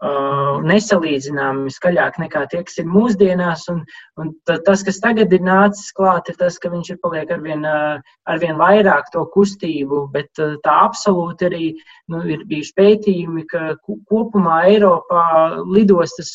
nesalīdzināmi 0.00 1.68
skaļāk 1.72 2.16
nekā 2.22 2.46
tie, 2.48 2.62
kas 2.64 2.78
ir 2.80 2.86
mūsdienās. 2.88 3.66
Un, 3.68 3.82
un 4.16 4.30
tas, 4.46 4.82
kas 4.86 5.00
tagad 5.00 5.32
ir 5.32 5.42
nācis 5.44 5.92
klāt, 5.92 6.30
ir 6.32 6.38
tas, 6.40 6.56
ka 6.58 6.70
viņš 6.72 6.90
ir 6.94 6.98
paliek 7.02 7.30
arvien, 7.30 7.64
uh, 7.68 8.00
arvien 8.24 8.56
vairāk 8.56 9.10
to 9.12 9.26
kustību, 9.34 10.06
bet 10.14 10.30
uh, 10.40 10.56
tā 10.64 10.76
absolūti 10.86 11.48
arī 11.50 11.66
nu, 12.08 12.22
ir 12.24 12.46
bijuši 12.48 12.72
pētījumi, 12.80 13.44
ka 13.50 13.74
kopumā 13.84 14.62
Eiropā 14.70 15.24
lidostas 15.68 16.32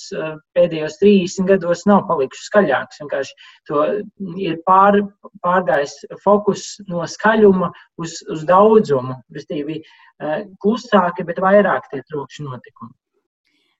pēdējos 0.55 0.99
30 1.01 1.49
gados 1.49 1.85
nav 1.89 2.05
palikušas 2.09 2.51
skaļākas. 2.51 3.01
Vienkārši 3.01 3.33
to 3.69 3.85
ir 4.37 4.59
pār, 4.67 5.01
pārgājis 5.45 5.97
fokus 6.23 6.75
no 6.87 7.01
skaļuma 7.09 7.71
uz, 7.97 8.19
uz 8.29 8.45
daudzumu, 8.45 9.17
restīvi 9.33 9.81
klusāki, 10.61 11.25
bet 11.27 11.41
vairāk 11.43 11.89
tie 11.91 12.05
trokšņi 12.05 12.45
notikumi. 12.45 12.93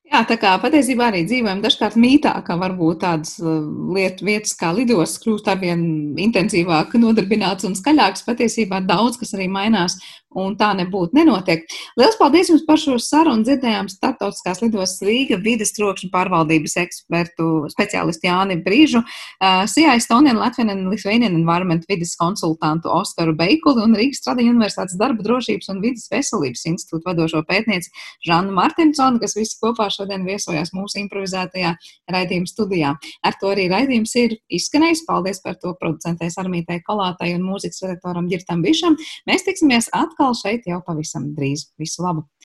Jā, 0.06 0.20
tā 0.30 0.36
kā 0.38 0.52
patiesībā 0.62 1.08
arī 1.10 1.24
dzīvojam 1.26 1.64
dažkārt 1.64 1.96
mītā, 1.98 2.36
ka 2.46 2.60
varbūt 2.62 3.00
tādas 3.02 3.40
uh, 3.42 3.64
lietu 3.96 4.28
vietas 4.28 4.54
kā 4.60 4.70
lidostas 4.78 5.24
kļūst 5.24 5.48
arvien 5.50 5.82
intensīvāk 6.22 6.94
nodarbināts 7.02 7.66
un 7.66 7.74
skaļāks. 7.78 8.22
Patiesībā 8.28 8.84
daudz 8.86 9.18
kas 9.18 9.34
arī 9.34 9.50
mainās 9.50 9.98
un 10.36 10.54
tā 10.60 10.74
nebūtu 10.78 11.16
nenotiek. 11.16 11.64
Lielas 11.98 12.18
paldies 12.20 12.52
jums 12.52 12.66
par 12.68 12.78
šo 12.80 13.00
sarunu. 13.02 13.46
Dzirdējām 13.48 13.90
Startautiskās 13.90 14.62
lidostas 14.62 15.02
Rīga 15.08 15.40
vides 15.42 15.74
trokšņu 15.78 16.12
pārvaldības 16.14 16.78
ekspertu 16.84 17.48
speciālistu 17.72 18.30
Jāni 18.30 18.60
Brīžu, 18.62 19.02
uh, 19.02 19.64
CIA 19.72 19.98
Estonian 19.98 20.38
Latvian 20.38 20.70
and 20.76 20.92
Lithuanian 20.92 21.34
Environment 21.40 21.88
vides 21.90 22.14
konsultantu 22.20 22.94
Oskaru 22.94 23.34
Beikuli 23.40 23.88
un 23.88 23.98
Rīgas 23.98 24.22
Stradiņu 24.22 24.54
Universitātes 24.54 25.00
darba 25.02 25.26
drošības 25.26 25.72
un 25.74 25.82
vidas 25.82 26.06
veselības 26.14 26.66
institūtu 26.76 27.10
vadošo 27.10 27.42
pētnieci 27.50 27.90
Žanu 28.28 28.54
Martinsonu, 28.56 29.24
kas 29.24 29.38
visi 29.40 29.58
kopā 29.64 29.90
šodien 29.96 30.26
viesojās 30.28 30.74
mūsu 30.76 31.00
improvizētajā 31.04 31.74
raidījuma 32.12 32.52
studijā. 32.52 32.94
Ar 33.26 33.40
to 33.42 33.52
arī 33.54 33.68
raidījums 33.72 34.16
ir 34.22 34.38
izskanējis. 34.60 35.06
Paldies 35.10 35.42
par 35.44 35.60
to 35.62 35.76
producentei 35.80 36.32
Sarmītai 36.34 36.82
Kolātai 36.86 37.34
un 37.38 37.46
mūzikas 37.48 37.84
redaktoram 37.86 38.30
Girtam 38.32 38.64
Bišam. 38.66 39.00
Mēs 39.30 39.48
tiksimies 39.48 39.92
atkal 39.96 40.38
šeit 40.38 40.68
jau 40.70 40.82
pavisam 40.86 41.32
drīz. 41.38 41.70
Visu 41.82 42.06
labu! 42.06 42.28